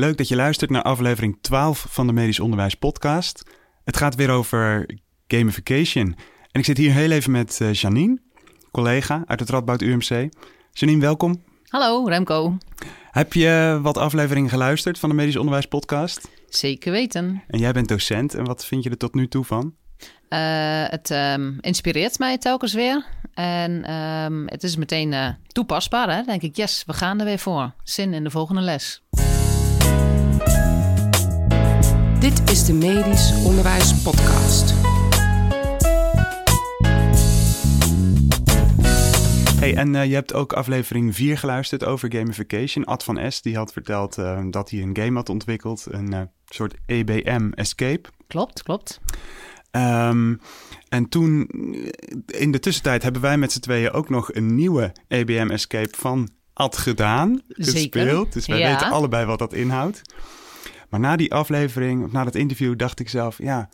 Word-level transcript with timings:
Leuk 0.00 0.16
dat 0.16 0.28
je 0.28 0.36
luistert 0.36 0.70
naar 0.70 0.82
aflevering 0.82 1.38
12 1.40 1.86
van 1.88 2.06
de 2.06 2.12
Medisch 2.12 2.40
Onderwijs 2.40 2.74
Podcast. 2.74 3.42
Het 3.84 3.96
gaat 3.96 4.14
weer 4.14 4.30
over 4.30 4.88
gamification. 5.26 6.04
En 6.50 6.60
ik 6.60 6.64
zit 6.64 6.76
hier 6.76 6.92
heel 6.92 7.10
even 7.10 7.30
met 7.30 7.58
uh, 7.62 7.72
Janine, 7.72 8.18
collega 8.70 9.22
uit 9.26 9.40
het 9.40 9.50
Radboud 9.50 9.82
UMC. 9.82 10.28
Janine, 10.72 11.00
welkom. 11.00 11.42
Hallo, 11.68 12.04
Remco. 12.04 12.56
Heb 13.10 13.32
je 13.32 13.78
wat 13.82 13.96
afleveringen 13.96 14.50
geluisterd 14.50 14.98
van 14.98 15.08
de 15.08 15.14
Medisch 15.14 15.36
Onderwijs 15.36 15.66
Podcast? 15.66 16.28
Zeker 16.48 16.92
weten. 16.92 17.42
En 17.46 17.58
jij 17.58 17.72
bent 17.72 17.88
docent. 17.88 18.34
En 18.34 18.44
wat 18.44 18.66
vind 18.66 18.84
je 18.84 18.90
er 18.90 18.96
tot 18.96 19.14
nu 19.14 19.28
toe 19.28 19.44
van? 19.44 19.74
Uh, 20.30 20.84
het 20.88 21.10
um, 21.10 21.58
inspireert 21.60 22.18
mij 22.18 22.38
telkens 22.38 22.72
weer. 22.72 23.06
En 23.34 23.94
um, 23.94 24.48
het 24.48 24.62
is 24.62 24.76
meteen 24.76 25.12
uh, 25.12 25.28
toepasbaar. 25.46 26.08
Hè? 26.08 26.16
Dan 26.16 26.26
denk 26.26 26.42
ik, 26.42 26.56
yes, 26.56 26.82
we 26.86 26.92
gaan 26.92 27.18
er 27.18 27.24
weer 27.24 27.38
voor. 27.38 27.74
Zin 27.82 28.14
in 28.14 28.24
de 28.24 28.30
volgende 28.30 28.60
les. 28.60 29.02
Dit 32.20 32.50
is 32.50 32.64
de 32.64 32.72
Medisch 32.72 33.44
Onderwijs 33.44 34.02
Podcast. 34.02 34.74
Hey, 39.60 39.74
en 39.76 39.94
uh, 39.94 40.04
je 40.04 40.14
hebt 40.14 40.34
ook 40.34 40.52
aflevering 40.52 41.14
4 41.14 41.38
geluisterd 41.38 41.84
over 41.84 42.12
gamification. 42.12 42.84
Ad 42.84 43.04
van 43.04 43.32
S 43.32 43.42
die 43.42 43.56
had 43.56 43.72
verteld 43.72 44.18
uh, 44.18 44.40
dat 44.50 44.70
hij 44.70 44.82
een 44.82 44.96
game 44.96 45.16
had 45.16 45.28
ontwikkeld, 45.28 45.86
een 45.90 46.14
uh, 46.14 46.20
soort 46.46 46.74
EBM 46.86 47.50
Escape. 47.54 48.08
Klopt, 48.26 48.62
klopt. 48.62 49.00
Um, 49.70 50.40
en 50.88 51.08
toen, 51.08 51.48
in 52.26 52.52
de 52.52 52.58
tussentijd, 52.58 53.02
hebben 53.02 53.22
wij 53.22 53.38
met 53.38 53.52
z'n 53.52 53.60
tweeën 53.60 53.90
ook 53.90 54.08
nog 54.08 54.34
een 54.34 54.54
nieuwe 54.54 54.92
EBM 55.08 55.50
Escape 55.50 55.96
van 55.96 56.28
Ad 56.52 56.76
gedaan, 56.76 57.40
gespeeld. 57.48 57.76
Zeker. 57.76 58.30
Dus 58.30 58.46
wij 58.46 58.58
ja. 58.58 58.70
weten 58.70 58.90
allebei 58.90 59.26
wat 59.26 59.38
dat 59.38 59.52
inhoudt. 59.52 60.02
Maar 60.90 61.00
na 61.00 61.16
die 61.16 61.34
aflevering, 61.34 62.12
na 62.12 62.24
dat 62.24 62.34
interview, 62.34 62.76
dacht 62.78 63.00
ik 63.00 63.08
zelf, 63.08 63.38
ja, 63.38 63.68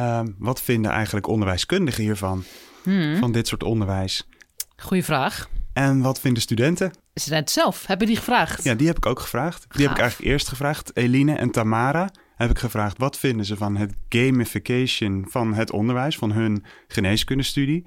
um, 0.00 0.36
wat 0.38 0.62
vinden 0.62 0.90
eigenlijk 0.90 1.26
onderwijskundigen 1.26 2.02
hiervan? 2.02 2.44
Hmm. 2.82 3.16
Van 3.16 3.32
dit 3.32 3.48
soort 3.48 3.62
onderwijs? 3.62 4.28
Goeie 4.76 5.04
vraag. 5.04 5.48
En 5.72 6.00
wat 6.00 6.20
vinden 6.20 6.42
studenten? 6.42 6.92
Studenten 7.14 7.54
zelf, 7.54 7.86
hebben 7.86 8.06
die 8.06 8.16
gevraagd? 8.16 8.64
Ja, 8.64 8.74
die 8.74 8.86
heb 8.86 8.96
ik 8.96 9.06
ook 9.06 9.20
gevraagd. 9.20 9.60
Die 9.60 9.68
Gaaf. 9.70 9.82
heb 9.82 9.90
ik 9.90 9.98
eigenlijk 9.98 10.30
eerst 10.30 10.48
gevraagd. 10.48 10.96
Eline 10.96 11.34
en 11.34 11.50
Tamara 11.50 12.10
heb 12.36 12.50
ik 12.50 12.58
gevraagd... 12.58 12.98
wat 12.98 13.18
vinden 13.18 13.46
ze 13.46 13.56
van 13.56 13.76
het 13.76 13.94
gamification 14.08 15.26
van 15.28 15.54
het 15.54 15.70
onderwijs... 15.70 16.16
van 16.16 16.32
hun 16.32 16.64
geneeskundestudie. 16.88 17.84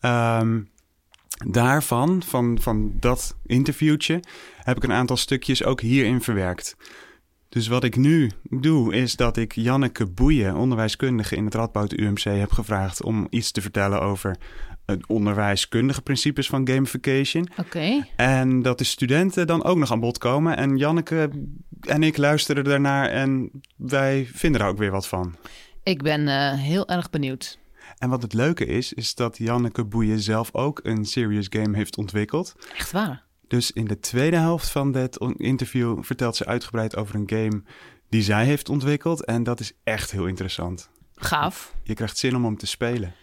Um, 0.00 0.70
daarvan, 1.46 2.22
van, 2.22 2.58
van 2.60 2.92
dat 3.00 3.36
interviewtje... 3.46 4.20
heb 4.56 4.76
ik 4.76 4.82
een 4.82 4.92
aantal 4.92 5.16
stukjes 5.16 5.64
ook 5.64 5.80
hierin 5.80 6.22
verwerkt. 6.22 6.76
Dus 7.50 7.68
wat 7.68 7.84
ik 7.84 7.96
nu 7.96 8.30
doe, 8.42 8.94
is 8.94 9.16
dat 9.16 9.36
ik 9.36 9.54
Janneke 9.54 10.06
Boeien... 10.06 10.56
onderwijskundige 10.56 11.36
in 11.36 11.44
het 11.44 11.54
Radboud 11.54 11.92
UMC 11.92 12.22
heb 12.22 12.52
gevraagd... 12.52 13.02
om 13.02 13.26
iets 13.30 13.50
te 13.50 13.60
vertellen 13.60 14.00
over 14.00 14.36
het 14.86 15.06
onderwijskundige 15.06 16.02
principes 16.02 16.46
van 16.46 16.68
gamification. 16.68 17.48
Oké. 17.50 17.60
Okay. 17.60 18.10
En 18.16 18.62
dat 18.62 18.78
de 18.78 18.84
studenten 18.84 19.46
dan 19.46 19.64
ook 19.64 19.76
nog 19.76 19.92
aan 19.92 20.00
bod 20.00 20.18
komen. 20.18 20.56
En 20.56 20.76
Janneke 20.76 21.30
en 21.80 22.02
ik 22.02 22.16
luisteren 22.16 22.64
daarnaar 22.64 23.08
en 23.08 23.50
wij 23.76 24.28
vinden 24.32 24.60
er 24.60 24.66
ook 24.66 24.78
weer 24.78 24.90
wat 24.90 25.08
van. 25.08 25.36
Ik 25.82 26.02
ben 26.02 26.20
uh, 26.20 26.52
heel 26.52 26.88
erg 26.88 27.10
benieuwd. 27.10 27.58
En 27.98 28.08
wat 28.08 28.22
het 28.22 28.32
leuke 28.32 28.66
is, 28.66 28.92
is 28.92 29.14
dat 29.14 29.38
Janneke 29.38 29.84
Boeien 29.84 30.20
zelf 30.20 30.54
ook 30.54 30.80
een 30.82 31.04
serious 31.04 31.46
game 31.50 31.76
heeft 31.76 31.96
ontwikkeld. 31.96 32.54
Echt 32.76 32.92
waar? 32.92 33.28
Dus 33.50 33.72
in 33.72 33.84
de 33.84 33.98
tweede 33.98 34.36
helft 34.36 34.70
van 34.70 34.92
dit 34.92 35.16
interview 35.36 36.02
vertelt 36.02 36.36
ze 36.36 36.46
uitgebreid 36.46 36.96
over 36.96 37.14
een 37.14 37.28
game 37.30 37.62
die 38.08 38.22
zij 38.22 38.44
heeft 38.44 38.68
ontwikkeld. 38.68 39.24
En 39.24 39.42
dat 39.42 39.60
is 39.60 39.72
echt 39.84 40.10
heel 40.10 40.26
interessant. 40.26 40.90
Gaaf. 41.14 41.74
Je 41.82 41.94
krijgt 41.94 42.18
zin 42.18 42.36
om 42.36 42.44
hem 42.44 42.56
te 42.56 42.66
spelen. 42.66 43.14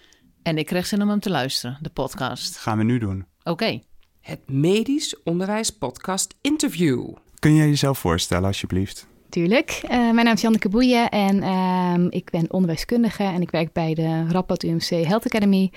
En 0.44 0.58
ik 0.58 0.66
kreeg 0.66 0.86
zin 0.86 1.02
om 1.02 1.10
hem 1.10 1.20
te 1.20 1.30
luisteren, 1.30 1.78
de 1.82 1.90
podcast. 1.90 2.54
Dat 2.54 2.62
gaan 2.62 2.78
we 2.78 2.84
nu 2.84 2.98
doen. 2.98 3.26
Oké. 3.40 3.50
Okay. 3.50 3.84
Het 4.20 4.50
Medisch 4.50 5.24
Onderwijs 5.24 5.70
Podcast 5.70 6.36
Interview. 6.42 7.14
Kun 7.40 7.56
jij 7.56 7.68
jezelf 7.68 8.00
voorstellen, 8.00 8.46
alsjeblieft? 8.46 9.08
Tuurlijk. 9.30 9.80
Uh, 9.84 9.90
mijn 9.90 10.16
naam 10.26 10.34
is 10.34 10.42
Janneke 10.42 10.70
Boeien 10.70 11.10
en 11.10 11.36
uh, 11.38 12.06
ik 12.10 12.30
ben 12.30 12.52
onderwijskundige 12.52 13.24
en 13.24 13.42
ik 13.42 13.52
werk 13.52 13.74
bij 13.74 13.94
de 13.94 14.26
Radboud 14.30 14.64
UMC 14.64 14.90
Health 14.90 15.26
Academy. 15.26 15.72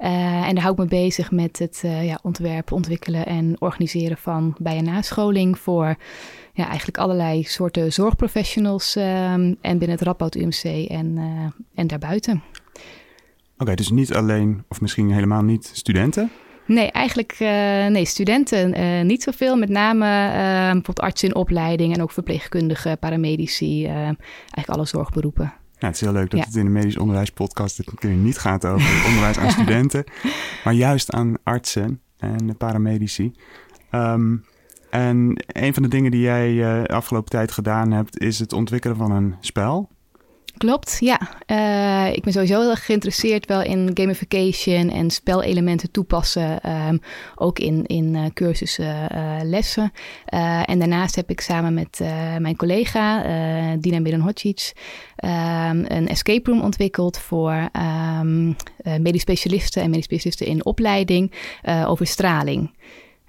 Uh, 0.00 0.48
en 0.48 0.54
daar 0.54 0.62
hou 0.62 0.72
ik 0.72 0.78
me 0.78 0.86
bezig 0.86 1.30
met 1.30 1.58
het 1.58 1.82
ja, 1.82 2.18
ontwerpen, 2.22 2.76
ontwikkelen 2.76 3.26
en 3.26 3.56
organiseren 3.58 4.16
van 4.16 4.54
bij- 4.58 4.76
en 4.76 4.84
nascholing 4.84 5.58
voor 5.58 5.96
ja, 6.52 6.66
eigenlijk 6.66 6.98
allerlei 6.98 7.42
soorten 7.42 7.92
zorgprofessionals 7.92 8.96
ehm, 8.96 9.54
en 9.60 9.78
binnen 9.78 9.90
het 9.90 10.00
Radboud 10.00 10.34
UMC 10.34 10.88
en, 10.88 11.18
en 11.74 11.86
daarbuiten. 11.86 12.42
Oké, 13.58 13.74
dus 13.74 13.90
niet 13.90 14.14
alleen, 14.14 14.64
of 14.68 14.80
misschien 14.80 15.10
helemaal 15.10 15.42
niet 15.42 15.70
studenten? 15.72 16.30
Nee, 16.66 16.90
eigenlijk 16.90 17.32
uh, 17.32 17.48
nee, 17.86 18.04
studenten 18.04 18.80
uh, 18.80 19.04
niet 19.04 19.22
zoveel. 19.22 19.56
Met 19.56 19.68
name 19.68 20.04
uh, 20.06 20.32
bijvoorbeeld 20.62 21.00
artsen 21.00 21.28
in 21.28 21.34
opleiding 21.34 21.94
en 21.94 22.02
ook 22.02 22.10
verpleegkundigen, 22.10 22.98
paramedici, 22.98 23.86
eigenlijk 23.86 24.68
alle 24.68 24.86
zorgberoepen. 24.86 25.52
Ja, 25.78 25.86
het 25.86 25.94
is 25.94 26.00
heel 26.00 26.12
leuk 26.12 26.30
dat 26.30 26.40
ja. 26.40 26.46
het 26.46 26.56
in 26.56 26.64
de 26.64 26.70
medisch 26.70 26.96
onderwijs 26.96 27.30
podcast 27.30 27.80
niet 28.02 28.38
gaat 28.38 28.64
over 28.64 29.06
onderwijs 29.06 29.38
aan 29.38 29.50
studenten, 29.60 30.04
maar 30.64 30.74
juist 30.74 31.12
aan 31.12 31.34
artsen 31.42 32.00
en 32.18 32.56
paramedici. 32.56 33.32
Um, 33.90 34.44
en 34.90 35.44
een 35.46 35.74
van 35.74 35.82
de 35.82 35.88
dingen 35.88 36.10
die 36.10 36.20
jij 36.20 36.54
de 36.54 36.94
afgelopen 36.94 37.30
tijd 37.30 37.52
gedaan 37.52 37.92
hebt, 37.92 38.20
is 38.20 38.38
het 38.38 38.52
ontwikkelen 38.52 38.96
van 38.96 39.10
een 39.10 39.34
spel. 39.40 39.88
Klopt, 40.56 40.96
ja. 41.00 41.20
Uh, 41.46 42.14
ik 42.16 42.22
ben 42.22 42.32
sowieso 42.32 42.60
heel 42.60 42.70
erg 42.70 42.84
geïnteresseerd 42.84 43.46
wel 43.46 43.62
in 43.62 43.90
gamification 43.94 44.90
en 44.90 45.10
spelelementen 45.10 45.90
toepassen. 45.90 46.70
Um, 46.88 47.00
ook 47.34 47.58
in, 47.58 47.86
in 47.86 48.14
uh, 48.14 48.24
cursussen, 48.34 49.08
uh, 49.14 49.38
lessen. 49.42 49.92
en 50.64 50.78
daarnaast 50.78 51.14
heb 51.16 51.30
ik 51.30 51.40
samen 51.40 51.74
met 51.74 52.00
mijn 52.38 52.56
collega 52.56 53.22
Dina 53.76 54.00
Miran-Hodzic 54.00 54.72
um, 55.24 55.84
een 55.88 56.08
escape 56.08 56.50
room 56.50 56.62
ontwikkeld 56.62 57.18
voor 57.18 57.68
um, 58.20 58.56
medisch 58.98 59.20
specialisten 59.20 59.82
en 59.82 59.90
medisch 59.90 60.04
specialisten 60.04 60.46
in 60.46 60.64
opleiding 60.64 61.32
over 61.86 62.06
straling. 62.06 62.70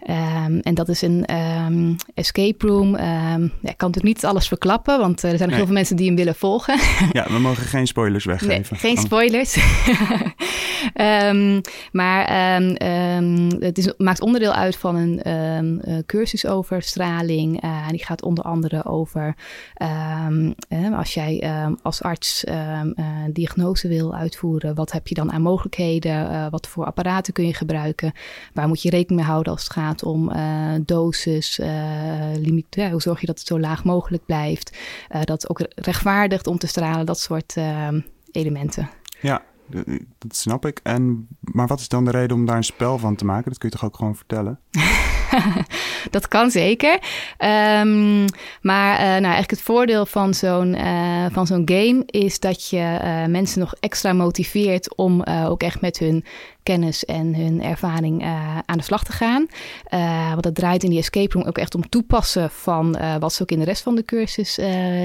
Um, 0.09 0.59
en 0.59 0.73
dat 0.73 0.89
is 0.89 1.01
een 1.01 1.35
um, 1.35 1.95
escape 2.13 2.67
room. 2.67 2.95
Um, 2.95 3.01
ja, 3.61 3.69
ik 3.69 3.77
kan 3.77 3.89
natuurlijk 3.89 4.03
niet 4.03 4.25
alles 4.25 4.47
verklappen, 4.47 4.99
want 4.99 5.23
uh, 5.23 5.31
er 5.31 5.37
zijn 5.37 5.49
nog 5.49 5.49
nee. 5.49 5.55
heel 5.57 5.65
veel 5.65 5.73
mensen 5.73 5.95
die 5.95 6.07
hem 6.07 6.15
willen 6.15 6.35
volgen. 6.35 6.79
ja, 7.11 7.25
we 7.29 7.39
mogen 7.39 7.63
geen 7.63 7.87
spoilers 7.87 8.25
weggeven. 8.25 8.65
Nee, 8.69 8.79
geen 8.79 8.97
spoilers. 8.97 9.55
maar 11.91 12.31
het 13.59 13.77
is, 13.77 13.93
maakt 13.97 14.21
onderdeel 14.21 14.53
uit 14.53 14.75
van 14.75 14.95
een 14.95 15.21
uh, 15.27 15.97
cursus 16.05 16.45
over 16.45 16.81
straling. 16.81 17.63
Uh, 17.63 17.87
die 17.89 18.05
gaat 18.05 18.23
onder 18.23 18.43
andere 18.43 18.85
over 18.85 19.35
als 20.95 21.13
jij 21.13 21.49
als 21.81 22.01
arts 22.01 22.45
diagnose 23.31 23.87
wil 23.87 24.15
uitvoeren, 24.15 24.75
wat 24.75 24.91
heb 24.91 25.07
je 25.07 25.15
dan 25.15 25.31
aan 25.31 25.41
mogelijkheden? 25.41 26.49
wat 26.49 26.67
voor 26.67 26.85
apparaten 26.85 27.33
kun 27.33 27.45
je 27.45 27.53
gebruiken? 27.53 28.13
Waar 28.53 28.67
moet 28.67 28.81
je 28.81 28.89
rekening 28.89 29.19
mee 29.19 29.29
houden 29.29 29.53
als 29.53 29.63
het 29.63 29.71
gaat 29.71 30.03
om 30.03 30.31
uh, 30.31 30.73
dosis, 30.85 31.59
uh, 31.59 31.67
limiet, 32.35 32.75
hoe 32.91 33.01
zorg 33.01 33.19
je 33.19 33.25
dat 33.25 33.37
het 33.37 33.47
zo 33.47 33.59
laag 33.59 33.83
mogelijk 33.83 34.25
blijft, 34.25 34.77
dat 35.23 35.49
ook 35.49 35.61
rechtvaardigt 35.75 36.47
om 36.47 36.57
te 36.57 36.67
stralen, 36.67 37.05
dat 37.05 37.19
soort 37.19 37.55
elementen. 38.31 38.89
Ja, 39.21 39.43
dat 40.17 40.35
snap 40.35 40.65
ik. 40.65 40.79
En, 40.83 41.27
maar 41.39 41.67
wat 41.67 41.79
is 41.79 41.87
dan 41.87 42.05
de 42.05 42.11
reden 42.11 42.37
om 42.37 42.45
daar 42.45 42.57
een 42.57 42.63
spel 42.63 42.97
van 42.97 43.15
te 43.15 43.25
maken? 43.25 43.49
Dat 43.49 43.57
kun 43.57 43.69
je 43.69 43.75
toch 43.75 43.85
ook 43.85 43.95
gewoon 43.95 44.15
vertellen? 44.15 44.59
dat 46.09 46.27
kan 46.27 46.51
zeker. 46.51 46.93
Um, 47.39 48.25
maar 48.61 48.93
uh, 48.93 48.99
nou, 48.99 49.23
eigenlijk 49.23 49.49
het 49.49 49.61
voordeel 49.61 50.05
van 50.05 50.33
zo'n 50.33 50.73
uh, 50.75 51.25
van 51.31 51.47
zo'n 51.47 51.69
game 51.69 52.03
is 52.05 52.39
dat 52.39 52.69
je 52.69 52.99
uh, 53.03 53.25
mensen 53.25 53.59
nog 53.59 53.73
extra 53.79 54.13
motiveert 54.13 54.95
om 54.95 55.23
ook 55.23 55.61
echt 55.61 55.81
met 55.81 55.97
hun 55.97 56.25
kennis 56.67 57.05
en 57.05 57.35
hun 57.35 57.63
ervaring 57.63 58.23
aan 58.65 58.77
de 58.77 58.83
slag 58.83 59.03
te 59.03 59.11
gaan. 59.11 59.47
want 60.33 60.45
het 60.45 60.55
draait 60.55 60.83
in 60.83 60.89
die 60.89 60.99
escape 60.99 61.33
room 61.33 61.47
ook 61.47 61.57
echt 61.57 61.75
om 61.75 61.89
toepassen 61.89 62.49
van 62.49 62.97
wat 63.19 63.33
ze 63.33 63.41
ook 63.41 63.51
in 63.51 63.59
de 63.59 63.65
rest 63.65 63.83
van 63.83 63.95
de 63.95 64.05
cursus 64.05 64.57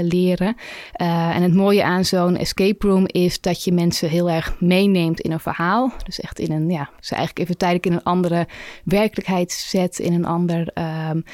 leren. 0.03 0.57
en 0.93 1.43
het 1.43 1.55
mooie 1.55 1.85
aan 1.85 2.05
zo'n 2.05 2.37
escape 2.37 2.87
room 2.87 3.05
is 3.07 3.41
dat 3.41 3.65
je 3.65 3.73
mensen 3.73 4.09
heel 4.09 4.31
erg 4.31 4.61
meeneemt 4.61 5.21
in 5.21 5.33
een 5.33 5.41
verhaal. 5.41 5.93
Dus 6.05 6.21
echt 6.21 6.39
in 6.39 6.53
een, 6.53 6.71
ja, 6.71 6.91
ze 7.01 7.15
eigenlijk 7.15 7.45
even 7.45 7.59
tijdelijk 7.59 7.87
in 7.87 7.93
een 7.93 8.03
andere 8.03 8.47
werkelijkheid 8.85 9.53
zet, 9.53 9.99
in 9.99 10.13
een 10.13 10.27
ander. 10.27 10.73
Um, 11.11 11.25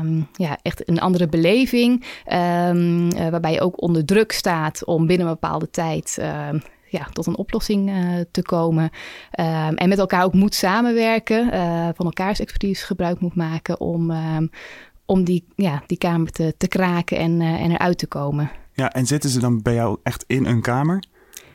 Um, 0.00 0.28
ja, 0.32 0.58
echt 0.62 0.88
een 0.88 1.00
andere 1.00 1.28
beleving. 1.28 2.04
Uh, 2.26 3.28
waarbij 3.30 3.52
je 3.52 3.60
ook 3.60 3.82
onder 3.82 4.04
druk 4.04 4.32
staat 4.32 4.84
om 4.84 5.06
binnen 5.06 5.26
een 5.26 5.32
bepaalde 5.32 5.70
tijd 5.70 6.16
uh, 6.20 6.48
ja, 6.98 7.06
tot 7.12 7.26
een 7.26 7.36
oplossing 7.36 7.90
uh, 7.90 8.20
te 8.30 8.42
komen. 8.42 8.82
Um, 9.40 9.74
en 9.74 9.88
met 9.88 9.98
elkaar 9.98 10.24
ook 10.24 10.34
moet 10.34 10.54
samenwerken. 10.54 11.48
van 11.96 12.04
elkaars 12.04 12.40
expertise 12.40 12.86
gebruik 12.86 13.20
moet 13.20 13.34
maken 13.34 13.80
om, 13.80 14.12
om 15.06 15.24
die, 15.24 15.44
ja, 15.56 15.82
die 15.86 15.98
kamer 15.98 16.30
te, 16.30 16.54
te 16.56 16.68
kraken 16.68 17.18
en, 17.18 17.40
uh, 17.40 17.62
en 17.62 17.70
eruit 17.70 17.98
te 17.98 18.06
komen. 18.06 18.50
Ja, 18.72 18.92
en 18.92 19.06
zitten 19.06 19.30
ze 19.30 19.40
dan 19.40 19.62
bij 19.62 19.74
jou 19.74 19.98
echt 20.02 20.24
in 20.26 20.46
een 20.46 20.60
kamer? 20.60 21.04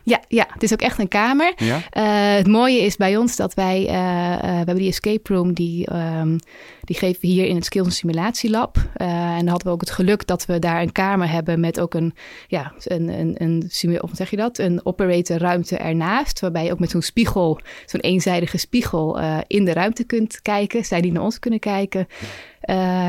Ja, 0.10 0.20
ja, 0.28 0.48
het 0.50 0.64
is 0.64 0.74
ook 0.74 0.82
echt 0.82 1.00
een 1.00 1.08
kamer. 1.08 1.54
Ja? 1.56 1.76
Uh, 1.76 2.38
het 2.38 2.48
mooie 2.48 2.80
is 2.80 2.96
bij 2.96 3.18
ons 3.18 3.36
dat 3.36 3.54
wij, 3.54 3.82
uh, 3.82 3.94
uh, 3.94 4.40
we 4.40 4.46
hebben 4.46 4.76
die 4.76 4.90
escape 4.90 5.34
room, 5.34 5.54
die, 5.54 5.94
um, 5.94 6.40
die 6.82 6.96
geven 6.96 7.22
we 7.22 7.28
hier 7.28 7.46
in 7.46 7.56
het 7.56 7.66
Skills 7.66 7.88
en 7.88 7.94
Simulatielab. 7.94 8.78
en 8.94 9.38
dan 9.38 9.48
hadden 9.48 9.68
we 9.68 9.74
ook 9.74 9.82
het 9.82 9.92
geluk 9.92 10.28
dat 10.28 10.46
we 10.46 10.60
daar 10.60 10.82
een 10.82 10.92
kamer 10.92 11.30
hebben 11.30 11.60
met 11.60 11.80
ook 11.80 11.94
een, 11.94 12.14
ja, 12.48 12.74
een, 12.84 13.08
een, 13.10 13.36
een 13.38 14.02
of 14.02 14.10
zeg 14.14 14.30
je 14.30 14.36
dat, 14.36 14.58
een 14.58 14.86
operator 14.86 15.38
ruimte 15.38 15.78
ernaast. 15.78 16.40
Waarbij 16.40 16.66
je 16.66 16.72
ook 16.72 16.80
met 16.80 16.90
zo'n 16.90 17.02
spiegel, 17.02 17.60
zo'n 17.86 18.00
eenzijdige 18.00 18.58
spiegel 18.58 19.20
in 19.48 19.66
de 19.66 19.74
ruimte 19.74 20.04
kunt 20.04 20.42
kijken. 20.42 20.86
Zij 20.86 21.02
die 21.02 21.12
naar 21.12 21.24
ons 21.24 21.40
kunnen 21.40 21.60
kijken. 21.60 22.08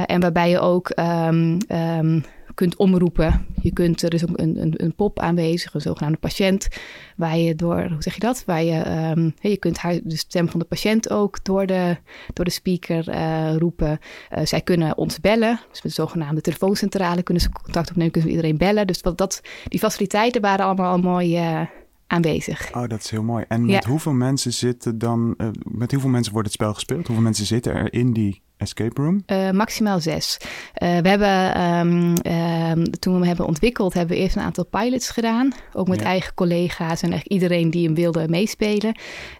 en 0.07 0.21
waarbij 0.21 0.51
je 0.51 0.61
ook 0.61 0.93
um, 0.99 1.59
um, 1.69 2.25
kunt 2.55 2.77
omroepen. 2.77 3.47
Je 3.63 3.73
kunt, 3.73 4.03
er 4.03 4.15
is 4.15 4.29
ook 4.29 4.39
een, 4.39 4.61
een, 4.61 4.75
een 4.77 4.95
pop 4.95 5.19
aanwezig, 5.19 5.75
een 5.75 5.81
zogenaamde 5.81 6.19
patiënt, 6.19 6.69
waar 7.17 7.39
je 7.39 7.55
door, 7.55 7.89
hoe 7.89 8.03
zeg 8.03 8.15
je 8.15 8.21
dat? 8.21 8.43
Waar 8.47 8.63
je, 8.63 9.11
um, 9.17 9.35
je 9.41 9.57
kunt 9.57 9.81
de 9.83 10.17
stem 10.17 10.49
van 10.49 10.61
de 10.61 10.67
patiënt 10.67 11.11
ook 11.11 11.45
door 11.45 11.67
de, 11.67 11.97
door 12.33 12.45
de 12.45 12.51
speaker 12.51 13.09
uh, 13.09 13.57
roepen. 13.57 13.99
Uh, 14.39 14.45
zij 14.45 14.61
kunnen 14.61 14.97
ons 14.97 15.21
bellen, 15.21 15.61
dus 15.71 15.83
met 15.83 15.95
de 15.95 16.03
zogenaamde 16.03 16.41
telefooncentrale 16.41 17.23
kunnen 17.23 17.43
ze 17.43 17.51
contact 17.51 17.91
opnemen, 17.91 18.13
kunnen 18.13 18.31
ze 18.31 18.37
iedereen 18.37 18.59
bellen. 18.59 18.87
Dus 18.87 19.01
wat 19.01 19.19
dat, 19.19 19.41
die 19.69 19.79
faciliteiten 19.79 20.41
waren 20.41 20.65
allemaal 20.65 20.93
al 20.93 20.99
mooi 20.99 21.39
uh, 21.39 21.61
aanwezig. 22.07 22.75
Oh, 22.75 22.89
dat 22.89 23.01
is 23.01 23.11
heel 23.11 23.23
mooi. 23.23 23.45
En 23.49 23.67
met 23.67 23.85
ja. 23.85 23.91
hoeveel 23.91 24.13
mensen 24.13 24.53
zitten 24.53 24.99
dan, 24.99 25.35
met 25.63 25.93
hoeveel 25.93 26.11
mensen 26.11 26.33
wordt 26.33 26.49
het 26.49 26.57
spel 26.57 26.75
gespeeld? 26.75 27.07
Hoeveel 27.07 27.25
mensen 27.25 27.47
zitten 27.47 27.75
er 27.75 27.93
in 27.93 28.13
die 28.13 28.43
escape 28.61 29.03
room? 29.03 29.23
Uh, 29.27 29.51
maximaal 29.51 30.01
zes. 30.01 30.37
Uh, 30.41 30.99
we 30.99 31.09
hebben, 31.09 31.61
um, 31.63 32.15
um, 32.27 32.91
toen 32.99 33.13
we 33.13 33.19
hem 33.19 33.29
hebben 33.29 33.47
ontwikkeld, 33.47 33.95
hebben 33.95 34.17
we 34.17 34.23
eerst 34.23 34.37
een 34.37 34.43
aantal 34.43 34.65
pilots 34.65 35.11
gedaan. 35.11 35.53
Ook 35.73 35.89
met 35.89 36.01
ja. 36.01 36.07
eigen 36.07 36.35
collega's 36.35 37.03
en 37.03 37.13
echt 37.13 37.27
iedereen 37.27 37.71
die 37.71 37.85
hem 37.85 37.95
wilde 37.95 38.29
meespelen. 38.29 38.95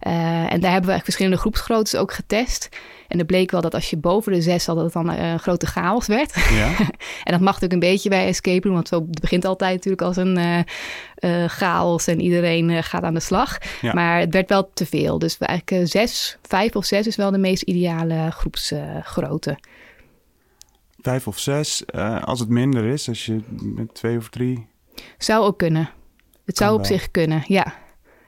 Uh, 0.07 0.53
en 0.53 0.61
daar 0.61 0.73
hebben 0.73 0.95
we 0.95 1.01
verschillende 1.03 1.39
groepsgroottes 1.39 1.97
ook 1.97 2.13
getest. 2.13 2.69
En 3.09 3.19
er 3.19 3.25
bleek 3.25 3.51
wel 3.51 3.61
dat 3.61 3.75
als 3.75 3.91
je 3.91 3.97
boven 3.97 4.33
de 4.33 4.43
zes 4.43 4.65
zat, 4.65 4.75
dat 4.75 4.85
het 4.85 4.93
dan 4.93 5.09
een 5.09 5.39
grote 5.39 5.67
chaos 5.67 6.07
werd. 6.07 6.35
Ja. 6.35 6.77
en 7.25 7.33
dat 7.33 7.41
mag 7.41 7.61
natuurlijk 7.61 7.73
een 7.73 7.91
beetje 7.91 8.09
bij 8.09 8.27
escape 8.27 8.63
room, 8.63 8.75
want 8.75 8.89
zo 8.89 9.07
het 9.11 9.21
begint 9.21 9.45
altijd 9.45 9.75
natuurlijk 9.75 10.03
als 10.03 10.17
een 10.17 10.65
chaos 11.47 12.07
en 12.07 12.21
iedereen 12.21 12.83
gaat 12.83 13.03
aan 13.03 13.15
de 13.15 13.21
slag. 13.21 13.59
Ja. 13.81 13.93
Maar 13.93 14.19
het 14.19 14.33
werd 14.33 14.49
wel 14.49 14.71
te 14.75 14.87
veel. 14.87 15.19
Dus 15.19 15.39
we 15.39 15.45
eigenlijk 15.45 15.89
zes, 15.89 16.39
vijf 16.43 16.77
of 16.77 16.85
zes 16.85 17.07
is 17.07 17.17
wel 17.17 17.31
de 17.31 17.39
meest 17.39 17.63
ideale 17.63 18.31
groepsgrootte. 19.11 19.59
vijf 21.03 21.27
of 21.27 21.39
zes, 21.39 21.93
als 22.25 22.41
het 22.41 22.49
minder 22.49 22.85
is, 22.85 23.09
als 23.09 23.27
je 23.27 23.41
met 23.63 23.95
twee 23.95 24.17
of 24.17 24.29
drie. 24.29 24.67
Zou 25.19 25.45
ook 25.45 25.59
kunnen. 25.59 25.91
Het 26.45 26.57
zou 26.57 26.79
op 26.79 26.85
zich 26.85 27.11
kunnen, 27.11 27.45
ja. 27.47 27.75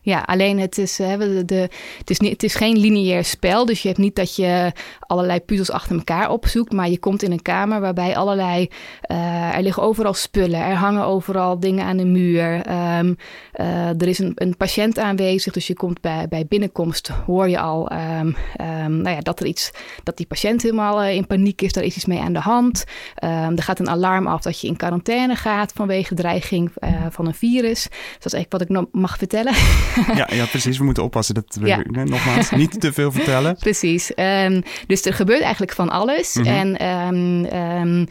Ja, 0.04 0.20
alleen 0.20 0.58
het 0.58 0.78
is, 0.78 1.00
uh, 1.00 1.18
de, 1.18 1.44
de, 1.44 1.68
het, 1.98 2.10
is 2.10 2.18
niet, 2.18 2.32
het 2.32 2.42
is 2.42 2.54
geen 2.54 2.78
lineair 2.78 3.24
spel. 3.24 3.66
Dus 3.66 3.82
je 3.82 3.88
hebt 3.88 4.00
niet 4.00 4.16
dat 4.16 4.36
je 4.36 4.72
allerlei 5.00 5.40
puzzels 5.40 5.70
achter 5.70 5.96
elkaar 5.96 6.30
opzoekt. 6.30 6.72
Maar 6.72 6.90
je 6.90 6.98
komt 6.98 7.22
in 7.22 7.32
een 7.32 7.42
kamer 7.42 7.80
waarbij 7.80 8.16
allerlei. 8.16 8.68
Uh, 9.10 9.56
er 9.56 9.62
liggen 9.62 9.82
overal 9.82 10.14
spullen. 10.14 10.60
Er 10.60 10.74
hangen 10.74 11.04
overal 11.04 11.60
dingen 11.60 11.84
aan 11.84 11.96
de 11.96 12.04
muur. 12.04 12.54
Um, 12.98 13.16
uh, 13.60 13.88
er 13.88 14.08
is 14.08 14.18
een, 14.18 14.32
een 14.34 14.56
patiënt 14.56 14.98
aanwezig. 14.98 15.52
Dus 15.52 15.66
je 15.66 15.74
komt 15.74 16.00
bij, 16.00 16.28
bij 16.28 16.46
binnenkomst. 16.46 17.08
Hoor 17.08 17.48
je 17.48 17.58
al 17.58 17.92
um, 17.92 18.36
um, 18.60 18.96
nou 18.96 19.16
ja, 19.16 19.20
dat 19.20 19.40
er 19.40 19.46
iets. 19.46 19.70
Dat 20.02 20.16
die 20.16 20.26
patiënt 20.26 20.62
helemaal 20.62 21.02
in 21.02 21.26
paniek 21.26 21.62
is. 21.62 21.72
Daar 21.72 21.84
is 21.84 21.96
iets 21.96 22.06
mee 22.06 22.20
aan 22.20 22.32
de 22.32 22.40
hand. 22.40 22.84
er 23.14 23.62
gaat 23.62 23.78
een 23.78 23.90
alarm 23.90 24.26
af 24.26 24.42
dat 24.42 24.60
je 24.60 24.66
in 24.66 24.76
quarantaine 24.76 25.36
gaat. 25.36 25.72
vanwege 25.72 26.14
dreiging 26.14 26.72
van 27.10 27.26
een 27.26 27.34
virus. 27.34 27.82
Dus 27.82 28.18
dat 28.18 28.26
is 28.26 28.32
eigenlijk 28.32 28.52
wat 28.52 28.60
ik 28.60 28.68
nog 28.68 28.86
mag 28.92 29.18
vertellen. 29.18 29.54
ja, 30.20 30.28
ja, 30.32 30.46
precies. 30.46 30.78
We 30.78 30.84
moeten 30.84 31.02
oppassen 31.02 31.34
dat 31.34 31.58
we 31.60 31.66
ja. 31.66 31.82
nogmaals 31.86 32.50
niet 32.50 32.80
te 32.80 32.92
veel 32.92 33.12
vertellen. 33.12 33.56
Precies. 33.68 34.12
Um, 34.16 34.62
dus 34.86 35.04
er 35.04 35.12
gebeurt 35.12 35.40
eigenlijk 35.40 35.72
van 35.72 35.88
alles. 35.88 36.34
Mhm. 36.34 36.46
En 36.46 36.86
um, 36.86 37.44
um, 37.44 38.06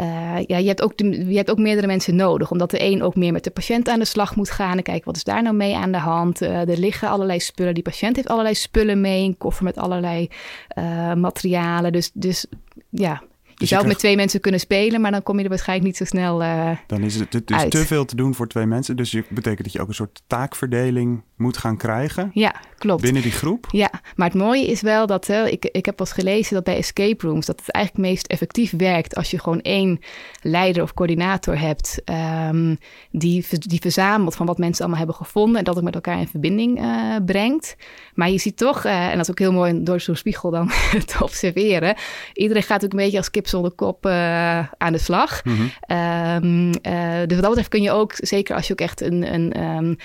uh, 0.00 0.38
ja, 0.46 0.56
je, 0.56 0.66
hebt 0.66 0.82
ook 0.82 0.96
de, 0.96 1.26
je 1.28 1.36
hebt 1.36 1.50
ook 1.50 1.58
meerdere 1.58 1.86
mensen 1.86 2.16
nodig. 2.16 2.50
Omdat 2.50 2.70
de 2.70 2.82
een 2.82 3.02
ook 3.02 3.16
meer 3.16 3.32
met 3.32 3.44
de 3.44 3.50
patiënt 3.50 3.88
aan 3.88 3.98
de 3.98 4.04
slag 4.04 4.36
moet 4.36 4.50
gaan. 4.50 4.76
En 4.76 4.82
kijken, 4.82 5.04
wat 5.04 5.16
is 5.16 5.24
daar 5.24 5.42
nou 5.42 5.54
mee 5.54 5.76
aan 5.76 5.92
de 5.92 5.98
hand? 5.98 6.42
Uh, 6.42 6.68
er 6.68 6.78
liggen 6.78 7.08
allerlei 7.08 7.40
spullen. 7.40 7.74
Die 7.74 7.82
patiënt 7.82 8.16
heeft 8.16 8.28
allerlei 8.28 8.54
spullen 8.54 9.00
mee. 9.00 9.24
Een 9.24 9.38
koffer 9.38 9.64
met 9.64 9.78
allerlei 9.78 10.28
uh, 10.78 11.14
materialen. 11.14 11.92
Dus, 11.92 12.10
dus 12.14 12.46
ja, 12.90 13.22
je 13.56 13.60
Dus 13.60 13.68
zou 13.68 13.82
je 13.82 13.88
met 13.88 13.98
twee 13.98 14.16
mensen 14.16 14.40
kunnen 14.40 14.60
spelen, 14.60 15.00
maar 15.00 15.10
dan 15.10 15.22
kom 15.22 15.36
je 15.36 15.42
er 15.42 15.48
waarschijnlijk 15.48 15.88
niet 15.88 15.96
zo 15.96 16.04
snel 16.04 16.42
uh, 16.42 16.70
Dan 16.86 17.02
is 17.02 17.14
het 17.14 17.32
dus 17.32 17.42
uit. 17.46 17.70
te 17.70 17.86
veel 17.86 18.04
te 18.04 18.16
doen 18.16 18.34
voor 18.34 18.46
twee 18.48 18.66
mensen. 18.66 18.96
Dus 18.96 19.10
je 19.10 19.24
betekent 19.28 19.62
dat 19.64 19.72
je 19.72 19.80
ook 19.80 19.88
een 19.88 19.94
soort 19.94 20.22
taakverdeling 20.26 21.22
moet 21.36 21.56
gaan 21.56 21.76
krijgen 21.76 22.30
Ja, 22.32 22.54
klopt. 22.78 23.02
binnen 23.02 23.22
die 23.22 23.32
groep. 23.32 23.66
Ja, 23.70 23.90
maar 24.14 24.26
het 24.26 24.36
mooie 24.36 24.66
is 24.66 24.80
wel 24.80 25.06
dat, 25.06 25.28
uh, 25.28 25.46
ik, 25.46 25.64
ik 25.64 25.86
heb 25.86 25.98
wel 25.98 26.06
eens 26.06 26.16
gelezen 26.16 26.54
dat 26.54 26.64
bij 26.64 26.76
escape 26.76 27.26
rooms, 27.26 27.46
dat 27.46 27.60
het 27.60 27.70
eigenlijk 27.70 28.08
meest 28.08 28.26
effectief 28.26 28.72
werkt 28.76 29.16
als 29.16 29.30
je 29.30 29.38
gewoon 29.38 29.60
één 29.60 30.00
leider 30.42 30.82
of 30.82 30.94
coördinator 30.94 31.58
hebt 31.58 32.02
um, 32.50 32.78
die, 33.10 33.46
die 33.58 33.80
verzamelt 33.80 34.34
van 34.34 34.46
wat 34.46 34.58
mensen 34.58 34.80
allemaal 34.80 34.98
hebben 35.04 35.16
gevonden 35.16 35.58
en 35.58 35.64
dat 35.64 35.74
het 35.74 35.84
met 35.84 35.94
elkaar 35.94 36.18
in 36.18 36.28
verbinding 36.28 36.80
uh, 36.80 37.16
brengt. 37.26 37.76
Maar 38.14 38.30
je 38.30 38.38
ziet 38.38 38.56
toch, 38.56 38.84
uh, 38.84 39.06
en 39.06 39.16
dat 39.16 39.20
is 39.20 39.30
ook 39.30 39.38
heel 39.38 39.52
mooi 39.52 39.82
door 39.82 40.00
zo'n 40.00 40.16
spiegel 40.16 40.50
dan 40.50 40.70
te 41.06 41.16
observeren, 41.22 41.96
iedereen 42.32 42.62
gaat 42.62 42.84
ook 42.84 42.90
een 42.90 42.98
beetje 42.98 43.18
als 43.18 43.30
kip 43.30 43.46
zonder 43.46 43.70
kop 43.70 44.06
aan 44.06 44.92
de 44.92 44.98
slag. 44.98 45.44
Mhm. 45.44 45.62
Um, 46.42 46.70
dus 47.26 47.34
wat 47.34 47.40
dat 47.40 47.48
betreft 47.48 47.68
kun 47.68 47.82
je 47.82 47.90
ook, 47.90 48.12
zeker 48.16 48.56
als 48.56 48.66
je 48.66 48.72
ook 48.72 48.80
echt 48.80 49.00
een, 49.00 49.34
een 49.34 49.62
um, 49.62 49.96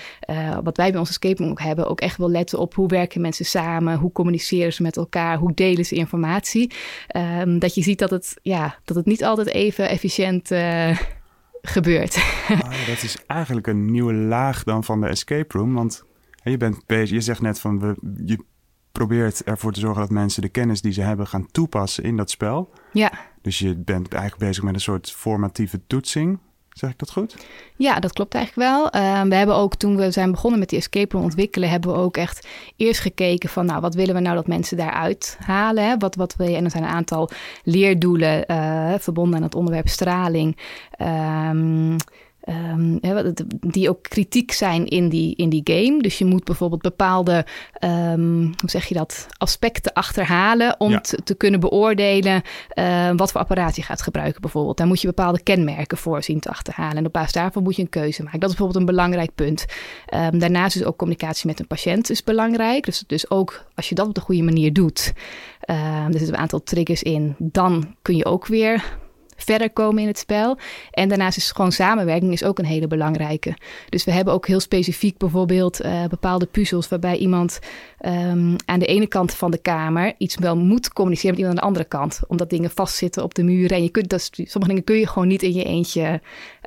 wat 0.62 0.76
wij 0.76 0.90
bij 0.90 1.00
onze 1.00 1.12
escape 1.22 1.42
room 1.42 1.52
ook 1.52 1.60
hebben, 1.60 1.88
ook 1.88 2.00
echt 2.00 2.16
wel 2.16 2.30
letten 2.30 2.58
op 2.58 2.74
hoe 2.74 2.88
werken 2.88 3.20
mensen 3.20 3.44
samen, 3.44 3.98
hoe 3.98 4.12
communiceren 4.12 4.72
ze 4.72 4.82
met 4.82 4.96
elkaar, 4.96 5.38
hoe 5.38 5.54
delen 5.54 5.84
ze 5.84 5.94
informatie. 5.94 6.72
Um, 7.16 7.58
dat 7.58 7.74
je 7.74 7.82
ziet 7.82 7.98
dat 7.98 8.10
het, 8.10 8.34
ja, 8.42 8.78
dat 8.84 8.96
het 8.96 9.06
niet 9.06 9.24
altijd 9.24 9.48
even 9.48 9.88
efficiënt 9.88 10.50
uh, 10.50 10.98
gebeurt. 11.62 12.14
Ja, 12.48 12.56
dat 12.92 13.02
is 13.02 13.16
eigenlijk 13.26 13.66
een 13.66 13.90
nieuwe 13.90 14.14
laag 14.14 14.64
dan 14.64 14.84
van 14.84 15.00
de 15.00 15.06
escape 15.06 15.58
room. 15.58 15.74
Want 15.74 16.04
je 16.44 16.56
bent 16.56 16.86
bezig, 16.86 17.10
je 17.10 17.20
zegt 17.20 17.40
net 17.40 17.60
van 17.60 17.80
we, 17.80 17.96
je 18.24 18.38
probeert 18.92 19.44
ervoor 19.44 19.72
te 19.72 19.80
zorgen 19.80 20.00
dat 20.00 20.10
mensen 20.10 20.42
de 20.42 20.48
kennis 20.48 20.80
die 20.80 20.92
ze 20.92 21.00
hebben 21.00 21.26
gaan 21.26 21.50
toepassen 21.50 22.04
in 22.04 22.16
dat 22.16 22.30
spel. 22.30 22.72
Ja. 22.92 23.12
Dus 23.42 23.58
je 23.58 23.76
bent 23.76 24.12
eigenlijk 24.12 24.44
bezig 24.44 24.64
met 24.64 24.74
een 24.74 24.80
soort 24.80 25.12
formatieve 25.12 25.80
toetsing. 25.86 26.38
Zeg 26.72 26.90
ik 26.90 26.98
dat 26.98 27.10
goed? 27.10 27.46
Ja, 27.76 28.00
dat 28.00 28.12
klopt 28.12 28.34
eigenlijk 28.34 28.68
wel. 28.68 29.02
Uh, 29.02 29.22
we 29.22 29.34
hebben 29.34 29.56
ook 29.56 29.74
toen 29.74 29.96
we 29.96 30.10
zijn 30.10 30.30
begonnen 30.30 30.58
met 30.58 30.68
die 30.68 30.78
escape 30.78 31.14
room 31.14 31.24
ontwikkelen, 31.24 31.70
hebben 31.70 31.92
we 31.92 31.98
ook 31.98 32.16
echt 32.16 32.48
eerst 32.76 33.00
gekeken 33.00 33.48
van, 33.48 33.66
nou, 33.66 33.80
wat 33.80 33.94
willen 33.94 34.14
we 34.14 34.20
nou 34.20 34.34
dat 34.34 34.46
mensen 34.46 34.76
daaruit 34.76 35.36
halen? 35.44 35.84
Hè? 35.88 35.96
Wat, 35.96 36.14
wat 36.14 36.36
wil 36.36 36.48
je? 36.48 36.56
En 36.56 36.64
er 36.64 36.70
zijn 36.70 36.82
een 36.82 36.88
aantal 36.88 37.30
leerdoelen 37.64 38.44
uh, 38.46 38.94
verbonden 38.98 39.36
aan 39.36 39.42
het 39.42 39.54
onderwerp 39.54 39.88
straling. 39.88 40.56
Um, 40.98 41.96
Um, 42.48 42.98
die 43.60 43.88
ook 43.88 44.02
kritiek 44.02 44.52
zijn 44.52 44.86
in 44.86 45.08
die, 45.08 45.36
in 45.36 45.48
die 45.48 45.60
game. 45.64 46.02
Dus 46.02 46.18
je 46.18 46.24
moet 46.24 46.44
bijvoorbeeld 46.44 46.82
bepaalde, 46.82 47.46
um, 47.84 48.42
hoe 48.42 48.70
zeg 48.70 48.86
je 48.86 48.94
dat, 48.94 49.26
aspecten 49.36 49.92
achterhalen 49.92 50.80
om 50.80 50.90
Ja. 50.90 51.00
te, 51.00 51.22
te 51.22 51.34
kunnen 51.34 51.60
beoordelen 51.60 52.42
uh, 52.74 53.10
wat 53.16 53.32
voor 53.32 53.40
apparaat 53.40 53.76
je 53.76 53.82
gaat 53.82 54.02
gebruiken 54.02 54.40
bijvoorbeeld. 54.40 54.76
Daar 54.76 54.86
moet 54.86 55.00
je 55.00 55.06
bepaalde 55.06 55.42
kenmerken 55.42 55.98
voor 55.98 56.22
zien 56.22 56.40
te 56.40 56.48
achterhalen. 56.48 56.96
En 56.96 57.06
op 57.06 57.12
basis 57.12 57.32
daarvan 57.32 57.62
moet 57.62 57.76
je 57.76 57.82
een 57.82 57.88
keuze 57.88 58.22
maken. 58.22 58.40
Dat 58.40 58.50
is 58.50 58.56
bijvoorbeeld 58.56 58.88
een 58.88 58.94
belangrijk 58.94 59.34
punt. 59.34 59.64
Um, 60.14 60.38
daarnaast 60.38 60.76
is 60.76 60.84
ook 60.84 60.96
communicatie 60.96 61.46
met 61.46 61.60
een 61.60 61.66
patiënt 61.66 62.10
is 62.10 62.24
belangrijk. 62.24 62.84
Dus, 62.84 63.04
dus 63.06 63.30
ook 63.30 63.64
als 63.74 63.88
je 63.88 63.94
dat 63.94 64.06
op 64.06 64.14
de 64.14 64.20
goede 64.20 64.42
manier 64.42 64.72
doet, 64.72 65.12
uh, 65.70 66.04
er 66.04 66.12
zitten 66.12 66.34
een 66.34 66.40
aantal 66.40 66.62
triggers 66.62 67.02
in, 67.02 67.34
dan 67.38 67.94
kun 68.02 68.16
je 68.16 68.24
ook 68.24 68.46
weer 68.46 69.00
verder 69.36 69.70
komen 69.70 70.02
in 70.02 70.08
het 70.08 70.18
spel. 70.18 70.58
En 70.90 71.08
daarnaast 71.08 71.36
is 71.36 71.50
gewoon 71.50 71.72
samenwerking 71.72 72.32
is 72.32 72.44
ook 72.44 72.58
een 72.58 72.64
hele 72.64 72.86
belangrijke. 72.86 73.56
Dus 73.88 74.04
we 74.04 74.10
hebben 74.10 74.34
ook 74.34 74.46
heel 74.46 74.60
specifiek 74.60 75.18
bijvoorbeeld 75.18 75.84
uh, 75.84 76.04
bepaalde 76.04 76.46
puzzels 76.46 76.88
waarbij 76.88 77.16
iemand 77.16 77.58
um, 78.06 78.56
aan 78.64 78.78
de 78.78 78.86
ene 78.86 79.06
kant 79.06 79.34
van 79.34 79.50
de 79.50 79.58
kamer 79.58 80.14
iets 80.18 80.36
wel 80.36 80.56
moet 80.56 80.92
communiceren 80.92 81.30
met 81.30 81.40
iemand 81.40 81.58
aan 81.58 81.64
de 81.64 81.68
andere 81.68 81.88
kant. 81.88 82.20
Omdat 82.28 82.50
dingen 82.50 82.70
vastzitten 82.70 83.22
op 83.22 83.34
de 83.34 83.42
muren. 83.42 83.76
En 83.76 83.82
je 83.82 83.90
kunt 83.90 84.08
dat, 84.08 84.30
sommige 84.32 84.66
dingen 84.66 84.84
kun 84.84 84.96
je 84.96 85.06
gewoon 85.06 85.28
niet 85.28 85.42
in 85.42 85.52
je 85.52 85.64
eentje 85.64 86.20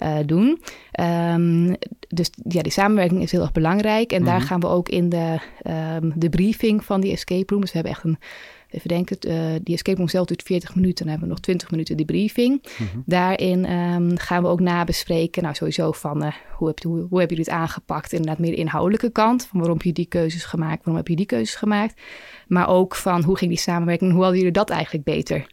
uh, 0.03 0.17
doen. 0.25 0.61
Um, 0.99 1.75
dus 2.07 2.29
ja, 2.47 2.61
die 2.61 2.71
samenwerking 2.71 3.21
is 3.21 3.31
heel 3.31 3.41
erg 3.41 3.51
belangrijk. 3.51 4.11
En 4.11 4.21
mm 4.21 4.27
-hmm. 4.27 4.37
daar 4.37 4.47
gaan 4.47 4.59
we 4.59 4.67
ook 4.67 4.89
in 4.89 5.09
de, 5.09 5.39
um, 6.01 6.13
de 6.15 6.29
briefing 6.29 6.85
van 6.85 7.01
die 7.01 7.11
escape 7.11 7.45
room. 7.47 7.61
Dus 7.61 7.71
we 7.71 7.77
hebben 7.77 7.95
echt 7.95 8.03
een 8.03 8.19
even 8.75 8.87
denken, 8.89 9.17
uh, 9.27 9.59
die 9.63 9.75
escape 9.75 9.97
room 9.97 10.07
zelf 10.07 10.25
duurt 10.27 10.43
40 10.43 10.75
minuten. 10.75 10.97
Dan 10.97 11.07
hebben 11.07 11.27
we 11.27 11.33
nog 11.33 11.43
20 11.43 11.71
minuten 11.71 11.97
die 11.97 12.05
briefing. 12.05 12.63
Mhm. 12.77 12.99
Daarin 13.05 13.71
um, 13.71 14.17
gaan 14.17 14.43
we 14.43 14.49
ook 14.49 14.59
nabespreken, 14.59 15.43
nou 15.43 15.55
sowieso 15.55 15.91
van 15.91 16.23
uh, 16.23 16.31
hoe, 16.57 16.67
heb 16.67 16.79
je, 16.79 16.87
hoe, 16.87 17.07
hoe 17.09 17.19
heb 17.19 17.29
je 17.29 17.35
dit 17.35 17.49
aangepakt? 17.49 18.11
Inderdaad 18.11 18.39
meer 18.39 18.51
de 18.51 18.57
inhoudelijke 18.57 19.11
kant, 19.11 19.45
van 19.45 19.59
waarom 19.59 19.77
heb 19.77 19.85
je 19.85 19.93
die 19.93 20.05
keuzes 20.05 20.45
gemaakt? 20.45 20.77
Waarom 20.77 20.95
heb 20.95 21.07
je 21.07 21.15
die 21.15 21.25
keuzes 21.25 21.55
gemaakt? 21.55 22.01
Maar 22.47 22.69
ook 22.69 22.95
van 22.95 23.23
hoe 23.23 23.37
ging 23.37 23.49
die 23.49 23.59
samenwerking? 23.59 24.11
Hoe 24.11 24.21
hadden 24.21 24.37
jullie 24.37 24.53
dat 24.53 24.69
eigenlijk 24.69 25.05
beter 25.05 25.47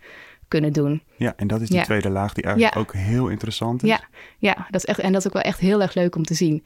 kunnen 0.52 0.73
doen. 0.73 1.02
Ja, 1.17 1.33
en 1.37 1.47
dat 1.47 1.61
is 1.61 1.69
die 1.69 1.76
Ja. 1.76 1.85
tweede 1.85 2.11
laag 2.11 2.33
die 2.33 2.45
eigenlijk 2.45 2.75
Ja. 2.75 2.81
ook 2.81 2.93
heel 2.93 3.29
interessant 3.29 3.83
is. 3.83 3.88
Ja, 3.88 4.00
ja 4.38 4.67
dat 4.71 4.81
is 4.81 4.85
echt, 4.85 4.99
en 4.99 5.12
dat 5.12 5.21
is 5.21 5.26
ook 5.26 5.33
wel 5.33 5.43
echt 5.43 5.59
heel 5.59 5.83
erg 5.83 5.95
leuk 5.95 6.17
om 6.17 6.25
te 6.25 6.35
zien. 6.35 6.64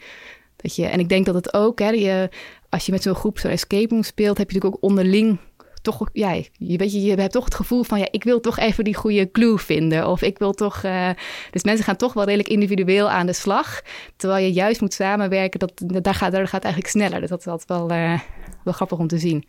Dat 0.57 0.77
je, 0.77 0.87
en 0.87 1.01
ik 1.01 1.09
denk 1.09 1.27
dat 1.27 1.35
het 1.35 1.55
ook, 1.55 1.79
hè, 1.79 1.89
je, 1.89 2.29
als 2.69 2.87
je 2.87 2.93
met 2.93 3.03
zo'n 3.03 3.15
groep 3.15 3.39
zo'n 3.39 3.51
escape 3.51 3.89
room 3.89 4.03
speelt, 4.03 4.39
heb 4.39 4.51
je 4.51 4.55
natuurlijk 4.55 4.85
ook 4.85 4.91
onderling 4.91 5.39
toch, 5.87 6.09
ja, 6.13 6.33
je, 6.53 6.77
weet 6.77 6.93
je, 6.93 7.03
je 7.03 7.15
hebt 7.15 7.33
toch 7.33 7.45
het 7.45 7.55
gevoel 7.55 7.83
van, 7.83 7.99
ja, 7.99 8.09
ik 8.11 8.25
wil 8.25 8.41
toch 8.41 8.59
even 8.59 8.85
die 8.85 8.95
goede 8.95 9.31
clue 9.31 9.59
vinden. 9.59 10.09
Of 10.09 10.23
ik 10.23 10.39
wil 10.39 10.53
toch, 10.53 10.83
eh, 10.83 11.11
dus 11.51 11.65
mensen 11.65 11.85
gaan 11.85 11.97
toch 11.97 12.13
wel 12.13 12.25
redelijk 12.25 12.49
individueel 12.49 13.11
aan 13.11 13.27
de 13.27 13.33
slag. 13.33 13.83
Terwijl 14.17 14.45
je 14.45 14.53
juist 14.53 14.81
moet 14.81 14.95
samenwerken, 14.95 15.59
dat, 15.59 15.73
daar, 15.77 16.15
gaat, 16.15 16.33
daar 16.33 16.49
gaat 16.49 16.63
het 16.63 16.65
eigenlijk 16.65 16.93
sneller. 16.93 17.21
Dus 17.21 17.29
dat 17.29 17.41
is 17.41 17.47
altijd 17.47 17.69
wel, 17.69 17.91
eh, 17.91 18.21
wel 18.65 18.73
grappig 18.73 18.99
om 18.99 19.07
te 19.07 19.19
zien. 19.19 19.45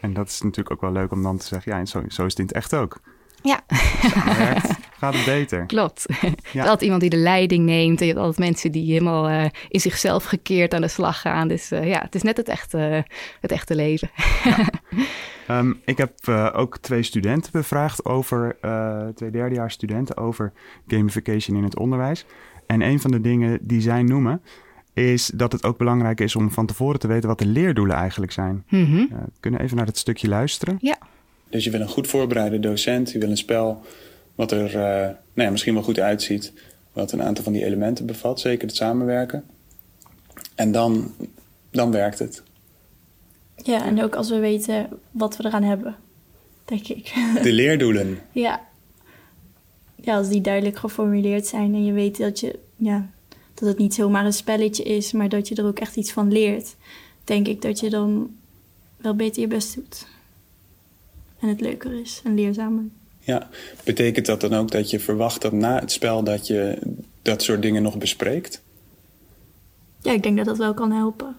En 0.00 0.12
dat 0.12 0.28
is 0.28 0.40
natuurlijk 0.40 0.70
ook 0.70 0.80
wel 0.80 0.92
leuk 0.92 1.12
om 1.12 1.22
dan 1.22 1.38
te 1.38 1.46
zeggen, 1.46 1.72
ja, 1.72 1.78
en 1.78 1.86
zo, 1.86 2.02
zo 2.08 2.24
is 2.24 2.30
het 2.30 2.38
in 2.38 2.46
het 2.46 2.54
echt 2.54 2.74
ook. 2.74 3.00
Ja. 3.42 3.60
Samenwerkt, 4.14 4.68
gaat 4.98 5.14
het 5.14 5.24
beter. 5.24 5.66
Klopt. 5.66 6.04
Ja. 6.20 6.30
Ja. 6.52 6.60
altijd 6.62 6.82
iemand 6.82 7.00
die 7.00 7.10
de 7.10 7.16
leiding 7.16 7.64
neemt. 7.64 8.00
En 8.00 8.06
je 8.06 8.12
hebt 8.12 8.24
altijd 8.24 8.46
mensen 8.46 8.72
die 8.72 8.92
helemaal 8.92 9.28
eh, 9.28 9.50
in 9.68 9.80
zichzelf 9.80 10.24
gekeerd 10.24 10.74
aan 10.74 10.80
de 10.80 10.88
slag 10.88 11.20
gaan. 11.20 11.48
Dus 11.48 11.70
eh, 11.70 11.88
ja, 11.88 12.00
het 12.00 12.14
is 12.14 12.22
net 12.22 12.36
het 12.36 12.48
echte, 12.48 13.04
het 13.40 13.52
echte 13.52 13.74
leven. 13.74 14.10
Ehm, 15.46 15.72
ik 15.84 15.98
heb 15.98 16.12
eh, 16.24 16.50
ook 16.52 16.78
twee 16.78 17.02
studenten 17.02 17.52
bevraagd 17.52 18.04
over, 18.04 18.56
eh 18.60 19.06
twee 19.14 19.30
derdejaars 19.30 19.74
studenten 19.74 20.16
over 20.16 20.52
gamification 20.86 21.56
in 21.56 21.64
het 21.64 21.78
onderwijs. 21.78 22.24
En 22.66 22.82
een 22.82 23.00
van 23.00 23.10
de 23.10 23.20
dingen 23.20 23.58
die 23.62 23.80
zij 23.80 24.02
noemen 24.02 24.40
is 24.94 25.30
dat 25.34 25.52
het 25.52 25.64
ook 25.64 25.78
belangrijk 25.78 26.20
is 26.20 26.36
om 26.36 26.50
van 26.50 26.66
tevoren 26.66 27.00
te 27.00 27.06
weten 27.06 27.28
wat 27.28 27.38
de 27.38 27.46
leerdoelen 27.46 27.96
eigenlijk 27.96 28.32
zijn. 28.32 28.64
Eh, 28.68 28.78
we 28.78 29.08
kunnen 29.40 29.60
even 29.60 29.76
naar 29.76 29.86
het 29.86 29.98
stukje 29.98 30.28
luisteren. 30.28 30.78
Dus 31.50 31.64
je 31.64 31.70
wil 31.70 31.80
een 31.80 31.88
goed 31.88 32.06
voorbereide 32.06 32.60
docent, 32.60 33.12
je 33.12 33.18
wil 33.18 33.30
een 33.30 33.36
spel 33.36 33.82
wat 34.34 34.52
er 34.52 34.66
eh, 34.66 35.08
nou 35.34 35.46
ja, 35.46 35.50
misschien 35.50 35.74
wel 35.74 35.82
goed 35.82 35.98
uitziet, 35.98 36.52
wat 36.92 37.12
een 37.12 37.22
aantal 37.22 37.44
van 37.44 37.52
die 37.52 37.64
elementen 37.64 38.06
bevat, 38.06 38.40
zeker 38.40 38.66
het 38.66 38.76
samenwerken. 38.76 39.44
En 40.54 40.72
dan, 40.72 41.14
dan 41.70 41.90
werkt 41.90 42.18
het. 42.18 42.42
Ja, 43.56 43.84
en 43.84 44.02
ook 44.02 44.14
als 44.14 44.30
we 44.30 44.38
weten 44.38 44.88
wat 45.10 45.36
we 45.36 45.44
eraan 45.46 45.62
hebben, 45.62 45.96
denk 46.64 46.88
ik. 46.88 47.14
De 47.42 47.52
leerdoelen. 47.52 48.18
ja. 48.32 48.66
ja, 49.94 50.16
als 50.16 50.28
die 50.28 50.40
duidelijk 50.40 50.76
geformuleerd 50.76 51.46
zijn 51.46 51.74
en 51.74 51.84
je 51.84 51.92
weet 51.92 52.18
dat, 52.18 52.40
je, 52.40 52.58
ja, 52.76 53.10
dat 53.54 53.68
het 53.68 53.78
niet 53.78 53.94
zomaar 53.94 54.24
een 54.24 54.32
spelletje 54.32 54.82
is, 54.82 55.12
maar 55.12 55.28
dat 55.28 55.48
je 55.48 55.54
er 55.54 55.66
ook 55.66 55.78
echt 55.78 55.96
iets 55.96 56.12
van 56.12 56.32
leert, 56.32 56.76
denk 57.24 57.48
ik 57.48 57.62
dat 57.62 57.80
je 57.80 57.90
dan 57.90 58.36
wel 58.96 59.14
beter 59.14 59.40
je 59.40 59.48
best 59.48 59.74
doet. 59.74 60.06
En 61.40 61.48
het 61.48 61.60
leuker 61.60 62.00
is 62.00 62.20
en 62.24 62.34
leerzamer. 62.34 62.84
Ja, 63.24 63.48
betekent 63.84 64.26
dat 64.26 64.40
dan 64.40 64.54
ook 64.54 64.70
dat 64.70 64.90
je 64.90 65.00
verwacht 65.00 65.42
dat 65.42 65.52
na 65.52 65.78
het 65.78 65.92
spel 65.92 66.24
dat 66.24 66.46
je 66.46 66.78
dat 67.22 67.42
soort 67.42 67.62
dingen 67.62 67.82
nog 67.82 67.98
bespreekt? 67.98 68.62
Ja, 70.00 70.12
ik 70.12 70.22
denk 70.22 70.36
dat 70.36 70.46
dat 70.46 70.58
wel 70.58 70.74
kan 70.74 70.92
helpen. 70.92 71.36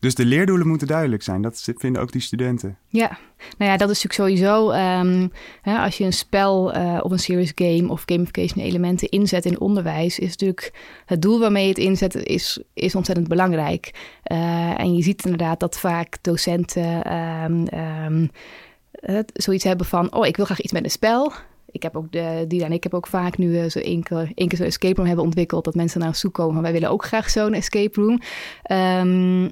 Dus 0.00 0.14
de 0.14 0.24
leerdoelen 0.24 0.66
moeten 0.66 0.86
duidelijk 0.86 1.22
zijn. 1.22 1.42
Dat 1.42 1.68
vinden 1.76 2.02
ook 2.02 2.12
die 2.12 2.20
studenten. 2.20 2.78
Ja, 2.88 3.18
nou 3.58 3.70
ja, 3.70 3.76
dat 3.76 3.90
is 3.90 4.02
natuurlijk 4.02 4.14
sowieso. 4.14 4.70
ehm, 4.70 5.28
hè, 5.62 5.78
als 5.78 5.98
je 5.98 6.04
een 6.04 6.12
spel 6.12 6.72
eh, 6.72 7.00
of 7.02 7.10
een 7.10 7.18
serious 7.18 7.52
game 7.54 7.88
of 7.88 8.02
gamification 8.06 8.64
elementen 8.64 9.08
inzet 9.08 9.44
in 9.44 9.60
onderwijs, 9.60 10.18
is 10.18 10.28
natuurlijk 10.28 10.72
het 11.06 11.22
doel 11.22 11.38
waarmee 11.38 11.62
je 11.62 11.68
het 11.68 11.78
inzet 11.78 12.14
is, 12.14 12.62
is 12.74 12.94
ontzettend 12.94 13.28
belangrijk. 13.28 13.90
Eh, 14.22 14.80
en 14.80 14.94
je 14.94 15.02
ziet 15.02 15.24
inderdaad 15.24 15.60
dat 15.60 15.78
vaak 15.78 16.18
docenten 16.22 17.04
ehm, 17.04 17.66
ehm, 17.66 18.26
zoiets 19.32 19.64
hebben 19.64 19.86
van: 19.86 20.14
oh, 20.14 20.26
ik 20.26 20.36
wil 20.36 20.44
graag 20.44 20.60
iets 20.60 20.72
met 20.72 20.84
een 20.84 20.90
spel. 20.90 21.32
Ik 21.70 21.82
heb 21.82 21.96
ook 21.96 22.12
de, 22.12 22.44
die 22.48 22.64
en 22.64 22.72
ik 22.72 22.82
heb 22.82 22.94
ook 22.94 23.06
vaak 23.06 23.38
nu 23.38 23.58
eh, 23.58 23.70
zo 23.70 23.78
één 23.78 24.02
keer, 24.02 24.56
zo'n 24.56 24.66
escape 24.66 24.94
room 24.94 25.06
hebben 25.06 25.24
ontwikkeld. 25.24 25.64
Dat 25.64 25.74
mensen 25.74 26.00
naar 26.00 26.08
ons 26.08 26.20
toe 26.20 26.30
komen 26.30 26.62
wij 26.62 26.72
willen 26.72 26.90
ook 26.90 27.04
graag 27.04 27.30
zo'n 27.30 27.54
escape 27.54 28.00
room. 28.00 28.20
Ehm, 28.62 29.48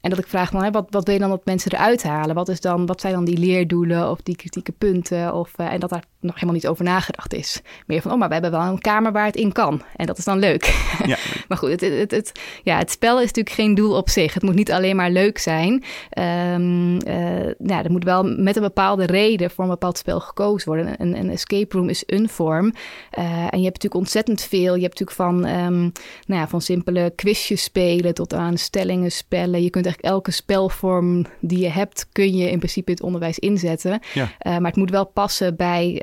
en 0.00 0.10
dat 0.10 0.18
ik 0.18 0.26
vraag 0.26 0.50
van, 0.50 0.64
hè, 0.64 0.70
wat, 0.70 0.86
wat 0.90 1.04
wil 1.04 1.14
je 1.14 1.20
dan 1.20 1.30
dat 1.30 1.44
mensen 1.44 1.72
eruit 1.72 2.02
halen? 2.02 2.34
Wat, 2.34 2.48
is 2.48 2.60
dan, 2.60 2.86
wat 2.86 3.00
zijn 3.00 3.12
dan 3.12 3.24
die 3.24 3.38
leerdoelen 3.38 4.10
of 4.10 4.20
die 4.22 4.36
kritieke 4.36 4.72
punten? 4.72 5.34
Of, 5.34 5.52
eh, 5.56 5.72
en 5.72 5.80
dat 5.80 5.90
daar 5.90 6.04
nog 6.24 6.34
helemaal 6.34 6.54
niet 6.54 6.66
over 6.66 6.84
nagedacht 6.84 7.34
is. 7.34 7.60
Meer 7.86 8.02
van, 8.02 8.12
oh, 8.12 8.18
maar 8.18 8.28
we 8.28 8.34
hebben 8.34 8.50
wel 8.50 8.60
een 8.60 8.80
kamer 8.80 9.12
waar 9.12 9.26
het 9.26 9.36
in 9.36 9.52
kan. 9.52 9.82
En 9.96 10.06
dat 10.06 10.18
is 10.18 10.24
dan 10.24 10.38
leuk. 10.38 10.64
Ja, 11.06 11.16
Maar 11.48 11.58
goed, 11.58 11.70
het, 11.70 11.80
het, 11.80 12.10
het, 12.10 12.32
ja, 12.62 12.78
het 12.78 12.90
spel 12.90 13.16
is 13.16 13.26
natuurlijk 13.26 13.54
geen 13.54 13.74
doel 13.74 13.96
op 13.96 14.08
zich. 14.08 14.34
Het 14.34 14.42
moet 14.42 14.54
niet 14.54 14.72
alleen 14.72 14.96
maar 14.96 15.10
leuk 15.10 15.38
zijn. 15.38 15.84
Ehm 16.10 16.94
eh, 16.98 17.46
ja, 17.66 17.84
er 17.84 17.90
moet 17.90 18.04
wel 18.04 18.22
met 18.24 18.56
een 18.56 18.62
bepaalde 18.62 19.06
reden 19.06 19.50
voor 19.50 19.64
een 19.64 19.70
bepaald 19.70 19.98
spel 19.98 20.20
gekozen 20.20 20.68
worden. 20.68 20.94
Een, 20.98 21.18
een 21.18 21.30
escape 21.30 21.76
room 21.76 21.88
is 21.88 22.02
een 22.06 22.28
vorm. 22.28 22.72
Eh, 23.10 23.24
en 23.24 23.58
je 23.58 23.64
hebt 23.64 23.82
natuurlijk 23.82 23.94
ontzettend 23.94 24.42
veel. 24.42 24.74
Je 24.74 24.82
hebt 24.82 25.00
natuurlijk 25.00 25.16
van, 25.16 25.44
ehm, 25.44 25.80
nou 26.26 26.40
ja, 26.40 26.48
van 26.48 26.60
simpele 26.60 27.12
quizjes 27.16 27.62
spelen 27.62 28.14
tot 28.14 28.34
aan 28.34 28.58
stellingen 28.58 29.12
spellen. 29.12 29.62
Je 29.62 29.70
kunt 29.70 29.84
eigenlijk 29.84 30.14
elke 30.14 30.30
spelvorm 30.30 31.26
die 31.40 31.58
je 31.58 31.68
hebt, 31.68 32.06
kun 32.12 32.36
je 32.36 32.50
in 32.50 32.58
principe 32.58 32.90
in 32.90 32.94
het 32.94 33.04
onderwijs 33.04 33.38
inzetten. 33.38 34.00
Ja. 34.14 34.28
Eh, 34.38 34.52
maar 34.52 34.70
het 34.70 34.76
moet 34.76 34.90
wel 34.90 35.06
passen 35.06 35.56
bij 35.56 36.00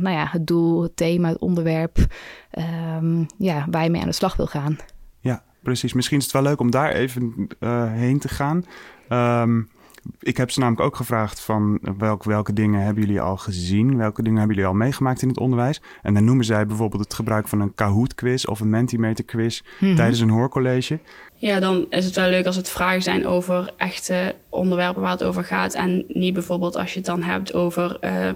nou 0.00 0.10
ja, 0.10 0.26
het 0.30 0.46
doel, 0.46 0.82
het 0.82 0.96
thema, 0.96 1.28
het 1.28 1.38
onderwerp 1.38 1.98
ehm, 2.50 3.24
ja, 3.38 3.66
waar 3.70 3.84
je 3.84 3.90
mee 3.90 4.00
aan 4.00 4.08
de 4.08 4.14
slag 4.14 4.36
wil 4.36 4.46
gaan. 4.46 4.76
Ja, 5.20 5.42
precies. 5.62 5.92
Misschien 5.92 6.18
is 6.18 6.24
het 6.24 6.32
wel 6.32 6.42
leuk 6.42 6.60
om 6.60 6.70
daar 6.70 6.92
even 6.92 7.48
eh, 7.60 7.92
heen 7.92 8.18
te 8.18 8.28
gaan. 8.28 8.64
Ehm, 9.08 9.62
ik 10.20 10.36
heb 10.36 10.50
ze 10.50 10.58
namelijk 10.60 10.82
ook 10.86 10.96
gevraagd 10.96 11.40
van 11.40 11.78
welk, 11.98 12.24
welke 12.24 12.52
dingen 12.52 12.80
hebben 12.80 13.04
jullie 13.04 13.20
al 13.20 13.36
gezien? 13.36 13.96
Welke 13.96 14.22
dingen 14.22 14.38
hebben 14.38 14.56
jullie 14.56 14.70
al 14.70 14.76
meegemaakt 14.76 15.22
in 15.22 15.28
het 15.28 15.38
onderwijs? 15.38 15.80
En 16.02 16.14
dan 16.14 16.24
noemen 16.24 16.44
zij 16.44 16.66
bijvoorbeeld 16.66 17.02
het 17.04 17.14
gebruik 17.14 17.48
van 17.48 17.60
een 17.60 17.74
Kahoot-quiz 17.74 18.44
of 18.44 18.60
een 18.60 18.70
Mentimeter 18.70 19.24
quiz 19.24 19.60
Mhm. 19.80 19.94
tijdens 19.96 20.20
een 20.20 20.30
hoorcollege. 20.30 20.98
Ja, 21.34 21.60
dan 21.60 21.86
is 21.90 22.04
het 22.04 22.14
wel 22.14 22.28
leuk 22.30 22.46
als 22.46 22.56
het 22.56 22.68
vragen 22.68 23.02
zijn 23.02 23.26
over 23.26 23.72
echte 23.76 24.34
onderwerpen 24.48 25.02
waar 25.02 25.10
het 25.10 25.24
over 25.24 25.44
gaat. 25.44 25.74
En 25.74 26.04
niet 26.08 26.34
bijvoorbeeld 26.34 26.76
als 26.76 26.90
je 26.92 26.98
het 26.98 27.06
dan 27.06 27.22
hebt 27.22 27.54
over 27.54 27.98
eh, 28.00 28.30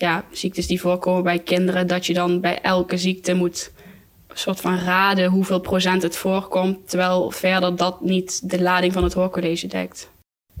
ja, 0.00 0.24
ziektes 0.30 0.66
die 0.66 0.80
voorkomen 0.80 1.22
bij 1.22 1.38
kinderen. 1.38 1.86
Dat 1.86 2.06
je 2.06 2.14
dan 2.14 2.40
bij 2.40 2.60
elke 2.60 2.98
ziekte 2.98 3.34
moet 3.34 3.72
soort 4.32 4.60
van 4.60 4.78
raden 4.78 5.30
hoeveel 5.30 5.60
procent 5.60 6.02
het 6.02 6.16
voorkomt. 6.16 6.88
Terwijl 6.88 7.30
verder 7.30 7.76
dat 7.76 8.00
niet 8.00 8.50
de 8.50 8.62
lading 8.62 8.92
van 8.92 9.02
het 9.04 9.12
hoorcollege 9.12 9.66
dekt. 9.66 10.10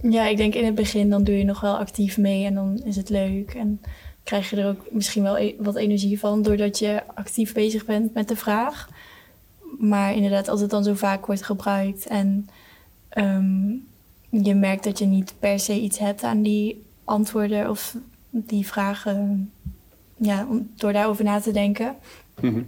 Ja, 0.02 0.26
ik 0.26 0.36
denk 0.36 0.54
in 0.54 0.64
het 0.64 0.74
begin 0.74 1.10
dan 1.10 1.24
doe 1.24 1.38
je 1.38 1.44
nog 1.44 1.60
wel 1.60 1.76
actief 1.76 2.18
mee 2.18 2.44
en 2.44 2.54
dan 2.54 2.80
is 2.84 2.96
het 2.96 3.08
leuk. 3.08 3.54
En 3.54 3.80
krijg 4.24 4.50
je 4.50 4.56
er 4.56 4.68
ook 4.68 4.86
misschien 4.90 5.22
wel 5.22 5.38
e- 5.38 5.54
wat 5.58 5.76
energie 5.76 6.18
van 6.18 6.42
doordat 6.42 6.78
je 6.78 7.02
actief 7.14 7.52
bezig 7.52 7.84
bent 7.84 8.14
met 8.14 8.28
de 8.28 8.36
vraag. 8.36 8.88
Maar 9.78 10.14
inderdaad, 10.14 10.48
als 10.48 10.60
het 10.60 10.70
dan 10.70 10.84
zo 10.84 10.94
vaak 10.94 11.26
wordt 11.26 11.42
gebruikt 11.44 12.06
en 12.06 12.48
ehm, 13.08 13.70
je 14.30 14.54
merkt 14.54 14.84
dat 14.84 14.98
je 14.98 15.04
niet 15.04 15.34
per 15.38 15.58
se 15.58 15.80
iets 15.80 15.98
hebt 15.98 16.22
aan 16.22 16.42
die 16.42 16.82
antwoorden 17.04 17.70
of 17.70 17.96
die 18.30 18.66
vragen, 18.66 19.50
ja, 20.16 20.46
om, 20.48 20.70
door 20.76 20.92
daarover 20.92 21.24
na 21.24 21.40
te 21.40 21.52
denken, 21.52 21.94
Mhm. 22.40 22.62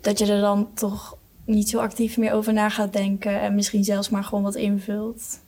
dat 0.00 0.18
je 0.18 0.26
er 0.32 0.40
dan 0.40 0.68
toch 0.74 1.16
niet 1.44 1.68
zo 1.68 1.78
actief 1.78 2.16
meer 2.18 2.32
over 2.32 2.52
na 2.52 2.68
gaat 2.68 2.92
denken 2.92 3.40
en 3.40 3.54
misschien 3.54 3.84
zelfs 3.84 4.08
maar 4.08 4.24
gewoon 4.24 4.42
wat 4.44 4.54
invult. 4.54 5.40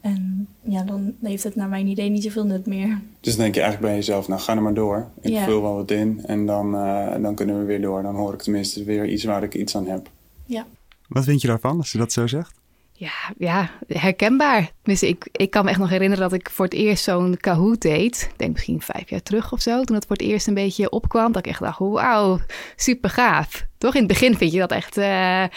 En 0.00 0.46
ja, 0.62 0.82
dan 0.82 1.14
heeft 1.22 1.42
het 1.44 1.54
naar 1.56 1.68
mijn 1.68 1.86
idee 1.86 2.08
niet 2.10 2.22
zoveel 2.22 2.46
nut 2.46 2.66
meer. 2.66 3.00
Dus 3.20 3.32
dan 3.34 3.42
denk 3.42 3.54
je 3.54 3.60
eigenlijk 3.60 3.90
bij 3.92 4.00
jezelf, 4.00 4.28
nou 4.28 4.40
ga 4.40 4.54
er 4.56 4.62
maar 4.62 4.74
door. 4.74 5.08
Ik 5.20 5.30
Ja. 5.32 5.44
vul 5.44 5.62
wel 5.62 5.74
wat 5.74 5.90
in 5.90 6.24
en 6.26 6.46
dan, 6.46 6.76
eh, 6.76 7.22
dan 7.22 7.34
kunnen 7.34 7.58
we 7.58 7.64
weer 7.64 7.80
door. 7.80 8.02
Dan 8.02 8.14
hoor 8.14 8.32
ik 8.34 8.42
tenminste 8.42 8.84
weer 8.84 9.08
iets 9.08 9.24
waar 9.24 9.42
ik 9.42 9.54
iets 9.54 9.76
aan 9.76 9.86
heb. 9.86 10.10
Wat 11.08 11.24
vind 11.24 11.40
je 11.40 11.46
daarvan 11.48 11.76
als 11.76 11.92
je 11.92 11.98
dat 11.98 12.12
zo 12.12 12.26
zegt? 12.26 12.54
Ja, 12.96 13.12
ja, 13.38 13.70
herkenbaar. 13.88 14.70
Tenminste, 14.82 15.08
ik, 15.08 15.28
ik 15.32 15.50
kan 15.50 15.64
me 15.64 15.70
echt 15.70 15.78
nog 15.78 15.88
herinneren 15.88 16.30
dat 16.30 16.40
ik 16.40 16.50
voor 16.50 16.64
het 16.64 16.74
eerst 16.74 17.04
zo'n 17.04 17.36
Kahoot 17.40 17.80
deed. 17.80 18.28
Ik 18.30 18.38
denk 18.38 18.52
misschien 18.52 18.80
vijf 18.80 19.10
jaar 19.10 19.22
terug 19.22 19.52
of 19.52 19.60
zo. 19.60 19.82
Toen 19.82 19.96
het 19.96 20.06
voor 20.06 20.16
het 20.16 20.26
eerst 20.26 20.46
een 20.46 20.54
beetje 20.54 20.90
opkwam. 20.90 21.32
Dat 21.32 21.46
ik 21.46 21.50
echt 21.50 21.60
dacht, 21.60 21.78
wauw, 21.78 22.38
super 22.76 23.10
gaaf. 23.10 23.66
Toch 23.78 23.94
in 23.94 23.98
het 23.98 24.08
begin 24.08 24.36
vind 24.36 24.52
je 24.52 24.58
dat 24.58 24.70
echt... 24.70 24.96
eh, 24.96 25.42
eh, 25.42 25.50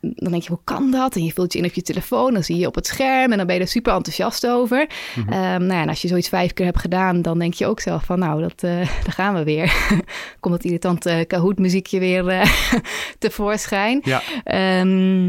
dan 0.00 0.30
denk 0.30 0.42
je, 0.42 0.48
hoe 0.48 0.60
kan 0.64 0.90
dat? 0.90 1.16
En 1.16 1.24
je 1.24 1.32
vult 1.32 1.52
je 1.52 1.58
in 1.58 1.64
op 1.64 1.74
je 1.74 1.82
telefoon. 1.82 2.32
Dan 2.32 2.44
zie 2.44 2.56
je 2.56 2.66
op 2.66 2.74
het 2.74 2.86
scherm. 2.86 3.32
En 3.32 3.38
dan 3.38 3.46
ben 3.46 3.56
je 3.56 3.60
er 3.60 3.68
super 3.68 3.94
enthousiast 3.94 4.46
over. 4.46 4.86
Ehm, 5.16 5.66
nou 5.66 5.72
ja, 5.72 5.82
en 5.82 5.88
als 5.88 6.02
je 6.02 6.08
zoiets 6.08 6.28
vijf 6.28 6.52
keer 6.52 6.66
hebt 6.66 6.80
gedaan... 6.80 7.22
dan 7.22 7.38
denk 7.38 7.54
je 7.54 7.66
ook 7.66 7.80
zelf 7.80 8.04
van, 8.04 8.18
nou, 8.18 8.40
dat, 8.42 8.62
eh, 8.62 8.76
daar 9.04 9.12
gaan 9.12 9.34
we 9.34 9.44
weer. 9.44 9.74
Komt 10.40 10.54
dat 10.54 10.64
irritante 10.64 11.24
Kahoot 11.26 11.58
muziekje 11.58 11.98
weer 11.98 12.50
tevoorschijn. 13.18 14.00
Ja. 14.04 14.22
Ehm, 14.44 15.26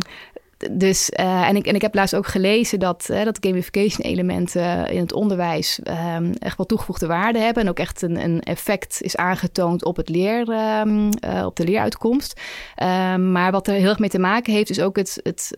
dus, 0.72 1.12
uh, 1.20 1.48
en, 1.48 1.56
ik, 1.56 1.68
en 1.68 1.76
ik 1.76 1.82
heb 1.82 1.96
laatst 1.96 2.16
ook 2.16 2.28
gelezen 2.28 2.80
dat, 2.80 3.08
uh, 3.12 3.24
dat 3.24 3.38
gamification 3.42 4.06
elementen 4.06 4.90
in 4.90 5.00
het 5.00 5.14
onderwijs 5.14 5.80
um, 6.16 6.34
echt 6.34 6.58
wel 6.58 6.66
toegevoegde 6.66 7.08
waarde 7.08 7.40
hebben. 7.40 7.64
En 7.64 7.70
ook 7.70 7.80
echt 7.80 8.02
een, 8.02 8.24
een 8.24 8.42
effect 8.42 9.02
is 9.02 9.16
aangetoond 9.16 9.84
op, 9.84 9.96
het 9.96 10.10
leer, 10.10 10.50
uh, 10.50 11.46
op 11.46 11.56
de 11.56 11.64
leeruitkomst. 11.64 12.42
Um, 12.84 13.32
maar 13.32 13.52
wat 13.52 13.68
er 13.68 13.74
heel 13.74 13.90
erg 13.90 14.00
mee 14.00 14.10
te 14.10 14.20
maken 14.20 14.54
heeft, 14.54 14.70
is 14.70 14.80
ook 14.80 14.96
het, 14.96 15.20
het 15.24 15.56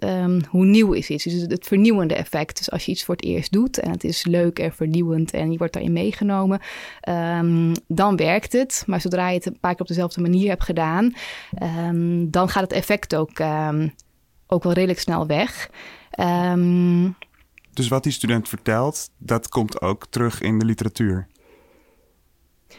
hoe 0.50 0.66
nieuw 0.66 0.92
is 0.94 1.10
iets. 1.10 1.24
Dus 1.24 1.42
het 1.42 1.68
vernieuwende 1.68 2.16
effect. 2.16 2.58
Dus 2.58 2.72
als 2.72 2.86
je 2.86 2.92
iets 2.92 3.04
voor 3.04 3.16
het 3.16 3.24
eerst 3.24 3.52
doet 3.52 3.80
en 3.80 3.92
het 3.92 4.04
is 4.04 4.26
leuk 4.26 4.60
en 4.60 4.74
vernieuwend 4.74 5.32
en 5.32 5.52
je 5.52 5.58
wordt 5.58 5.74
daarin 5.74 5.94
meegenomen, 5.94 6.60
dan 7.88 8.16
werkt 8.16 8.54
het. 8.54 8.84
Maar 8.86 9.02
zodra 9.02 9.30
je 9.30 9.36
het 9.36 9.46
een 9.46 9.60
paar 9.60 9.72
keer 9.72 9.82
op 9.82 9.88
dezelfde 9.88 10.22
manier 10.22 10.50
hebt 10.50 10.64
gedaan, 10.64 11.14
dan 12.30 12.50
gaat 12.50 12.64
het 12.64 12.74
effect 12.74 13.16
ook 13.16 13.40
ook 14.50 14.64
wel 14.64 14.74
redelijk 14.74 15.00
snel 15.00 15.28
weg. 15.28 15.70
Um, 16.20 17.16
dus 17.74 17.88
wat 17.88 18.04
die 18.04 18.12
student 18.12 18.50
vertelt, 18.50 19.10
dat 19.18 19.50
komt 19.50 19.82
ook 19.82 20.06
terug 20.10 20.42
in 20.42 20.60
de 20.60 20.66
literatuur? 20.66 21.28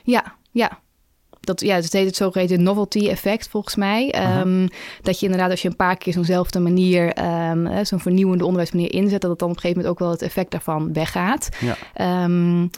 Ja, 0.03 0.37
ja. 0.51 0.79
Dat, 1.41 1.61
ja, 1.61 1.81
dat 1.81 1.93
heet 1.93 2.07
het 2.07 2.17
zogeheten 2.17 2.63
novelty 2.63 3.09
effect 3.09 3.49
volgens 3.49 3.77
mij. 3.77 4.31
Um, 4.41 4.69
dat 5.03 5.21
je 5.21 5.27
inderdaad 5.27 5.51
als 5.51 5.63
je 5.63 5.69
een 5.69 5.77
paar 5.77 5.97
keer 5.97 6.13
zo'nzelfde 6.13 6.61
manier, 6.61 7.25
um, 7.51 7.85
zo'n 7.85 8.01
vernieuwende 8.01 8.45
onderwijsmanier 8.45 8.93
inzet, 8.93 9.21
dat 9.21 9.31
het 9.31 9.39
dan 9.39 9.49
op 9.49 9.55
een 9.55 9.61
gegeven 9.61 9.83
moment 9.83 9.87
ook 9.87 9.99
wel 9.99 10.11
het 10.11 10.23
effect 10.23 10.51
daarvan 10.51 10.93
weggaat. 10.93 11.49
Ja. 11.95 12.25
Um, 12.25 12.71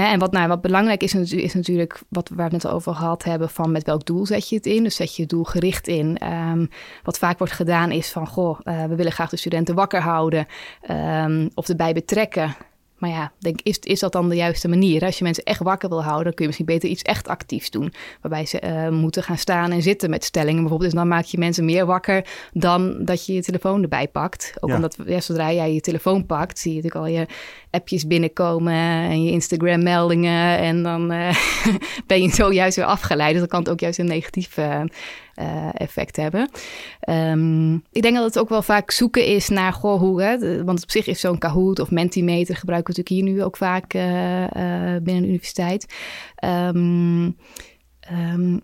en 0.00 0.18
wat, 0.18 0.32
nou, 0.32 0.48
wat 0.48 0.60
belangrijk 0.60 1.02
is, 1.02 1.14
is 1.32 1.54
natuurlijk 1.54 2.02
wat 2.08 2.28
we 2.28 2.42
het 2.42 2.52
net 2.52 2.66
over 2.66 2.94
gehad 2.94 3.24
hebben: 3.24 3.50
van 3.50 3.72
met 3.72 3.84
welk 3.84 4.06
doel 4.06 4.26
zet 4.26 4.48
je 4.48 4.56
het 4.56 4.66
in? 4.66 4.82
Dus 4.82 4.96
zet 4.96 5.16
je 5.16 5.22
het 5.22 5.30
doel 5.30 5.44
gericht 5.44 5.88
in. 5.88 6.32
Um, 6.32 6.68
wat 7.02 7.18
vaak 7.18 7.38
wordt 7.38 7.52
gedaan 7.52 7.90
is 7.90 8.12
van: 8.12 8.26
goh, 8.26 8.60
uh, 8.64 8.84
we 8.84 8.94
willen 8.94 9.12
graag 9.12 9.30
de 9.30 9.36
studenten 9.36 9.74
wakker 9.74 10.00
houden 10.00 10.46
um, 10.90 11.50
of 11.54 11.68
erbij 11.68 11.92
betrekken. 11.92 12.56
Maar 13.04 13.12
ja, 13.12 13.32
denk, 13.38 13.60
is, 13.62 13.78
is 13.78 14.00
dat 14.00 14.12
dan 14.12 14.28
de 14.28 14.34
juiste 14.34 14.68
manier? 14.68 15.04
Als 15.04 15.18
je 15.18 15.24
mensen 15.24 15.44
echt 15.44 15.60
wakker 15.60 15.88
wil 15.88 16.02
houden, 16.02 16.24
dan 16.24 16.34
kun 16.34 16.42
je 16.42 16.46
misschien 16.46 16.66
beter 16.66 16.88
iets 16.88 17.02
echt 17.02 17.28
actiefs 17.28 17.70
doen. 17.70 17.92
Waarbij 18.20 18.46
ze 18.46 18.62
uh, 18.64 18.88
moeten 18.88 19.22
gaan 19.22 19.38
staan 19.38 19.70
en 19.70 19.82
zitten 19.82 20.10
met 20.10 20.24
stellingen 20.24 20.60
bijvoorbeeld. 20.60 20.90
Dus 20.90 21.00
dan 21.00 21.08
maak 21.08 21.24
je 21.24 21.38
mensen 21.38 21.64
meer 21.64 21.86
wakker 21.86 22.26
dan 22.52 23.04
dat 23.04 23.26
je 23.26 23.32
je 23.32 23.42
telefoon 23.42 23.82
erbij 23.82 24.08
pakt. 24.08 24.54
Ook 24.60 24.68
ja. 24.68 24.74
omdat 24.74 24.96
ja, 25.06 25.20
zodra 25.20 25.52
jij 25.52 25.74
je 25.74 25.80
telefoon 25.80 26.26
pakt, 26.26 26.58
zie 26.58 26.74
je 26.74 26.76
natuurlijk 26.76 27.04
al 27.04 27.12
je 27.12 27.26
appjes 27.70 28.06
binnenkomen 28.06 28.74
en 28.74 29.24
je 29.24 29.30
Instagram 29.30 29.82
meldingen. 29.82 30.58
En 30.58 30.82
dan 30.82 31.12
uh, 31.12 31.34
ben 32.06 32.22
je 32.22 32.28
zo 32.28 32.52
juist 32.52 32.76
weer 32.76 32.86
afgeleid. 32.86 33.32
Dus 33.32 33.40
dat 33.40 33.50
kan 33.50 33.60
het 33.60 33.68
ook 33.68 33.80
juist 33.80 33.98
een 33.98 34.06
negatief 34.06 34.56
uh, 34.56 34.80
uh, 35.40 35.68
effect 35.72 36.16
hebben. 36.16 36.50
Um, 37.08 37.74
ik 37.92 38.02
denk 38.02 38.14
dat 38.14 38.24
het 38.24 38.38
ook 38.38 38.48
wel 38.48 38.62
vaak 38.62 38.90
zoeken 38.90 39.26
is 39.26 39.48
naar, 39.48 39.72
goh, 39.72 39.98
hoe, 39.98 40.22
hè, 40.22 40.64
want 40.64 40.82
op 40.82 40.90
zich 40.90 41.06
is 41.06 41.20
zo'n 41.20 41.38
Kahoot 41.38 41.78
of 41.78 41.90
Mentimeter 41.90 42.56
gebruiken 42.56 42.94
we 42.94 43.00
natuurlijk 43.00 43.26
hier 43.26 43.36
nu 43.36 43.44
ook 43.44 43.56
vaak 43.56 43.94
uh, 43.94 44.40
uh, 44.40 44.48
binnen 45.02 45.22
de 45.22 45.28
universiteit. 45.28 45.94
Um, 46.44 47.36
um, 48.12 48.60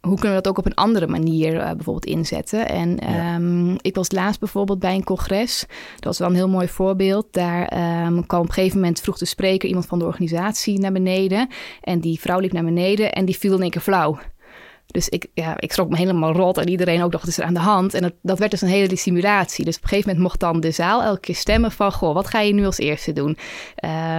hoe 0.00 0.18
kunnen 0.18 0.36
we 0.36 0.42
dat 0.42 0.48
ook 0.48 0.58
op 0.58 0.66
een 0.66 0.74
andere 0.74 1.06
manier 1.06 1.54
uh, 1.54 1.60
bijvoorbeeld 1.60 2.04
inzetten? 2.04 2.68
En 2.68 2.96
ja. 2.96 3.34
um, 3.34 3.76
ik 3.80 3.94
was 3.94 4.10
laatst 4.10 4.40
bijvoorbeeld 4.40 4.78
bij 4.78 4.94
een 4.94 5.04
congres. 5.04 5.64
Dat 5.94 6.04
was 6.04 6.18
wel 6.18 6.28
een 6.28 6.34
heel 6.34 6.48
mooi 6.48 6.68
voorbeeld. 6.68 7.26
Daar 7.30 7.62
um, 8.06 8.26
kwam 8.26 8.40
op 8.40 8.46
een 8.46 8.52
gegeven 8.52 8.80
moment 8.80 9.00
vroeg 9.00 9.18
de 9.18 9.24
spreker 9.24 9.68
iemand 9.68 9.86
van 9.86 9.98
de 9.98 10.04
organisatie 10.04 10.78
naar 10.78 10.92
beneden. 10.92 11.48
En 11.80 12.00
die 12.00 12.20
vrouw 12.20 12.38
liep 12.38 12.52
naar 12.52 12.64
beneden 12.64 13.12
en 13.12 13.24
die 13.24 13.38
viel 13.38 13.54
in 13.54 13.60
één 13.60 13.70
keer 13.70 13.80
flauw. 13.80 14.18
Dus 14.86 15.08
ik, 15.08 15.26
ja, 15.34 15.60
ik 15.60 15.72
schrok 15.72 15.88
me 15.88 15.96
helemaal 15.96 16.32
rot 16.32 16.58
en 16.58 16.68
iedereen 16.68 17.02
ook 17.02 17.10
dacht, 17.10 17.24
wat 17.24 17.32
is 17.32 17.38
er 17.38 17.44
aan 17.44 17.54
de 17.54 17.60
hand? 17.60 17.94
En 17.94 18.02
dat, 18.02 18.12
dat 18.22 18.38
werd 18.38 18.50
dus 18.50 18.60
een 18.60 18.68
hele 18.68 18.96
simulatie. 18.96 19.64
Dus 19.64 19.76
op 19.76 19.82
een 19.82 19.88
gegeven 19.88 20.08
moment 20.10 20.26
mocht 20.26 20.40
dan 20.40 20.60
de 20.60 20.70
zaal 20.70 21.02
elke 21.02 21.20
keer 21.20 21.34
stemmen 21.34 21.72
van, 21.72 21.92
goh, 21.92 22.14
wat 22.14 22.26
ga 22.26 22.40
je 22.40 22.54
nu 22.54 22.66
als 22.66 22.78
eerste 22.78 23.12
doen? 23.12 23.36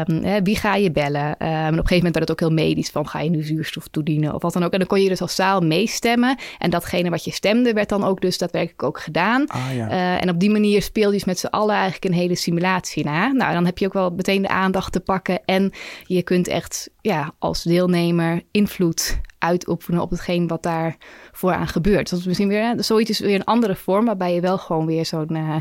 Um, 0.07 0.24
hè, 0.24 0.41
wie 0.41 0.55
ga 0.55 0.75
je 0.75 0.91
bellen? 0.91 1.25
Um, 1.25 1.36
en 1.39 1.65
op 1.65 1.72
een 1.72 1.75
gegeven 1.75 1.95
moment 1.95 2.15
werd 2.15 2.29
het 2.29 2.31
ook 2.31 2.39
heel 2.39 2.65
medisch 2.65 2.89
van, 2.89 3.07
ga 3.07 3.19
je 3.19 3.29
nu 3.29 3.43
zuurstof 3.43 3.88
toedienen 3.88 4.34
of 4.34 4.41
wat 4.41 4.53
dan 4.53 4.63
ook? 4.63 4.72
En 4.72 4.79
dan 4.79 4.88
kon 4.88 5.01
je 5.01 5.10
dus 5.10 5.22
als 5.22 5.36
zaal 5.36 5.62
meestemmen. 5.62 6.38
En 6.57 6.69
datgene 6.69 7.10
wat 7.10 7.24
je 7.24 7.31
stemde 7.31 7.74
werd 7.74 7.89
dan 7.89 8.03
ook 8.03 8.22
dus 8.22 8.38
daadwerkelijk 8.38 8.84
ook 8.84 9.00
gedaan. 9.00 9.48
Ah, 9.48 9.75
ja. 9.75 9.89
uh, 9.89 10.22
en 10.22 10.29
op 10.29 10.39
die 10.39 10.51
manier 10.51 10.81
speel 10.81 11.07
je 11.07 11.13
dus 11.13 11.25
met 11.25 11.39
z'n 11.39 11.45
allen 11.45 11.75
eigenlijk 11.75 12.05
een 12.05 12.19
hele 12.19 12.36
simulatie 12.36 13.03
na. 13.03 13.31
Nou, 13.31 13.53
dan 13.53 13.65
heb 13.65 13.77
je 13.77 13.86
ook 13.86 13.93
wel 13.93 14.10
meteen 14.10 14.41
de 14.41 14.48
aandacht 14.48 14.91
te 14.91 15.00
pakken 15.00 15.45
en 15.45 15.72
je 16.03 16.24
kunt 16.24 16.48
echt 16.48 16.89
ja, 17.01 17.34
als 17.39 17.63
deelnemer 17.63 18.41
invloed 18.51 19.19
uitoefenen 19.45 20.01
op 20.01 20.09
hetgeen 20.09 20.47
wat 20.47 20.63
daar 20.63 20.97
vooraan 21.31 21.67
gebeurt. 21.67 22.09
Dat 22.09 22.19
is 22.19 22.25
misschien 22.25 22.47
weer 22.47 22.73
zoiets 22.77 23.09
is 23.09 23.19
weer 23.19 23.35
een 23.35 23.43
andere 23.43 23.75
vorm, 23.75 24.05
waarbij 24.05 24.33
je 24.33 24.41
wel 24.41 24.57
gewoon 24.57 24.85
weer 24.85 25.05
zo'n 25.05 25.35
uh, 25.35 25.55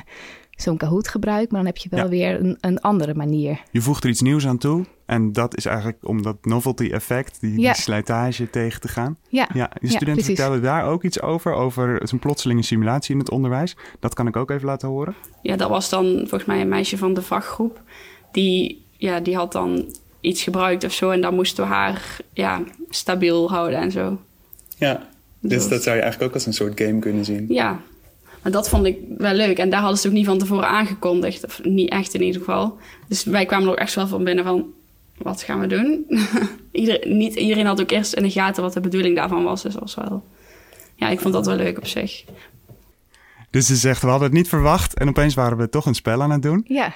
zo'n 0.51 0.77
Kahoot 0.77 1.09
gebruikt, 1.09 1.51
maar 1.51 1.63
dan 1.63 1.73
heb 1.73 1.77
je 1.77 1.89
wel 1.91 2.05
ja. 2.05 2.09
weer 2.09 2.41
een, 2.41 2.57
een, 2.61 2.81
andere 2.81 3.15
manier. 3.15 3.63
Je 3.71 3.81
voegt 3.81 4.05
er 4.05 4.11
iets 4.11 4.21
nieuws 4.21 4.47
aan 4.47 4.59
toe. 4.59 4.85
En 5.07 5.33
dat 5.33 5.57
is 5.57 5.65
eigenlijk 5.67 5.99
om 6.03 6.23
dat 6.23 6.45
novelty 6.45 6.91
effect, 6.91 7.41
die, 7.41 7.61
ja. 7.61 7.73
die 7.73 7.83
slijtage 7.83 8.51
tegen 8.51 8.81
te 8.81 8.89
gaan. 8.89 9.19
Ja, 9.29 9.49
ja 9.55 9.71
de 9.81 9.89
studenten 9.89 10.25
vertellen 10.25 10.63
daar 10.63 10.85
ook 10.85 11.03
iets 11.03 11.21
over, 11.21 11.53
over 11.53 12.13
een 12.13 12.19
plotselinge 12.19 12.63
simulatie 12.63 13.13
in 13.13 13.19
het 13.19 13.31
onderwijs. 13.31 13.77
Dat 14.01 14.15
kan 14.15 14.27
ik 14.27 14.37
ook 14.37 14.51
even 14.51 14.67
laten 14.67 14.89
horen. 14.89 15.15
Ja, 15.43 15.57
dat 15.57 15.69
was 15.69 15.89
dan 15.89 16.05
volgens 16.19 16.45
mij 16.45 16.61
een 16.61 16.69
meisje 16.69 16.99
van 16.99 17.15
de 17.15 17.23
vakgroep. 17.23 17.83
Die, 18.33 18.87
ja, 18.93 19.21
die 19.21 19.37
had 19.37 19.53
dan 19.53 19.95
iets 20.25 20.43
gebruikt 20.43 20.85
of 20.85 20.93
zo. 20.93 21.11
En 21.11 21.21
dan 21.21 21.35
moesten 21.35 21.65
we 21.65 21.71
haar 21.71 22.17
ja, 22.33 22.63
stabiel 22.91 23.51
houden 23.51 23.79
en 23.79 23.91
zo. 23.91 24.19
Ja, 24.77 25.09
dus 25.41 25.69
dat 25.69 25.83
zou 25.83 25.97
je 25.97 26.03
eigenlijk 26.03 26.31
ook 26.31 26.35
als 26.35 26.47
een 26.47 26.53
soort 26.53 26.81
game 26.81 26.99
kunnen 26.99 27.25
zien. 27.25 27.47
Ja, 27.49 27.81
maar 28.43 28.53
dat 28.53 28.69
vond 28.69 28.87
ik 28.87 28.99
wel 29.19 29.35
leuk. 29.35 29.59
En 29.59 29.71
daar 29.71 29.81
hadden 29.81 29.99
ze 29.99 30.09
ook 30.09 30.15
niet 30.15 30.27
van 30.27 30.39
tevoren 30.39 30.69
aangekondigd. 30.69 31.45
Of 31.45 31.61
niet 31.63 31.91
echt 31.91 32.15
in 32.15 32.23
ieder 32.23 32.41
geval. 32.41 32.79
Dus 33.09 33.25
wij 33.25 33.47
kwamen 33.47 33.67
er 33.67 33.73
ook 33.73 33.79
echt 33.79 33.95
wel 33.95 34.07
van 34.07 34.25
binnen 34.25 34.45
van... 34.45 34.73
Wat 35.19 35.43
gaan 35.43 35.61
we 35.61 35.67
doen? 35.67 36.07
iedereen, 36.73 37.17
niet 37.17 37.35
iedereen 37.35 37.67
had 37.67 37.81
ook 37.81 37.91
eerst 37.91 38.15
in 38.15 38.23
de 38.23 38.31
gaten 38.31 38.63
wat 38.63 38.73
de 38.73 38.81
bedoeling 38.81 39.17
daarvan 39.17 39.45
was. 39.45 39.63
Dus 39.63 39.75
was 39.75 39.95
wel... 39.95 40.25
Ja, 40.95 41.09
ik 41.09 41.21
vond 41.21 41.35
dat 41.35 41.47
wel 41.47 41.57
leuk 41.57 41.77
op 41.77 41.87
zich. 41.87 42.25
Dus 43.51 43.67
ze 43.67 43.77
zegt, 43.77 44.03
we 44.03 44.09
hadden 44.09 44.29
het 44.29 44.37
niet 44.37 44.49
verwacht. 44.49 44.95
En 44.95 45.09
opeens 45.09 45.35
waren 45.35 45.57
we 45.57 45.69
toch 45.69 45.87
een 45.87 45.95
spel 45.95 46.23
aan 46.23 46.31
het 46.31 46.43
doen. 46.43 46.65
Ja. 46.69 46.95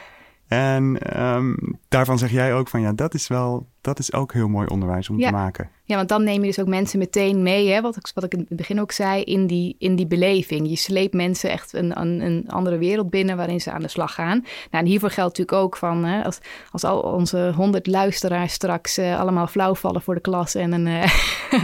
En 0.48 0.98
um, 1.20 1.78
daarvan 1.88 2.18
zeg 2.18 2.30
jij 2.30 2.54
ook 2.54 2.68
van 2.68 2.80
ja, 2.80 2.92
dat 2.92 3.14
is 3.14 3.28
wel, 3.28 3.66
dat 3.80 3.98
is 3.98 4.12
ook 4.12 4.32
heel 4.32 4.48
mooi 4.48 4.66
onderwijs 4.66 5.08
om 5.08 5.18
ja. 5.18 5.26
te 5.26 5.32
maken. 5.32 5.70
Ja, 5.84 5.96
want 5.96 6.08
dan 6.08 6.24
neem 6.24 6.40
je 6.40 6.46
dus 6.46 6.58
ook 6.58 6.66
mensen 6.66 6.98
meteen 6.98 7.42
mee, 7.42 7.68
hè, 7.68 7.80
wat, 7.80 7.96
ik, 7.96 8.10
wat 8.14 8.24
ik 8.24 8.32
in 8.32 8.38
het 8.38 8.56
begin 8.56 8.80
ook 8.80 8.92
zei, 8.92 9.22
in 9.22 9.46
die, 9.46 9.76
in 9.78 9.96
die 9.96 10.06
beleving. 10.06 10.68
Je 10.68 10.76
sleept 10.76 11.14
mensen 11.14 11.50
echt 11.50 11.72
een, 11.72 12.00
een, 12.00 12.20
een 12.20 12.44
andere 12.48 12.78
wereld 12.78 13.10
binnen 13.10 13.36
waarin 13.36 13.60
ze 13.60 13.70
aan 13.70 13.80
de 13.80 13.88
slag 13.88 14.14
gaan. 14.14 14.38
Nou, 14.70 14.84
en 14.84 14.86
hiervoor 14.86 15.10
geldt 15.10 15.38
natuurlijk 15.38 15.64
ook 15.64 15.76
van 15.76 16.04
hè, 16.04 16.24
als, 16.24 16.38
als 16.70 16.84
al 16.84 17.00
onze 17.00 17.52
honderd 17.56 17.86
luisteraars 17.86 18.52
straks 18.52 18.98
uh, 18.98 19.20
allemaal 19.20 19.46
flauw 19.46 19.74
vallen 19.74 20.02
voor 20.02 20.14
de 20.14 20.20
klas 20.20 20.54
en 20.54 20.72
een, 20.72 20.86
uh, 20.86 21.04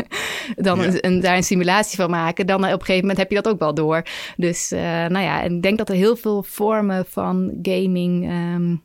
dan 0.67 0.79
ja. 0.79 0.85
een, 0.85 1.07
een, 1.07 1.21
daar 1.21 1.37
een 1.37 1.45
simulatie 1.45 1.97
van 1.97 2.11
maken, 2.11 2.47
dan 2.47 2.65
uh, 2.65 2.73
op 2.73 2.81
een 2.81 2.87
gegeven 2.87 3.01
moment 3.01 3.19
heb 3.19 3.31
je 3.31 3.43
dat 3.43 3.49
ook 3.49 3.59
wel 3.59 3.75
door. 3.75 4.03
Dus 4.37 4.71
nou 5.09 5.21
ja, 5.21 5.43
en 5.43 5.57
ik 5.57 5.63
denk 5.63 5.79
dat 5.79 5.89
er 5.89 5.95
heel 5.95 6.17
veel 6.17 6.43
vormen 6.43 7.05
van 7.09 7.53
gaming. 7.63 8.31
Um, 8.31 8.83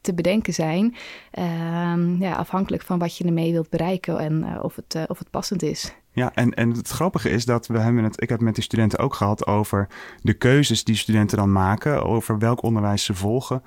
te 0.00 0.14
bedenken 0.14 0.52
zijn. 0.52 0.96
Um, 1.38 2.20
ja, 2.20 2.34
afhankelijk 2.34 2.82
van 2.82 2.98
wat 2.98 3.16
je 3.16 3.24
ermee 3.24 3.52
wilt 3.52 3.70
bereiken 3.70 4.18
en 4.18 4.44
uh, 4.44 4.64
of, 4.64 4.76
het, 4.76 4.94
uh, 4.94 5.02
of 5.06 5.18
het 5.18 5.30
passend 5.30 5.62
is. 5.62 5.94
Ja, 6.12 6.34
en, 6.34 6.54
en 6.54 6.70
het 6.70 6.88
grappige 6.88 7.30
is 7.30 7.44
dat 7.44 7.66
we 7.66 7.78
hebben 7.78 8.04
het, 8.04 8.22
ik 8.22 8.28
heb 8.28 8.40
met 8.40 8.54
de 8.54 8.62
studenten 8.62 8.98
ook 8.98 9.14
gehad 9.14 9.46
over 9.46 9.88
de 10.22 10.32
keuzes 10.32 10.84
die 10.84 10.96
studenten 10.96 11.36
dan 11.36 11.52
maken, 11.52 12.04
over 12.04 12.38
welk 12.38 12.62
onderwijs 12.62 13.04
ze 13.04 13.14
volgen. 13.14 13.62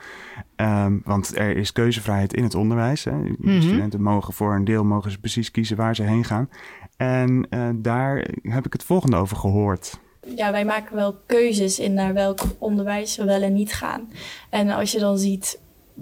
Um, 0.55 1.01
want 1.05 1.37
er 1.37 1.57
is 1.57 1.71
keuzevrijheid 1.71 2.33
in 2.33 2.43
het 2.43 2.55
onderwijs. 2.55 3.03
Hè. 3.03 3.11
Mm 3.11 3.35
-hmm. 3.41 3.61
Studenten 3.61 4.01
mogen 4.01 4.33
voor 4.33 4.55
een 4.55 4.65
deel 4.65 4.83
mogen 4.83 5.11
ze 5.11 5.19
precies 5.19 5.51
kiezen 5.51 5.77
waar 5.77 5.95
ze 5.95 6.03
heen 6.03 6.23
gaan. 6.23 6.49
En 6.97 7.47
uh, 7.49 7.69
daar 7.75 8.27
heb 8.41 8.65
ik 8.65 8.73
het 8.73 8.83
volgende 8.83 9.17
over 9.17 9.37
gehoord. 9.37 9.99
Ja, 10.35 10.51
wij 10.51 10.65
maken 10.65 10.95
wel 10.95 11.15
keuzes 11.25 11.79
in 11.79 11.93
naar 11.93 12.13
welk 12.13 12.39
onderwijs 12.57 13.17
we 13.17 13.23
wel 13.23 13.41
en 13.41 13.53
niet 13.53 13.73
gaan. 13.73 14.09
En 14.49 14.69
als 14.69 14.91
je 14.91 14.99
dan 14.99 15.17
ziet 15.17 15.59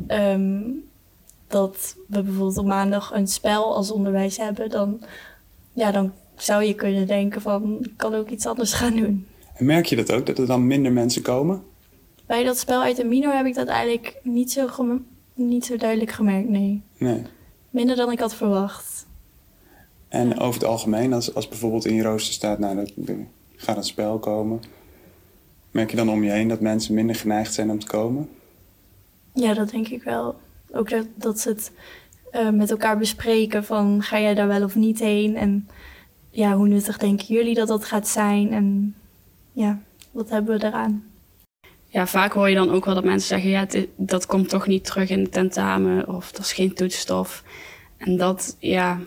um, 0.08 0.84
dat 1.48 1.96
we 2.08 2.22
bijvoorbeeld 2.24 2.58
op 2.58 2.66
maandag 2.66 3.14
een 3.14 3.28
spel 3.28 3.76
als 3.76 3.92
onderwijs 3.92 4.38
hebben, 4.38 4.70
dan, 4.70 5.02
ja, 5.74 5.92
dan 5.92 6.12
zou 6.36 6.64
je 6.64 6.74
kunnen 6.74 7.08
denken 7.08 7.42
van, 7.42 7.78
ik 7.82 7.94
kan 7.96 8.16
ook 8.16 8.30
iets 8.30 8.46
anders 8.46 8.74
gaan 8.74 8.96
doen. 8.96 9.28
En 9.54 9.66
merk 9.66 9.86
je 9.86 9.96
dat 9.96 10.12
ook, 10.12 10.26
dat 10.26 10.38
er 10.38 10.48
dan 10.48 10.68
minder 10.68 10.92
mensen 10.92 11.22
komen? 11.22 11.64
Bij 12.26 12.44
dat 12.44 12.58
spel 12.58 12.82
uit 12.82 12.96
de 12.96 13.04
Mino 13.04 13.32
heb 13.32 13.46
ik 13.46 13.56
dat 13.56 13.68
eigenlijk 13.68 14.20
niet 14.24 14.52
zo, 14.52 14.70
niet 15.34 15.66
zo 15.66 15.78
duidelijk 15.78 16.12
gemerkt, 16.12 16.50
nee. 16.50 16.82
Nee. 16.98 17.22
Minder 17.70 17.96
dan 17.96 18.12
ik 18.12 18.20
had 18.20 18.36
verwacht. 18.36 19.06
En 20.08 20.30
ja. 20.30 20.36
over 20.36 20.62
het 20.62 20.70
algemeen, 20.70 21.14
als, 21.14 21.36
als 21.36 21.48
bijvoorbeeld 21.48 21.86
in 21.86 21.96
je 21.96 22.04
rooster 22.04 22.34
staat, 22.34 22.60
nou, 22.60 22.76
dat, 22.76 22.92
gaat 23.56 23.78
een 23.78 23.84
spel 23.84 24.20
komen. 24.20 24.60
Merk 25.72 25.90
je 25.90 25.96
dan 25.98 26.10
om 26.10 26.24
je 26.24 26.32
heen 26.32 26.48
dat 26.48 26.60
mensen 26.60 26.94
minder 26.94 27.16
geneigd 27.16 27.54
zijn 27.54 27.72
om 27.72 27.80
te 27.80 27.88
komen? 27.88 28.30
Ja, 29.34 29.54
dat 29.54 29.70
denk 29.70 29.88
ik 29.88 30.04
wel. 30.04 30.40
Ook 30.72 30.90
dat, 30.90 31.06
dat 31.16 31.40
ze 31.40 31.50
het 31.50 31.72
uh, 32.34 32.50
met 32.50 32.72
elkaar 32.72 32.98
bespreken 32.98 33.64
van 33.64 34.04
ga 34.04 34.20
jij 34.20 34.34
daar 34.34 34.48
wel 34.48 34.64
of 34.64 34.76
niet 34.76 35.00
heen? 35.00 35.36
En 35.36 35.68
ja, 36.30 36.56
hoe 36.56 36.68
nuttig 36.68 36.98
denken 36.98 37.26
jullie 37.28 37.56
dat 37.56 37.68
dat 37.68 37.86
gaat 37.86 38.08
zijn? 38.08 38.52
En 38.52 38.96
ja, 39.52 39.80
wat 40.12 40.30
hebben 40.30 40.60
we 40.60 40.66
eraan? 40.66 41.12
ja, 41.92 42.08
vaak 42.08 42.34
hoor 42.34 42.50
je 42.50 42.56
dan 42.56 42.72
ook 42.72 42.86
wel 42.86 42.94
dat 42.94 43.04
mensen 43.04 43.28
zeggen: 43.28 43.50
ja, 43.50 43.68
dat 43.96 44.26
komt 44.26 44.50
toch 44.50 44.68
niet 44.68 44.86
terug 44.86 45.10
in 45.10 45.20
het 45.20 45.32
tentamen 45.32 46.08
of 46.08 46.32
dat 46.32 46.42
is 46.42 46.54
geen 46.54 46.74
toetsstof. 46.74 47.44
En 47.98 48.18
dat, 48.18 48.56
ja, 48.60 49.00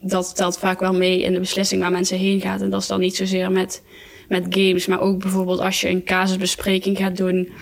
dat 0.00 0.36
telt 0.36 0.58
vaak 0.58 0.80
wel 0.80 0.94
mee 0.94 1.22
in 1.22 1.32
de 1.32 1.38
beslissing 1.38 1.80
waar 1.80 1.90
mensen 1.90 2.18
heen 2.18 2.40
gaan. 2.40 2.60
En 2.60 2.70
dat 2.70 2.80
is 2.80 2.86
dan 2.86 3.00
niet 3.00 3.16
zozeer 3.16 3.52
met, 3.52 3.82
met 4.28 4.46
games, 4.48 4.86
maar 4.86 5.00
ook 5.00 5.18
bijvoorbeeld 5.18 5.60
als 5.60 5.80
je 5.80 5.88
een 5.88 6.04
casusbespreking 6.04 6.96
gaat 6.96 7.16
doen 7.16 7.52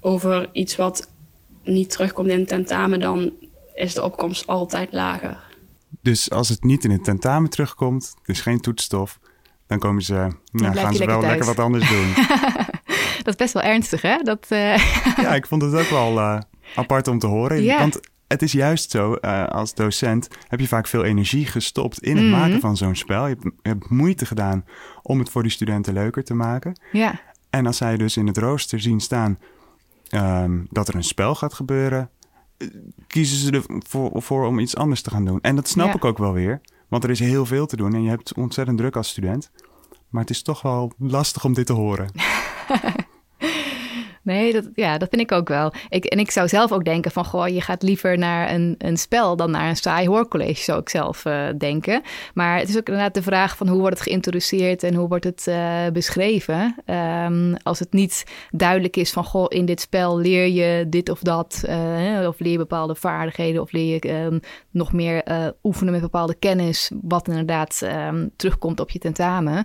over 0.00 0.48
iets 0.52 0.76
wat 0.76 1.10
niet 1.64 1.90
terugkomt 1.90 2.28
in 2.28 2.38
het 2.38 2.48
tentamen, 2.48 3.00
dan 3.00 3.32
is 3.74 3.94
de 3.94 4.02
opkomst 4.02 4.46
altijd 4.46 4.92
lager. 4.92 5.42
Dus 6.00 6.30
als 6.30 6.48
het 6.48 6.64
niet 6.64 6.84
in 6.84 6.90
het 6.90 7.04
tentamen 7.04 7.50
terugkomt, 7.50 8.14
dus 8.24 8.40
geen 8.40 8.60
toetsstof, 8.60 9.18
dan 9.66 9.78
komen 9.78 10.02
ze, 10.02 10.14
nou, 10.14 10.32
blijf 10.52 10.80
gaan 10.80 10.94
ze 10.94 11.06
wel 11.06 11.20
lekker 11.20 11.46
wat 11.46 11.58
anders 11.58 11.88
doen. 11.88 12.12
Dat 13.24 13.32
is 13.34 13.36
best 13.36 13.52
wel 13.52 13.62
ernstig, 13.62 14.02
hè? 14.02 14.16
Dat, 14.22 14.46
eh, 14.48 14.76
ja, 15.24 15.34
ik 15.34 15.46
vond 15.46 15.62
het 15.62 15.74
ook 15.74 15.88
wel 15.88 16.18
eh, 16.18 16.38
apart 16.76 17.08
om 17.08 17.18
te 17.18 17.26
horen. 17.26 17.62
Ja. 17.62 17.78
Want 17.78 18.00
het 18.26 18.42
is 18.42 18.52
juist 18.52 18.90
zo, 18.90 19.14
eh, 19.14 19.46
als 19.46 19.74
docent 19.74 20.28
heb 20.48 20.60
je 20.60 20.68
vaak 20.68 20.86
veel 20.86 21.04
energie 21.04 21.46
gestopt 21.46 22.02
in 22.02 22.16
het 22.16 22.24
Mhm. 22.26 22.34
maken 22.38 22.60
van 22.60 22.76
zo'n 22.76 22.96
spel. 22.96 23.26
Je 23.26 23.34
hebt, 23.34 23.42
je 23.62 23.68
hebt 23.68 23.88
moeite 23.88 24.26
gedaan 24.26 24.64
om 25.02 25.18
het 25.18 25.30
voor 25.30 25.42
die 25.42 25.50
studenten 25.50 25.92
leuker 25.92 26.24
te 26.24 26.34
maken. 26.34 26.80
ja. 26.92 27.20
En 27.50 27.66
als 27.66 27.76
zij 27.76 27.96
dus 27.96 28.16
in 28.16 28.26
het 28.26 28.38
rooster 28.38 28.80
zien 28.80 29.00
staan 29.00 29.38
ehm, 30.14 30.64
dat 30.70 30.88
er 30.88 30.94
een 30.94 31.04
spel 31.04 31.34
gaat 31.34 31.54
gebeuren, 31.54 32.10
eh, 32.56 32.68
kiezen 33.06 33.36
ze 33.38 33.50
ervoor 33.50 34.22
voor 34.22 34.46
om 34.46 34.58
iets 34.58 34.76
anders 34.76 35.02
te 35.02 35.10
gaan 35.10 35.24
doen. 35.24 35.40
En 35.40 35.56
dat 35.56 35.68
snap 35.68 35.86
Ja. 35.86 35.94
ik 35.94 36.04
ook 36.04 36.18
wel 36.18 36.32
weer, 36.32 36.60
want 36.88 37.04
er 37.04 37.10
is 37.10 37.18
heel 37.20 37.46
veel 37.46 37.66
te 37.66 37.76
doen 37.76 37.94
en 37.94 38.02
je 38.02 38.08
hebt 38.08 38.34
ontzettend 38.34 38.78
druk 38.78 38.96
als 38.96 39.08
student. 39.08 39.50
Maar 40.08 40.20
het 40.20 40.30
is 40.30 40.42
toch 40.42 40.62
wel 40.62 40.92
lastig 40.98 41.44
om 41.44 41.52
dit 41.54 41.66
te 41.66 41.72
horen. 41.72 42.10
Nee, 44.24 44.52
dat, 44.52 44.68
ja, 44.74 44.98
dat 44.98 45.08
vind 45.08 45.22
ik 45.22 45.32
ook 45.32 45.48
wel. 45.48 45.72
Ik, 45.88 46.04
en 46.04 46.18
ik 46.18 46.30
zou 46.30 46.48
zelf 46.48 46.72
ook 46.72 46.84
denken 46.84 47.10
van... 47.10 47.24
goh, 47.24 47.48
je 47.48 47.60
gaat 47.60 47.82
liever 47.82 48.18
naar 48.18 48.50
een, 48.50 48.74
een 48.78 48.96
spel 48.96 49.36
dan 49.36 49.50
naar 49.50 49.68
een 49.68 49.76
saai 49.76 50.08
hoorcollege... 50.08 50.62
zou 50.62 50.80
ik 50.80 50.88
zelf 50.88 51.24
eh, 51.24 51.46
denken. 51.58 52.02
Maar 52.34 52.58
het 52.58 52.68
is 52.68 52.76
ook 52.76 52.86
inderdaad 52.86 53.14
de 53.14 53.22
vraag 53.22 53.56
van... 53.56 53.68
hoe 53.68 53.78
wordt 53.78 53.98
het 53.98 54.08
geïntroduceerd 54.08 54.82
en 54.82 54.94
hoe 54.94 55.08
wordt 55.08 55.24
het 55.24 55.46
eh, 55.46 55.86
beschreven? 55.92 56.74
Ehm, 56.84 57.54
als 57.62 57.78
het 57.78 57.92
niet 57.92 58.24
duidelijk 58.50 58.96
is 58.96 59.12
van... 59.12 59.24
goh, 59.24 59.46
in 59.48 59.64
dit 59.64 59.80
spel 59.80 60.18
leer 60.18 60.46
je 60.46 60.88
dit 60.88 61.08
of 61.08 61.20
dat... 61.20 61.62
eh, 61.66 62.26
of 62.26 62.38
leer 62.38 62.52
je 62.52 62.58
bepaalde 62.58 62.94
vaardigheden... 62.94 63.62
of 63.62 63.72
leer 63.72 63.94
je 63.94 64.00
ehm, 64.00 64.38
nog 64.70 64.92
meer 64.92 65.22
oefenen 65.62 65.92
met 65.92 66.02
bepaalde 66.02 66.34
kennis... 66.34 66.90
wat 67.02 67.28
inderdaad 67.28 67.80
ehm, 67.82 68.28
terugkomt 68.36 68.80
op 68.80 68.90
je 68.90 68.98
tentamen... 68.98 69.64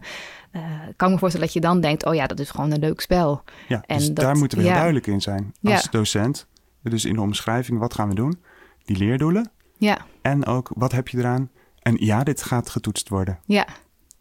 Eh, 0.51 0.61
kan 0.95 1.11
me 1.11 1.17
voorstellen 1.17 1.45
dat 1.47 1.55
je 1.55 1.61
dan 1.61 1.81
denkt... 1.81 2.05
oh 2.05 2.13
ja, 2.15 2.27
dat 2.27 2.39
is 2.39 2.49
gewoon 2.49 2.71
een 2.71 2.79
leuk 2.79 3.01
spel. 3.01 3.43
Ja, 3.67 3.83
En 3.87 3.97
dus 3.97 4.07
dat- 4.07 4.15
daar 4.15 4.37
moeten 4.37 4.57
we 4.57 4.63
heel 4.63 4.73
duidelijk 4.73 5.07
in 5.07 5.21
zijn 5.21 5.53
Ja. 5.61 5.71
als 5.71 5.89
docent. 5.89 6.47
Dus 6.83 7.05
in 7.05 7.13
de 7.13 7.21
omschrijving, 7.21 7.79
wat 7.79 7.93
gaan 7.93 8.09
we 8.09 8.15
doen? 8.15 8.41
Die 8.85 8.97
leerdoelen 8.97 9.51
Ja, 9.77 9.97
en 10.21 10.45
ook 10.45 10.71
wat 10.75 10.91
heb 10.91 11.07
je 11.07 11.17
eraan? 11.17 11.49
En 11.79 11.95
ja, 11.99 12.23
dit 12.23 12.43
gaat 12.43 12.69
getoetst 12.69 13.09
worden. 13.09 13.39
Ja. 13.45 13.67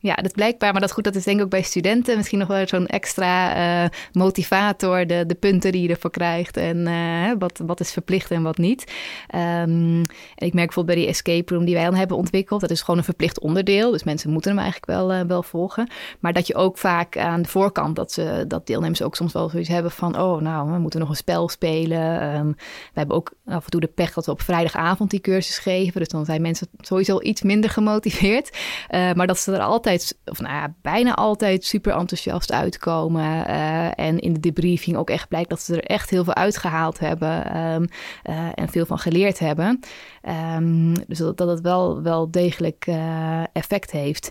Ja, 0.00 0.14
dat 0.14 0.32
blijkbaar, 0.32 0.72
maar 0.72 0.80
dat 0.80 0.92
goed. 0.92 1.04
Dat 1.04 1.14
is 1.14 1.24
denk 1.24 1.38
ik 1.38 1.44
ook 1.44 1.50
bij 1.50 1.62
studenten 1.62 2.16
misschien 2.16 2.38
nog 2.38 2.48
wel 2.48 2.66
zo'n 2.66 2.86
extra 2.86 3.54
eh, 3.54 3.90
motivator. 4.12 5.06
De, 5.06 5.24
de 5.26 5.34
punten 5.34 5.72
die 5.72 5.82
je 5.82 5.88
ervoor 5.88 6.10
krijgt 6.10 6.56
en 6.56 6.86
eh, 6.86 7.32
wat, 7.38 7.60
wat 7.66 7.80
is 7.80 7.92
verplicht 7.92 8.30
en 8.30 8.42
wat 8.42 8.58
niet. 8.58 8.92
Ehm, 9.26 10.02
en 10.34 10.46
ik 10.46 10.54
merk 10.54 10.66
bijvoorbeeld 10.66 10.86
bij 10.86 10.94
die 10.96 11.06
escape 11.06 11.54
room 11.54 11.64
die 11.64 11.74
wij 11.74 11.84
dan 11.84 11.94
hebben 11.94 12.16
ontwikkeld. 12.16 12.60
Dat 12.60 12.70
is 12.70 12.80
gewoon 12.80 12.98
een 12.98 13.04
verplicht 13.04 13.40
onderdeel. 13.40 13.90
Dus 13.90 14.04
mensen 14.04 14.30
moeten 14.30 14.50
hem 14.50 14.60
eigenlijk 14.60 14.90
wel, 14.90 15.12
eh, 15.12 15.20
wel 15.26 15.42
volgen. 15.42 15.90
Maar 16.20 16.32
dat 16.32 16.46
je 16.46 16.54
ook 16.54 16.78
vaak 16.78 17.18
aan 17.18 17.42
de 17.42 17.48
voorkant, 17.48 17.96
dat, 17.96 18.12
ze, 18.12 18.44
dat 18.48 18.66
deelnemers 18.66 19.02
ook 19.02 19.16
soms 19.16 19.32
wel 19.32 19.48
zoiets 19.48 19.68
hebben 19.68 19.90
van... 19.90 20.20
oh, 20.20 20.40
nou, 20.40 20.72
we 20.72 20.78
moeten 20.78 21.00
nog 21.00 21.08
een 21.08 21.16
spel 21.16 21.48
spelen. 21.48 22.20
Ehm, 22.20 22.48
we 22.48 22.94
hebben 22.94 23.16
ook 23.16 23.32
af 23.46 23.64
en 23.64 23.70
toe 23.70 23.80
de 23.80 23.86
pech 23.86 24.12
dat 24.12 24.26
we 24.26 24.32
op 24.32 24.42
vrijdagavond 24.42 25.10
die 25.10 25.20
cursus 25.20 25.58
geven. 25.58 26.00
Dus 26.00 26.08
dan 26.08 26.24
zijn 26.24 26.42
mensen 26.42 26.68
sowieso 26.80 27.20
iets 27.20 27.42
minder 27.42 27.70
gemotiveerd. 27.70 28.56
Maar 28.88 29.26
dat 29.26 29.38
ze 29.38 29.52
er 29.52 29.60
altijd, 29.60 29.86
of 30.24 30.40
nou 30.40 30.54
ja, 30.54 30.74
bijna 30.82 31.14
altijd 31.14 31.64
super 31.64 31.92
enthousiast 31.92 32.52
uitkomen. 32.52 33.46
eh, 33.46 33.98
en 33.98 34.18
in 34.18 34.32
de 34.32 34.40
debriefing 34.40 34.96
ook 34.96 35.10
echt 35.10 35.28
blijkt 35.28 35.48
dat 35.50 35.60
ze 35.60 35.76
er 35.76 35.84
echt 35.84 36.10
heel 36.10 36.24
veel 36.24 36.34
uitgehaald 36.34 36.98
hebben. 36.98 37.44
ehm, 37.44 37.86
eh, 38.22 38.48
en 38.54 38.68
veel 38.68 38.86
van 38.86 38.98
geleerd 38.98 39.38
hebben. 39.38 39.80
Ehm, 40.22 40.94
dus 41.06 41.18
dat, 41.18 41.36
dat 41.36 41.48
het 41.48 41.60
wel, 41.60 42.02
wel 42.02 42.30
degelijk 42.30 42.84
eh, 42.86 43.42
effect 43.52 43.90
heeft. 43.90 44.30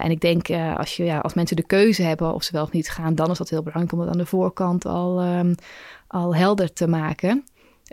En 0.00 0.10
ik 0.10 0.20
denk 0.20 0.50
als, 0.76 0.96
je, 0.96 1.04
ja, 1.04 1.18
als 1.18 1.34
mensen 1.34 1.56
de 1.56 1.66
keuze 1.66 2.02
hebben 2.02 2.34
of 2.34 2.42
ze 2.42 2.52
wel 2.52 2.62
of 2.62 2.72
niet 2.72 2.90
gaan, 2.90 3.14
dan 3.14 3.30
is 3.30 3.38
dat 3.38 3.48
heel 3.48 3.62
belangrijk 3.62 3.92
om 3.92 4.00
het 4.00 4.10
aan 4.10 4.18
de 4.18 4.26
voorkant 4.26 4.86
al, 4.86 5.20
ehm, 5.20 5.54
al 6.06 6.34
helder 6.34 6.72
te 6.72 6.88
maken. 6.88 7.44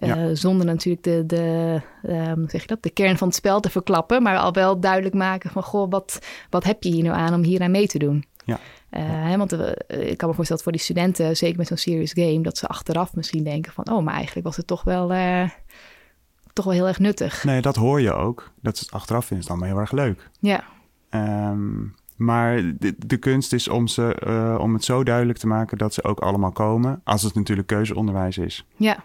Eh, 0.02 0.30
zonder 0.34 0.66
natuurlijk 0.66 1.04
de, 1.04 1.24
de, 1.26 1.82
ehm, 2.04 2.48
zeg 2.48 2.62
je 2.62 2.68
dat, 2.68 2.84
de 2.84 2.90
kern 2.90 3.18
van 3.18 3.28
het 3.28 3.38
spel 3.38 3.60
te 3.60 3.70
verklappen, 3.70 4.24
maar 4.24 4.38
al 4.38 4.54
wel 4.54 4.80
duidelijk 4.80 5.16
maken 5.16 5.50
van, 5.50 5.64
goh, 5.64 5.92
wat, 5.92 6.20
wat 6.50 6.64
heb 6.64 6.84
je 6.84 6.90
hier 6.92 7.04
nou 7.04 7.16
aan 7.16 7.34
om 7.34 7.44
hier 7.44 7.62
aan 7.62 7.72
mee 7.72 7.88
te 7.88 8.00
doen? 8.00 8.26
Ja. 8.46 8.60
Eh, 8.90 9.02
hè, 9.06 9.38
want 9.38 9.54
eh, 9.54 10.10
ik 10.10 10.18
kan 10.18 10.30
me 10.30 10.36
voorstellen 10.36 10.48
dat 10.48 10.64
voor 10.64 10.72
die 10.72 10.82
studenten, 10.82 11.38
zeker 11.38 11.58
met 11.58 11.68
zo'n 11.68 11.78
serious 11.78 12.14
game, 12.14 12.42
dat 12.42 12.58
ze 12.58 12.68
achteraf 12.68 13.16
misschien 13.16 13.44
denken 13.44 13.72
van, 13.72 13.92
oh, 13.92 14.04
maar 14.04 14.14
eigenlijk 14.14 14.46
was 14.46 14.58
het 14.58 14.68
toch 14.68 14.84
wel, 14.84 15.08
toch 16.54 16.66
wel 16.66 16.74
heel 16.74 16.88
erg 16.88 17.00
nuttig. 17.00 17.44
Nee, 17.44 17.62
dat 17.62 17.76
hoor 17.76 18.02
je 18.02 18.14
ook. 18.14 18.52
Dat 18.62 18.76
is 18.76 18.92
achteraf 18.92 19.26
vinden 19.26 19.46
ze 19.46 19.52
dan 19.52 19.64
heel 19.64 19.78
erg 19.78 19.92
leuk. 19.92 20.30
Ja, 20.40 20.64
Ehm, 21.12 21.86
maar 22.16 22.62
de, 22.80 22.96
de 22.98 23.18
kunst 23.18 23.54
is 23.54 23.68
om, 23.68 23.88
ze, 23.88 24.58
om 24.62 24.74
het 24.74 24.84
zo 24.84 25.04
duidelijk 25.04 25.40
te 25.40 25.48
maken 25.48 25.78
dat 25.78 25.94
ze 25.94 26.04
ook 26.04 26.20
allemaal 26.20 26.52
komen. 26.52 27.02
Als 27.04 27.22
het 27.24 27.34
natuurlijk 27.34 27.68
keuzeonderwijs 27.68 28.38
is. 28.38 28.66
ja. 28.76 29.04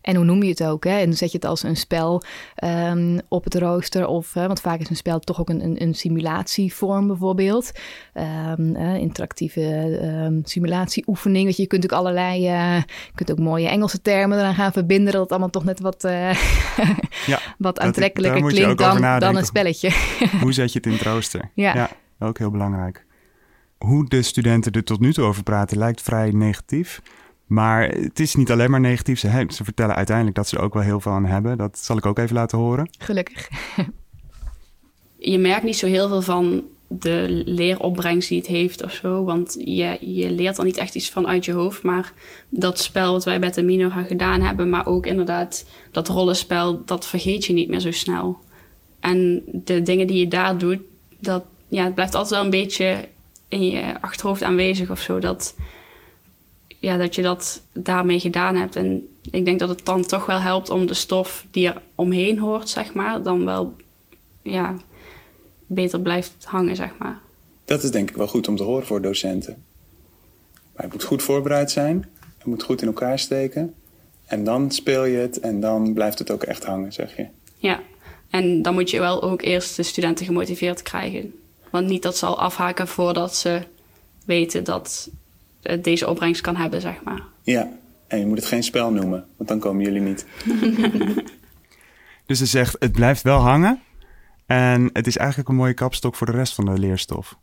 En 0.00 0.16
hoe 0.16 0.24
noem 0.24 0.42
je 0.42 0.48
het 0.48 0.64
ook? 0.64 0.84
Hè? 0.84 0.98
En 0.98 1.14
zet 1.14 1.30
je 1.32 1.36
het 1.36 1.46
als 1.46 1.62
een 1.62 1.76
spel 1.76 2.22
ehm, 2.54 3.18
op 3.28 3.44
het 3.44 3.54
rooster? 3.54 4.06
Of, 4.06 4.32
want 4.32 4.60
vaak 4.60 4.80
is 4.80 4.90
een 4.90 4.96
spel 4.96 5.20
toch 5.20 5.40
ook 5.40 5.48
een, 5.48 5.64
een, 5.64 5.82
een 5.82 5.94
simulatievorm 5.94 7.06
bijvoorbeeld. 7.06 7.72
Ehm, 8.12 8.74
eh, 8.74 8.94
interactieve 8.94 9.98
ehm, 10.02 10.40
simulatieoefening. 10.42 11.44
Weet 11.44 11.56
je, 11.56 11.62
je 11.62 11.68
kunt 11.68 11.84
ook 11.84 11.98
allerlei... 11.98 12.46
eh, 12.46 12.76
je 12.76 13.14
kunt 13.14 13.30
ook 13.30 13.38
mooie 13.38 13.68
Engelse 13.68 14.02
termen 14.02 14.38
eraan 14.38 14.54
gaan 14.54 14.72
verbinden... 14.72 15.12
dat 15.12 15.22
het 15.22 15.30
allemaal 15.30 15.50
toch 15.50 15.64
net 15.64 15.80
wat, 15.80 16.04
eh, 16.04 16.30
Ja, 17.26 17.38
wat 17.58 17.80
aantrekkelijker 17.80 18.42
klinkt 18.42 18.78
dan, 18.78 19.18
dan 19.18 19.36
een 19.36 19.44
spelletje. 19.44 19.90
Hoe 20.42 20.52
zet 20.52 20.72
je 20.72 20.78
het 20.78 20.86
in 20.86 20.92
het 20.92 21.02
rooster? 21.02 21.50
Ja. 21.54 21.90
ook 22.18 22.38
heel 22.38 22.50
belangrijk. 22.50 23.06
Hoe 23.78 24.08
de 24.08 24.22
studenten 24.22 24.72
er 24.72 24.84
tot 24.84 25.00
nu 25.00 25.12
toe 25.12 25.24
over 25.24 25.42
praten 25.42 25.78
lijkt 25.78 26.02
vrij 26.02 26.30
negatief. 26.30 27.00
Maar 27.50 27.88
het 27.88 28.20
is 28.20 28.34
niet 28.34 28.50
alleen 28.50 28.70
maar 28.70 28.80
negatief. 28.80 29.18
Ze, 29.18 29.26
he- 29.26 29.44
ze 29.48 29.64
vertellen 29.64 29.94
uiteindelijk 29.94 30.36
dat 30.36 30.48
ze 30.48 30.56
er 30.56 30.62
ook 30.62 30.74
wel 30.74 30.82
heel 30.82 31.00
veel 31.00 31.12
aan 31.12 31.24
hebben. 31.24 31.58
Dat 31.58 31.78
zal 31.78 31.96
ik 31.96 32.06
ook 32.06 32.18
even 32.18 32.34
laten 32.34 32.58
horen. 32.58 32.90
Gelukkig. 32.98 33.48
je 35.32 35.38
merkt 35.38 35.62
niet 35.62 35.76
zo 35.76 35.86
heel 35.86 36.08
veel 36.08 36.22
van 36.22 36.62
de 36.86 37.42
leeropbrengst 37.44 38.28
die 38.28 38.38
het 38.38 38.46
heeft 38.46 38.82
of 38.84 38.92
zo. 38.92 39.24
Want 39.24 39.56
je, 39.58 39.98
je 40.00 40.30
leert 40.30 40.58
er 40.58 40.64
niet 40.64 40.76
echt 40.76 40.94
iets 40.94 41.10
van 41.10 41.26
uit 41.26 41.44
je 41.44 41.52
hoofd. 41.52 41.82
Maar 41.82 42.12
dat 42.48 42.78
spel 42.78 43.12
wat 43.12 43.24
wij 43.24 43.40
bij 43.40 43.50
de 43.50 43.62
Mino 43.62 43.90
gaan 43.90 44.06
gedaan 44.06 44.40
hebben, 44.40 44.70
maar 44.70 44.86
ook 44.86 45.06
inderdaad 45.06 45.64
dat 45.90 46.08
rollenspel, 46.08 46.84
dat 46.84 47.06
vergeet 47.06 47.44
je 47.44 47.52
niet 47.52 47.68
meer 47.68 47.80
zo 47.80 47.90
snel. 47.90 48.38
En 49.00 49.42
de 49.52 49.82
dingen 49.82 50.06
die 50.06 50.18
je 50.18 50.28
daar 50.28 50.58
doet, 50.58 50.78
dat 51.18 51.44
ja, 51.68 51.84
het 51.84 51.94
blijft 51.94 52.14
altijd 52.14 52.34
wel 52.34 52.44
een 52.44 52.62
beetje 52.64 53.08
in 53.48 53.62
je 53.62 54.00
achterhoofd 54.00 54.42
aanwezig 54.42 54.90
of 54.90 55.00
zo. 55.00 55.18
Dat, 55.18 55.54
ja, 56.80 56.96
dat 56.96 57.14
je 57.14 57.22
dat 57.22 57.62
daarmee 57.72 58.20
gedaan 58.20 58.56
hebt. 58.56 58.76
En 58.76 59.08
ik 59.30 59.44
denk 59.44 59.58
dat 59.58 59.68
het 59.68 59.84
dan 59.84 60.06
toch 60.06 60.26
wel 60.26 60.38
helpt 60.38 60.70
om 60.70 60.86
de 60.86 60.94
stof 60.94 61.46
die 61.50 61.66
er 61.66 61.82
omheen 61.94 62.38
hoort, 62.38 62.68
zeg 62.68 62.94
maar, 62.94 63.22
dan 63.22 63.44
wel 63.44 63.74
ja, 64.42 64.76
beter 65.66 66.00
blijft 66.00 66.44
hangen, 66.44 66.76
zeg 66.76 66.90
maar. 66.98 67.18
Dat 67.64 67.82
is 67.82 67.90
denk 67.90 68.10
ik 68.10 68.16
wel 68.16 68.28
goed 68.28 68.48
om 68.48 68.56
te 68.56 68.62
horen 68.62 68.86
voor 68.86 69.02
docenten. 69.02 69.62
Maar 70.76 70.86
je 70.86 70.92
moet 70.92 71.04
goed 71.04 71.22
voorbereid 71.22 71.70
zijn. 71.70 72.08
Je 72.42 72.50
moet 72.50 72.62
goed 72.62 72.80
in 72.80 72.86
elkaar 72.86 73.18
steken. 73.18 73.74
En 74.26 74.44
dan 74.44 74.70
speel 74.70 75.04
je 75.04 75.16
het 75.16 75.40
en 75.40 75.60
dan 75.60 75.94
blijft 75.94 76.18
het 76.18 76.30
ook 76.30 76.42
echt 76.42 76.64
hangen, 76.64 76.92
zeg 76.92 77.16
je. 77.16 77.26
Ja, 77.56 77.80
en 78.30 78.62
dan 78.62 78.74
moet 78.74 78.90
je 78.90 78.98
wel 78.98 79.22
ook 79.22 79.42
eerst 79.42 79.76
de 79.76 79.82
studenten 79.82 80.26
gemotiveerd 80.26 80.82
krijgen. 80.82 81.34
Want 81.70 81.86
niet 81.86 82.02
dat 82.02 82.16
ze 82.16 82.26
al 82.26 82.40
afhaken 82.40 82.88
voordat 82.88 83.36
ze 83.36 83.62
weten 84.24 84.64
dat 84.64 85.10
deze 85.80 86.08
opbrengst 86.08 86.40
kan 86.40 86.56
hebben, 86.56 86.80
zeg 86.80 87.02
maar. 87.04 87.22
Ja, 87.42 87.68
en 88.06 88.18
je 88.18 88.26
moet 88.26 88.38
het 88.38 88.46
geen 88.46 88.62
spel 88.62 88.90
noemen, 88.92 89.26
want 89.36 89.48
dan 89.48 89.58
komen 89.58 89.84
jullie 89.84 90.00
niet. 90.00 90.26
Dus 92.26 92.38
ze 92.38 92.46
zegt, 92.46 92.76
het 92.78 92.92
blijft 92.92 93.22
wel 93.22 93.38
hangen. 93.38 93.80
En 94.46 94.90
het 94.92 95.06
is 95.06 95.16
eigenlijk 95.16 95.48
een 95.48 95.54
mooie 95.54 95.74
kapstok 95.74 96.14
voor 96.14 96.26
de 96.26 96.32
rest 96.32 96.54
van 96.54 96.64
de 96.64 96.78
leerstof. 96.78 97.36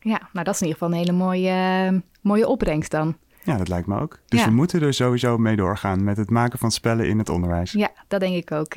Ja, 0.00 0.28
nou 0.32 0.44
dat 0.44 0.54
is 0.54 0.60
in 0.60 0.66
ieder 0.66 0.82
geval 0.82 0.88
een 0.98 1.04
hele 1.06 1.18
mooie, 1.18 1.50
eh, 1.90 1.98
mooie 2.20 2.46
opbrengst 2.48 2.90
dan. 2.90 3.16
Ja, 3.42 3.56
dat 3.56 3.68
lijkt 3.68 3.86
me 3.86 4.00
ook. 4.00 4.18
Dus 4.26 4.40
Ja. 4.40 4.46
we 4.46 4.52
moeten 4.52 4.82
er 4.82 4.94
sowieso 4.94 5.38
mee 5.38 5.56
doorgaan 5.56 6.04
met 6.04 6.16
het 6.16 6.30
maken 6.30 6.58
van 6.58 6.70
spellen 6.70 7.08
in 7.08 7.18
het 7.18 7.28
onderwijs. 7.28 7.72
Ja, 7.72 7.90
dat 8.08 8.20
denk 8.20 8.34
ik 8.34 8.52
ook. 8.52 8.72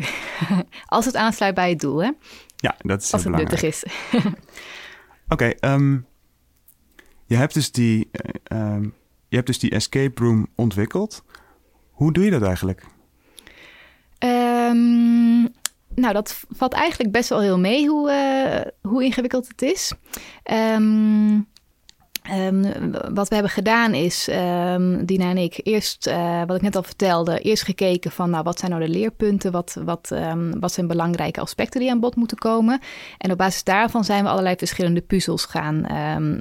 Als 0.85 1.05
het 1.05 1.15
aansluit 1.15 1.55
bij 1.55 1.69
het 1.69 1.79
doel, 1.79 2.03
hè? 2.03 2.11
Ja, 2.55 2.75
dat 2.81 3.01
is 3.01 3.13
Als 3.13 3.23
heel 3.23 3.33
het 3.33 3.41
belangrijk. 3.45 3.61
nuttig 3.61 3.63
is. 3.63 3.83
Oké, 5.33 5.45
ehm, 5.45 5.97
je 7.29 7.35
hebt 7.35 7.53
dus 7.53 7.71
die, 7.71 8.09
eh, 8.11 8.29
ehm, 8.43 8.83
je 9.27 9.35
hebt 9.35 9.47
dus 9.47 9.59
die 9.59 9.71
escape 9.71 10.23
room 10.23 10.47
ontwikkeld. 10.55 11.23
Hoe 11.91 12.13
doe 12.13 12.23
je 12.23 12.31
dat 12.31 12.41
eigenlijk? 12.41 12.85
Ehm, 14.17 15.41
nou, 15.95 16.13
dat 16.13 16.43
valt 16.49 16.73
eigenlijk 16.73 17.11
best 17.11 17.29
wel 17.29 17.41
heel 17.41 17.59
mee 17.59 17.87
hoe, 17.87 18.11
uh, 18.11 18.91
hoe 18.91 19.03
ingewikkeld 19.03 19.47
het 19.47 19.61
is. 19.61 19.93
Um, 20.51 21.47
Um, 22.33 22.91
wat 23.13 23.27
we 23.27 23.33
hebben 23.33 23.51
gedaan 23.51 23.93
is, 23.93 24.27
um, 24.73 25.05
Dina 25.05 25.29
en 25.29 25.37
ik, 25.37 25.59
eerst, 25.63 26.07
uh, 26.07 26.41
wat 26.45 26.55
ik 26.55 26.61
net 26.61 26.75
al 26.75 26.83
vertelde, 26.83 27.39
eerst 27.39 27.63
gekeken 27.63 28.11
van 28.11 28.29
nou, 28.29 28.43
wat 28.43 28.59
zijn 28.59 28.71
nou 28.71 28.83
de 28.83 28.89
leerpunten, 28.89 29.51
wat, 29.51 29.77
wat, 29.85 30.09
um, 30.13 30.59
wat 30.59 30.71
zijn 30.71 30.87
belangrijke 30.87 31.39
aspecten 31.41 31.79
die 31.79 31.91
aan 31.91 31.99
bod 31.99 32.15
moeten 32.15 32.37
komen. 32.37 32.79
En 33.17 33.31
op 33.31 33.37
basis 33.37 33.63
daarvan 33.63 34.03
zijn 34.03 34.23
we 34.23 34.29
allerlei 34.29 34.55
verschillende 34.55 35.01
puzzels 35.01 35.45
gaan, 35.45 35.85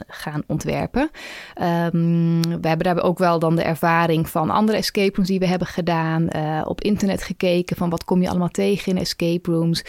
gaan 0.06 0.42
ontwerpen. 0.46 1.10
we 1.54 2.68
hebben 2.68 2.78
daar 2.78 3.02
ook 3.02 3.18
wel 3.18 3.38
dan 3.38 3.56
de 3.56 3.62
ervaring 3.62 4.28
van 4.28 4.50
andere 4.50 4.78
escape 4.78 5.14
rooms 5.14 5.28
die 5.28 5.38
we 5.38 5.46
hebben 5.46 5.68
gedaan, 5.68 6.28
uh, 6.36 6.62
op 6.64 6.80
internet 6.80 7.22
gekeken 7.22 7.76
van 7.76 7.90
wat 7.90 8.04
kom 8.04 8.22
je 8.22 8.28
allemaal 8.28 8.48
tegen 8.48 8.92
in 8.92 8.98
escape 8.98 9.50
rooms. 9.50 9.84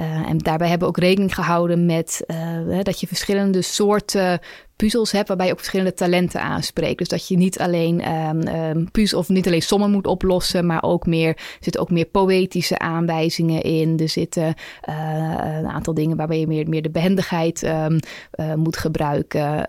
Uh, 0.00 0.28
en 0.28 0.38
daarbij 0.38 0.68
hebben 0.68 0.88
we 0.88 0.94
ook 0.94 1.02
rekening 1.02 1.34
gehouden 1.34 1.86
met 1.86 2.24
uh, 2.26 2.78
dat 2.82 3.00
je 3.00 3.06
verschillende 3.06 3.62
soorten 3.62 4.40
puzzels 4.78 5.12
hebt 5.12 5.28
waarbij 5.28 5.46
je 5.46 5.52
ook 5.52 5.58
verschillende 5.58 5.94
talenten 5.94 6.42
aanspreekt. 6.42 6.98
Dus 6.98 7.08
dat 7.08 7.28
je 7.28 7.36
niet 7.36 7.58
alleen 7.58 8.12
um, 8.12 8.88
of 9.14 9.28
niet 9.28 9.46
alleen 9.46 9.62
sommen 9.62 9.90
moet 9.90 10.06
oplossen, 10.06 10.66
maar 10.66 10.82
ook 10.82 11.06
meer 11.06 11.28
er 11.28 11.56
zitten 11.60 11.80
ook 11.80 11.90
meer 11.90 12.04
poëtische 12.04 12.78
aanwijzingen 12.78 13.62
in. 13.62 13.98
Er 13.98 14.08
zitten 14.08 14.54
uh, 14.88 15.34
een 15.58 15.68
aantal 15.68 15.94
dingen 15.94 16.16
waarbij 16.16 16.38
je 16.38 16.46
meer, 16.46 16.68
meer 16.68 16.82
de 16.82 16.90
behendigheid 16.90 17.62
uh, 17.62 17.86
moet 18.54 18.76
gebruiken. 18.76 19.68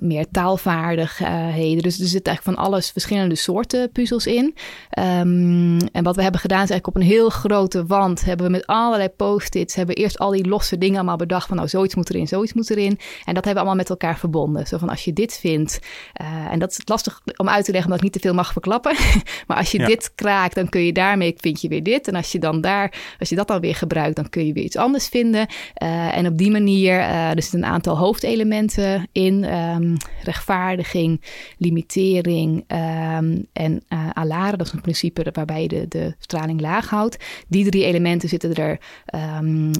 Meer 0.00 0.26
taalvaardigheden. 0.30 1.82
Dus 1.82 2.00
er 2.00 2.06
zit 2.06 2.26
eigenlijk 2.26 2.56
van 2.56 2.66
alles 2.66 2.90
verschillende 2.90 3.34
soorten 3.34 3.90
puzzels 3.92 4.26
in. 4.26 4.54
en 4.90 6.02
wat 6.02 6.16
we 6.16 6.22
hebben 6.22 6.40
gedaan 6.40 6.62
is 6.62 6.70
eigenlijk 6.70 6.86
op 6.86 6.96
een 6.96 7.08
heel 7.08 7.28
grote 7.28 7.86
wand 7.86 8.24
hebben 8.24 8.46
we 8.46 8.52
met 8.52 8.66
allerlei 8.66 9.08
post-its 9.08 9.74
hebben 9.74 9.94
we 9.94 10.00
eerst 10.00 10.18
al 10.18 10.30
die 10.30 10.48
losse 10.48 10.78
dingen 10.78 10.96
allemaal 10.96 11.16
bedacht 11.16 11.46
van 11.46 11.56
nou 11.56 11.68
zoiets 11.68 11.94
moet 11.94 12.10
erin, 12.10 12.28
zoiets 12.28 12.52
moet 12.52 12.70
erin. 12.70 12.98
En 13.24 13.34
dat 13.34 13.44
hebben 13.44 13.52
we 13.52 13.58
allemaal 13.58 13.74
met 13.74 13.90
elkaar 13.90 14.18
verbonden. 14.18 14.66
Zo 14.66 14.78
van 14.78 14.88
als 14.88 15.04
je 15.04 15.12
dit 15.12 15.38
vindt, 15.38 15.78
uh, 16.20 16.52
en 16.52 16.58
dat 16.58 16.70
is 16.70 16.80
lastig 16.84 17.20
om 17.36 17.48
uit 17.48 17.64
te 17.64 17.72
leggen 17.72 17.90
omdat 17.90 18.04
ik 18.04 18.12
niet 18.12 18.22
te 18.22 18.28
veel 18.28 18.34
mag 18.36 18.52
verklappen. 18.52 18.96
maar 19.46 19.56
als 19.56 19.70
je 19.70 19.78
ja. 19.78 19.86
dit 19.86 20.12
kraakt, 20.14 20.54
dan 20.54 20.68
kun 20.68 20.80
je 20.80 20.92
daarmee, 20.92 21.34
vind 21.36 21.60
je 21.60 21.68
weer 21.68 21.82
dit. 21.82 22.08
En 22.08 22.14
als 22.14 22.32
je 22.32 22.38
dan 22.38 22.60
daar, 22.60 22.94
als 23.18 23.28
je 23.28 23.34
dat 23.34 23.48
dan 23.48 23.60
weer 23.60 23.74
gebruikt, 23.74 24.16
dan 24.16 24.28
kun 24.28 24.46
je 24.46 24.52
weer 24.52 24.64
iets 24.64 24.76
anders 24.76 25.08
vinden. 25.08 25.46
Uh, 25.82 26.16
en 26.16 26.26
op 26.26 26.38
die 26.38 26.50
manier, 26.50 26.98
uh, 26.98 27.30
er 27.30 27.42
zitten 27.42 27.62
een 27.62 27.70
aantal 27.70 27.98
hoofdelementen 27.98 29.08
in. 29.16 29.54
Um, 29.54 29.96
rechtvaardiging, 30.22 31.20
limitering 31.58 32.64
um, 33.18 33.46
en 33.52 33.82
alare. 34.12 34.56
Dat 34.56 34.66
is 34.66 34.72
een 34.72 34.80
principe 34.80 35.26
waarbij 35.32 35.62
je 35.62 35.68
de, 35.68 35.88
de 35.88 36.14
straling 36.18 36.60
laag 36.60 36.90
houdt. 36.90 37.24
Die 37.48 37.70
drie 37.70 37.84
elementen 37.84 38.28
zitten 38.28 38.54
er 38.54 38.78
um, 39.40 39.70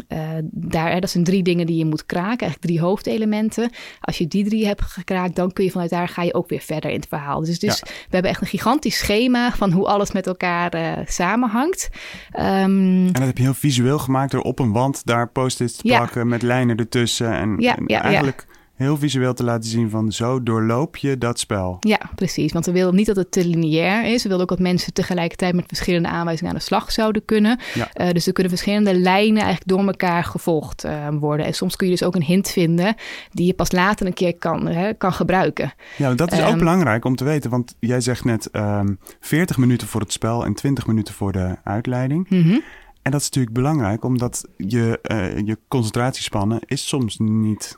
daar. 0.51 1.01
Dat 1.01 1.11
zijn 1.11 1.25
drie 1.25 1.42
dingen 1.42 1.66
die 1.66 1.77
je 1.77 1.85
moet 1.85 2.07
kraken. 2.07 2.46
Eigenlijk 2.46 2.61
drie 2.61 2.81
hoofdelementen. 2.81 3.70
Als 4.01 4.18
je 4.18 4.27
die 4.27 4.44
drie 4.44 4.66
hebt 4.66 4.83
gekraakt, 4.83 5.37
dan 5.37 5.53
kun 5.53 5.64
je 5.64 5.70
vanuit 5.70 5.90
daar 5.90 6.09
ga 6.09 6.22
je 6.22 6.35
ook 6.35 6.49
weer 6.49 6.61
verder 6.61 6.90
in 6.90 6.96
het 6.96 7.09
verhaal. 7.09 7.40
Dus, 7.40 7.59
dus 7.59 7.81
we 7.81 7.88
hebben 8.11 8.31
echt 8.31 8.40
een 8.40 8.46
gigantisch 8.46 8.99
schema 8.99 9.53
van 9.53 9.72
hoe 9.72 9.87
alles 9.87 10.12
met 10.12 10.27
elkaar 10.27 10.75
uh, 10.75 10.92
samenhangt. 11.07 11.88
En 12.31 13.12
dat 13.12 13.22
heb 13.22 13.37
je 13.37 13.42
heel 13.42 13.55
visueel 13.55 13.99
gemaakt 13.99 14.31
door 14.31 14.42
op 14.42 14.59
een 14.59 14.72
wand 14.72 15.03
daar 15.05 15.29
post-its 15.29 15.77
te 15.77 15.83
plakken 15.83 16.29
met 16.29 16.42
lijnen 16.42 16.77
ertussen. 16.77 17.33
En, 17.33 17.57
ja, 17.59 17.77
en 17.77 17.85
ja, 17.87 18.03
eigenlijk 18.03 18.46
heel 18.77 18.97
visueel 18.97 19.35
te 19.35 19.45
laten 19.45 19.71
zien 19.71 19.91
van 19.91 20.12
zo 20.12 20.43
doorloop 20.43 20.97
je 20.97 21.19
dat 21.19 21.39
spel. 21.39 21.77
Ja, 21.81 22.01
precies. 22.15 22.53
Want 22.53 22.67
we 22.67 22.73
wilden 22.73 22.95
niet 22.95 23.07
dat 23.07 23.17
het 23.17 23.31
te 23.31 23.47
lineair 23.47 24.05
is. 24.05 24.23
We 24.23 24.29
wilden 24.29 24.51
ook 24.51 24.57
dat 24.57 24.67
mensen 24.67 24.93
tegelijkertijd 24.93 25.55
met 25.55 25.65
verschillende 25.67 26.09
aanwijzingen 26.09 26.53
aan 26.53 26.59
de 26.59 26.65
slag 26.65 26.93
zouden 26.93 27.25
kunnen. 27.25 27.59
Ja. 27.75 27.91
Uh, 28.01 28.11
dus 28.11 28.27
er 28.27 28.33
kunnen 28.33 28.53
verschillende 28.53 28.95
lijnen 28.95 29.43
eigenlijk 29.43 29.69
door 29.69 29.87
elkaar 29.87 30.25
gevolgd 30.25 30.85
uh, 30.85 31.09
worden. 31.21 31.47
En 31.47 31.55
soms 31.55 31.77
kun 31.77 31.87
je 31.87 31.93
dus 31.93 32.03
ook 32.03 32.15
een 32.15 32.23
hint 32.23 32.51
vinden 32.51 32.95
die 33.31 33.47
je 33.47 33.55
pas 33.55 33.73
later 33.73 34.07
een 34.07 34.15
keer 34.15 34.39
kan, 34.39 34.67
hè, 34.67 34.95
kan 34.95 35.12
gebruiken. 35.12 35.73
Ja, 35.97 36.15
dat 36.15 36.33
is 36.33 36.39
um, 36.39 36.45
ook 36.45 36.59
belangrijk 36.59 37.05
om 37.05 37.17
te 37.17 37.25
weten. 37.25 37.51
Want 37.51 37.77
jij 37.81 38.01
zegt 38.01 38.25
net 38.25 38.49
um, 38.53 38.99
40 39.21 39.57
minuten 39.57 39.89
voor 39.89 40.01
het 40.01 40.12
spel 40.12 40.45
en 40.45 40.55
20 40.55 40.87
minuten 40.87 41.15
voor 41.15 41.33
de 41.33 41.57
uitleiding. 41.65 42.27
Mm 42.29 42.43
-hmm. 42.43 42.62
En 43.03 43.12
dat 43.12 43.21
is 43.21 43.27
natuurlijk 43.27 43.55
belangrijk, 43.55 44.05
omdat 44.05 44.45
je, 44.57 44.99
uh, 45.03 45.39
je 45.47 45.59
concentratiespannen 45.69 46.61
is 46.65 46.89
soms 46.89 47.19
niet 47.19 47.77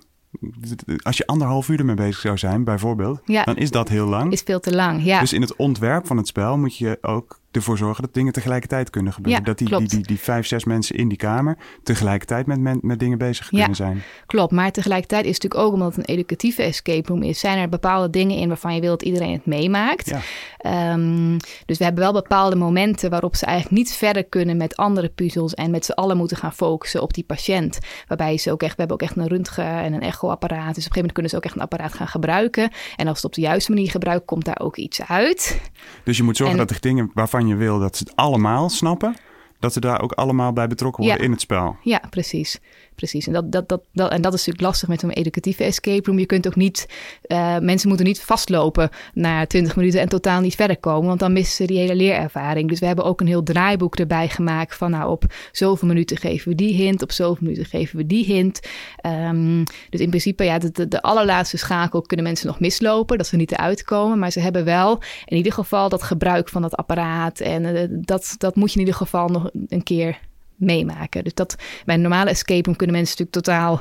als 1.02 1.16
je 1.16 1.26
anderhalf 1.26 1.68
uur 1.68 1.78
ermee 1.78 1.94
bezig 1.94 2.18
zou 2.20 2.38
zijn, 2.38 2.64
bijvoorbeeld, 2.64 3.20
ja, 3.24 3.44
dan 3.44 3.56
is 3.56 3.70
dat 3.70 3.88
heel 3.88 4.06
lang. 4.06 4.32
Is 4.32 4.42
veel 4.42 4.60
te 4.60 4.74
lang, 4.74 5.04
ja. 5.04 5.20
Dus 5.20 5.32
in 5.32 5.40
het 5.40 5.56
ontwerp 5.56 6.06
van 6.06 6.16
het 6.16 6.26
spel 6.26 6.58
moet 6.58 6.76
je 6.76 6.98
ook 7.00 7.37
ervoor 7.50 7.78
zorgen 7.78 8.02
dat 8.02 8.14
dingen 8.14 8.32
tegelijkertijd 8.32 8.90
kunnen 8.90 9.12
gebeuren. 9.12 9.40
Ja, 9.40 9.46
dat 9.46 9.58
die, 9.58 9.68
die, 9.78 9.88
die, 9.88 10.06
die, 10.06 10.18
vijf, 10.18 10.46
zes 10.46 10.64
mensen 10.64 10.96
in 10.96 11.08
die 11.08 11.18
kamer 11.18 11.58
tegelijkertijd 11.82 12.46
met, 12.46 12.60
met, 12.60 12.82
met 12.82 12.98
dingen 12.98 13.18
bezig 13.18 13.48
kunnen 13.48 13.68
ja, 13.68 13.74
zijn. 13.74 14.02
Klopt, 14.26 14.52
maar 14.52 14.72
tegelijkertijd 14.72 15.24
is 15.24 15.34
het 15.34 15.42
natuurlijk 15.42 15.68
ook 15.70 15.74
omdat 15.74 15.96
het 15.96 16.08
een 16.08 16.14
educatieve 16.14 16.62
escape 16.62 17.08
room 17.08 17.22
is, 17.22 17.38
zijn 17.38 17.58
er 17.58 17.68
bepaalde 17.68 18.10
dingen 18.10 18.36
in 18.36 18.48
waarvan 18.48 18.74
je 18.74 18.80
wil 18.80 18.90
dat 18.90 19.02
iedereen 19.02 19.32
het 19.32 19.46
meemaakt. 19.46 20.06
Ja. 20.06 20.92
Um, 20.92 21.36
dus 21.66 21.78
we 21.78 21.84
hebben 21.84 22.02
wel 22.02 22.12
bepaalde 22.12 22.56
momenten 22.56 23.10
waarop 23.10 23.36
ze 23.36 23.46
eigenlijk 23.46 23.76
niet 23.76 23.92
verder 23.92 24.24
kunnen 24.24 24.56
met 24.56 24.76
andere 24.76 25.08
puzzels 25.08 25.54
en 25.54 25.70
met 25.70 25.84
z'n 25.84 25.92
allen 25.92 26.16
moeten 26.16 26.36
gaan 26.36 26.52
focussen 26.52 27.02
op 27.02 27.14
die 27.14 27.24
patiënt. 27.24 27.78
Waarbij 28.06 28.38
ze 28.38 28.52
ook 28.52 28.62
echt, 28.62 28.74
we 28.74 28.78
hebben 28.78 28.96
ook 28.96 29.08
echt 29.08 29.16
een 29.16 29.28
röntgen 29.28 29.64
en 29.64 29.92
een 29.92 30.00
echoapparaat. 30.00 30.74
Dus 30.74 30.86
op 30.86 30.96
een 30.96 30.96
gegeven 30.96 30.96
moment 30.96 31.12
kunnen 31.12 31.30
ze 31.30 31.36
ook 31.36 31.44
echt 31.44 31.54
een 31.54 31.62
apparaat 31.62 31.92
gaan 31.92 32.08
gebruiken. 32.08 32.70
En 32.96 33.06
als 33.08 33.16
het 33.16 33.26
op 33.26 33.34
de 33.34 33.40
juiste 33.40 33.72
manier 33.72 33.90
gebruikt, 33.90 34.24
komt 34.24 34.44
daar 34.44 34.60
ook 34.60 34.76
iets 34.76 35.02
uit. 35.02 35.60
Dus 36.04 36.16
je 36.16 36.22
moet 36.22 36.36
zorgen 36.36 36.58
En- 36.58 36.66
dat 36.66 36.76
de 36.76 36.80
dingen 36.88 37.10
waarvan 37.14 37.37
je 37.46 37.56
wil 37.56 37.78
dat 37.78 37.96
ze 37.96 38.04
het 38.08 38.16
allemaal 38.16 38.68
snappen, 38.68 39.16
dat 39.58 39.72
ze 39.72 39.80
daar 39.80 40.02
ook 40.02 40.12
allemaal 40.12 40.52
bij 40.52 40.66
betrokken 40.66 41.02
worden 41.02 41.20
Ja. 41.20 41.26
in 41.26 41.32
het 41.32 41.40
spel. 41.40 41.76
Ja, 41.82 42.00
precies. 42.10 42.58
Precies. 42.98 43.26
En 43.26 43.32
dat, 43.32 43.52
dat, 43.52 43.68
dat, 43.68 43.82
dat, 43.92 44.10
en 44.10 44.20
dat 44.20 44.32
is 44.32 44.38
natuurlijk 44.38 44.66
lastig 44.66 44.88
met 44.88 45.00
zo'n 45.00 45.10
educatieve 45.10 45.64
escape 45.64 46.02
room. 46.04 46.18
Je 46.18 46.26
kunt 46.26 46.46
ook 46.46 46.56
niet, 46.56 46.88
eh, 47.22 47.58
mensen 47.58 47.88
moeten 47.88 48.06
niet 48.06 48.20
vastlopen 48.20 48.90
na 49.14 49.46
20 49.46 49.76
minuten 49.76 50.00
en 50.00 50.08
totaal 50.08 50.40
niet 50.40 50.54
verder 50.54 50.78
komen, 50.78 51.08
want 51.08 51.20
dan 51.20 51.32
missen 51.32 51.54
ze 51.54 51.72
die 51.72 51.78
hele 51.78 51.94
leerervaring. 51.94 52.68
Dus 52.68 52.80
we 52.80 52.86
hebben 52.86 53.04
ook 53.04 53.20
een 53.20 53.26
heel 53.26 53.42
draaiboek 53.42 53.96
erbij 53.96 54.28
gemaakt 54.28 54.74
van 54.74 54.90
nou 54.90 55.10
op 55.10 55.24
zoveel 55.52 55.88
minuten 55.88 56.16
geven 56.16 56.48
we 56.48 56.54
die 56.54 56.74
hint, 56.74 57.02
op 57.02 57.12
zoveel 57.12 57.46
minuten 57.46 57.64
geven 57.64 57.96
we 57.96 58.06
die 58.06 58.24
hint. 58.24 58.60
Ehm, 58.96 59.64
dus 59.90 60.00
in 60.00 60.08
principe, 60.08 60.44
ja, 60.44 60.58
de, 60.58 60.88
de, 60.88 61.02
allerlaatste 61.02 61.56
schakel 61.56 62.02
kunnen 62.02 62.26
mensen 62.26 62.46
nog 62.46 62.60
mislopen, 62.60 63.18
dat 63.18 63.26
ze 63.26 63.36
niet 63.36 63.52
eruit 63.52 63.84
komen, 63.84 64.18
maar 64.18 64.30
ze 64.30 64.40
hebben 64.40 64.64
wel 64.64 65.02
in 65.24 65.36
ieder 65.36 65.52
geval 65.52 65.88
dat 65.88 66.02
gebruik 66.02 66.48
van 66.48 66.62
dat 66.62 66.76
apparaat 66.76 67.40
en 67.40 67.76
eh, 67.76 67.88
dat, 67.90 68.34
dat 68.38 68.56
moet 68.56 68.68
je 68.68 68.74
in 68.74 68.86
ieder 68.86 69.00
geval 69.00 69.28
nog 69.28 69.50
een 69.68 69.82
keer 69.82 70.18
meemaken. 70.58 71.24
Dus 71.24 71.34
dat 71.34 71.56
bij 71.84 71.94
een 71.94 72.00
normale 72.00 72.30
escape 72.30 72.62
room 72.64 72.76
kunnen 72.76 72.96
mensen 72.96 73.16
natuurlijk 73.18 73.46
totaal 73.46 73.80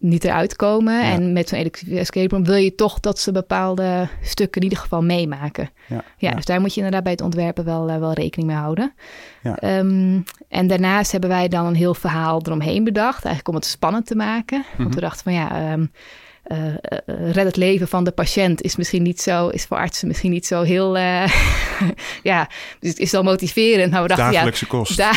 niet 0.00 0.24
eruit 0.24 0.56
komen. 0.56 0.94
Ja. 0.94 1.12
En 1.12 1.32
met 1.32 1.48
zo'n 1.48 1.58
educatieve 1.58 1.98
escape 1.98 2.34
room 2.34 2.44
wil 2.44 2.54
je 2.54 2.74
toch 2.74 3.00
dat 3.00 3.18
ze 3.18 3.32
bepaalde 3.32 4.08
stukken 4.22 4.60
in 4.60 4.66
ieder 4.68 4.82
geval 4.82 5.02
meemaken. 5.02 5.70
Ja, 5.86 6.04
Ja, 6.18 6.30
dus 6.34 6.44
daar 6.44 6.60
moet 6.60 6.70
je 6.70 6.76
inderdaad 6.76 7.02
bij 7.02 7.12
het 7.12 7.20
ontwerpen 7.20 7.64
wel, 7.64 7.88
eh, 7.88 7.98
wel 7.98 8.12
rekening 8.12 8.48
mee 8.50 8.58
houden. 8.58 8.94
Ja. 9.42 9.56
Ehm, 9.56 10.20
en 10.48 10.66
daarnaast 10.66 11.12
hebben 11.12 11.30
wij 11.30 11.48
dan 11.48 11.66
een 11.66 11.74
heel 11.74 11.94
verhaal 11.94 12.40
eromheen 12.44 12.84
bedacht. 12.84 13.24
Eigenlijk 13.24 13.48
om 13.48 13.54
het 13.54 13.64
spannend 13.64 14.06
te 14.06 14.14
maken. 14.16 14.64
Want 14.76 14.88
Mhm. 14.88 14.94
we 14.94 15.00
dachten 15.00 15.22
van 15.24 15.32
ja... 15.32 15.70
ehm, 15.70 15.86
eh, 16.48 16.66
eh, 16.66 17.32
red 17.32 17.44
het 17.44 17.56
leven 17.56 17.88
van 17.88 18.04
de 18.04 18.10
patiënt 18.10 18.62
is 18.62 18.76
misschien 18.76 19.02
niet 19.02 19.20
zo, 19.20 19.48
is 19.48 19.64
voor 19.64 19.76
artsen 19.76 20.08
misschien 20.08 20.30
niet 20.30 20.46
zo 20.46 20.62
heel, 20.62 20.96
eh, 20.96 21.32
ja, 22.22 22.48
dus 22.80 22.90
het 22.90 22.98
is 22.98 23.10
wel 23.10 23.22
motiverend. 23.22 23.92
Maar 23.92 24.02
we 24.02 24.08
dachten, 24.08 24.26
ja, 24.26 24.32
Dagelijkse 24.32 24.66
kost. 24.66 24.96
ja, 25.02 25.12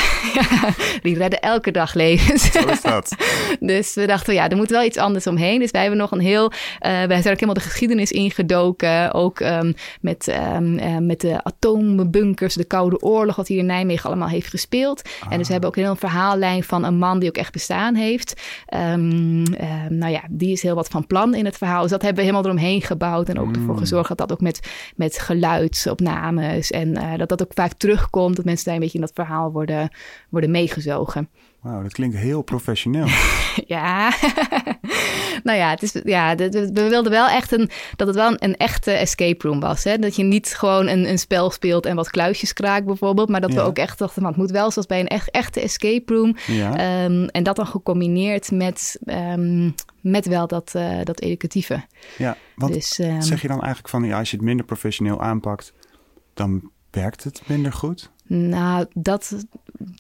die 1.01 1.17
redden 1.17 1.39
elke 1.39 1.71
dag 1.71 1.93
levens. 1.93 2.51
Zo 2.51 2.67
is 2.67 2.81
dat. 2.81 3.15
Dus 3.59 3.93
we 3.93 4.05
dachten, 4.05 4.33
ja, 4.33 4.49
er 4.49 4.57
moet 4.57 4.69
wel 4.69 4.83
iets 4.83 4.97
anders 4.97 5.27
omheen. 5.27 5.59
Dus 5.59 5.71
wij 5.71 5.81
hebben 5.81 5.99
nog 5.99 6.11
een 6.11 6.19
heel, 6.19 6.51
uh, 6.51 6.57
wij 6.81 7.07
zijn 7.07 7.17
ook 7.17 7.23
helemaal 7.23 7.53
de 7.53 7.59
geschiedenis 7.59 8.11
ingedoken. 8.11 9.13
Ook 9.13 9.39
um, 9.39 9.73
met, 10.01 10.27
um, 10.55 10.79
uh, 10.79 10.97
met 10.97 11.21
de 11.21 11.43
atoombunkers, 11.43 12.53
de 12.53 12.63
Koude 12.63 13.01
Oorlog, 13.01 13.35
wat 13.35 13.47
hier 13.47 13.57
in 13.57 13.65
Nijmegen 13.65 14.09
allemaal 14.09 14.27
heeft 14.27 14.47
gespeeld. 14.47 15.01
Ah. 15.19 15.31
En 15.31 15.37
dus 15.37 15.45
we 15.47 15.51
hebben 15.51 15.69
ook 15.69 15.75
een 15.75 15.83
heel 15.83 15.95
verhaallijn 15.95 16.63
van 16.63 16.83
een 16.83 16.97
man 16.97 17.19
die 17.19 17.29
ook 17.29 17.37
echt 17.37 17.51
bestaan 17.51 17.95
heeft. 17.95 18.41
Um, 18.73 19.43
nou 19.89 20.11
ja, 20.11 20.21
die 20.29 20.51
is 20.51 20.61
heel 20.61 20.75
wat 20.75 20.87
van 20.87 21.07
plan 21.07 21.20
in 21.29 21.45
het 21.45 21.57
verhaal. 21.57 21.81
Dus 21.81 21.91
dat 21.91 22.01
hebben 22.01 22.23
we 22.23 22.29
helemaal 22.29 22.51
eromheen 22.51 22.81
gebouwd. 22.81 23.29
En 23.29 23.39
ook 23.39 23.47
mm. 23.47 23.55
ervoor 23.55 23.77
gezorgd 23.77 24.07
dat 24.07 24.17
dat 24.17 24.31
ook 24.31 24.41
met, 24.41 24.71
met 24.95 25.19
geluidsopnames 25.19 26.71
en 26.71 26.87
uh, 26.87 27.17
dat 27.17 27.29
dat 27.29 27.41
ook 27.41 27.53
vaak 27.53 27.73
terugkomt. 27.73 28.35
Dat 28.35 28.45
mensen 28.45 28.65
daar 28.65 28.73
een 28.73 28.79
beetje 28.79 28.97
in 28.97 29.05
dat 29.05 29.13
verhaal 29.13 29.51
worden, 29.51 29.89
worden 30.29 30.51
meegezogen. 30.51 31.29
Wauw, 31.61 31.81
dat 31.81 31.93
klinkt 31.93 32.15
heel 32.15 32.41
professioneel. 32.41 33.07
ja, 33.65 34.13
nou 35.43 35.57
ja, 35.57 35.69
het 35.69 35.83
is, 35.83 36.01
ja 36.03 36.35
we 36.35 36.87
wilden 36.89 37.11
wel 37.11 37.27
echt 37.27 37.51
een, 37.51 37.69
dat 37.95 38.07
het 38.07 38.15
wel 38.15 38.35
een, 38.37 38.57
echte 38.57 38.91
escape 38.91 39.47
room 39.47 39.59
was. 39.59 39.83
Hè? 39.83 39.97
Dat 39.97 40.15
je 40.15 40.23
niet 40.23 40.53
gewoon 40.55 40.87
een, 40.87 41.09
een 41.09 41.19
spel 41.19 41.51
speelt 41.51 41.85
en 41.85 41.95
wat 41.95 42.09
kluisjes 42.09 42.53
kraakt 42.53 42.85
bijvoorbeeld. 42.85 43.29
Maar 43.29 43.41
dat 43.41 43.53
we 43.53 43.61
ook 43.61 43.77
echt 43.77 43.97
dachten, 43.97 44.25
het 44.25 44.35
moet 44.35 44.51
wel 44.51 44.71
zoals 44.71 44.87
bij 44.87 44.99
een 44.99 45.07
echt, 45.07 45.31
echte 45.31 45.61
escape 45.61 46.13
room. 46.13 46.35
Ja. 46.47 46.77
Ehm, 46.77 47.23
en 47.23 47.43
dat 47.43 47.55
dan 47.55 47.67
gecombineerd 47.67 48.51
met, 48.51 48.99
ehm, 49.05 49.69
met 50.01 50.25
wel 50.25 50.47
dat, 50.47 50.73
uh, 50.75 50.99
dat 51.03 51.21
educatieve. 51.21 51.85
Ja, 52.17 52.37
want 52.55 52.73
dus, 52.73 52.99
um, 52.99 53.21
zeg 53.21 53.41
je 53.41 53.47
dan 53.47 53.59
eigenlijk 53.59 53.89
van, 53.89 54.03
ja, 54.03 54.19
als 54.19 54.31
je 54.31 54.37
het 54.37 54.45
minder 54.45 54.65
professioneel 54.65 55.21
aanpakt, 55.21 55.73
dan 56.33 56.71
werkt 56.91 57.23
het 57.23 57.41
minder 57.45 57.73
goed? 57.73 58.11
Nou, 58.33 58.85
dat, 58.93 59.45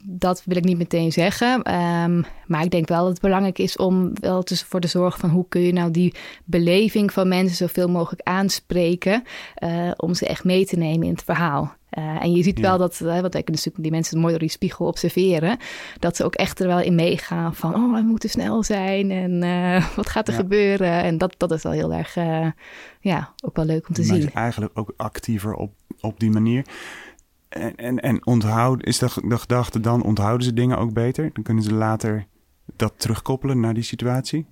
dat 0.03 0.43
wil 0.45 0.57
ik 0.57 0.63
niet 0.63 0.77
meteen 0.77 1.11
zeggen. 1.11 1.73
Um, 1.73 2.25
maar 2.47 2.63
ik 2.63 2.71
denk 2.71 2.87
wel 2.87 3.03
dat 3.03 3.11
het 3.11 3.21
belangrijk 3.21 3.59
is 3.59 3.77
om 3.77 4.11
wel 4.13 4.43
te, 4.43 4.65
voor 4.65 4.79
te 4.79 4.87
zorgen 4.87 5.19
van 5.19 5.29
hoe 5.29 5.45
kun 5.49 5.61
je 5.61 5.73
nou 5.73 5.91
die 5.91 6.13
beleving 6.45 7.13
van 7.13 7.27
mensen 7.27 7.55
zoveel 7.55 7.89
mogelijk 7.89 8.21
aanspreken. 8.21 9.23
Uh, 9.63 9.91
om 9.97 10.13
ze 10.13 10.27
echt 10.27 10.43
mee 10.43 10.65
te 10.65 10.77
nemen 10.77 11.07
in 11.07 11.13
het 11.13 11.23
verhaal. 11.23 11.75
Uh, 11.97 12.23
en 12.23 12.31
je 12.31 12.43
ziet 12.43 12.59
wel 12.59 12.77
dat, 12.77 12.99
uh, 13.03 13.19
wat 13.19 13.35
ik 13.35 13.49
natuurlijk 13.49 13.83
die 13.83 13.91
mensen 13.91 14.19
mooi 14.19 14.31
door 14.31 14.39
die 14.39 14.49
spiegel 14.49 14.85
observeren, 14.85 15.57
dat 15.99 16.15
ze 16.15 16.23
ook 16.23 16.35
echt 16.35 16.59
er 16.59 16.67
wel 16.67 16.79
in 16.79 16.95
meegaan 16.95 17.55
van, 17.55 17.75
oh, 17.75 17.93
we 17.93 18.01
moeten 18.01 18.29
snel 18.29 18.63
zijn 18.63 19.11
en 19.11 19.43
uh, 19.43 19.87
wat 19.95 20.09
gaat 20.09 20.27
er 20.27 20.33
ja. 20.33 20.39
gebeuren? 20.39 21.03
En 21.03 21.17
dat, 21.17 21.35
dat 21.37 21.51
is 21.51 21.63
wel 21.63 21.71
heel 21.71 21.93
erg, 21.93 22.15
ja, 23.01 23.33
ook 23.43 23.55
wel 23.55 23.65
leuk 23.65 23.87
om 23.87 23.93
te 23.93 24.05
maar 24.05 24.15
zien. 24.15 24.31
Eigenlijk 24.33 24.79
ook 24.79 24.93
actiever 24.97 25.53
op, 25.53 25.71
op 26.01 26.19
die 26.19 26.31
manier. 26.31 26.65
En, 27.51 27.75
en, 27.75 27.99
en 27.99 28.25
onthoud, 28.25 28.85
is 28.85 28.97
de, 28.97 29.07
de 29.23 29.37
gedachte 29.37 29.79
dan, 29.79 30.03
onthouden 30.03 30.45
ze 30.45 30.53
dingen 30.53 30.77
ook 30.77 30.93
beter? 30.93 31.29
Dan 31.33 31.43
kunnen 31.43 31.63
ze 31.63 31.73
later 31.73 32.27
dat 32.75 32.93
terugkoppelen 32.97 33.59
naar 33.59 33.73
die 33.73 33.83
situatie? 33.83 34.47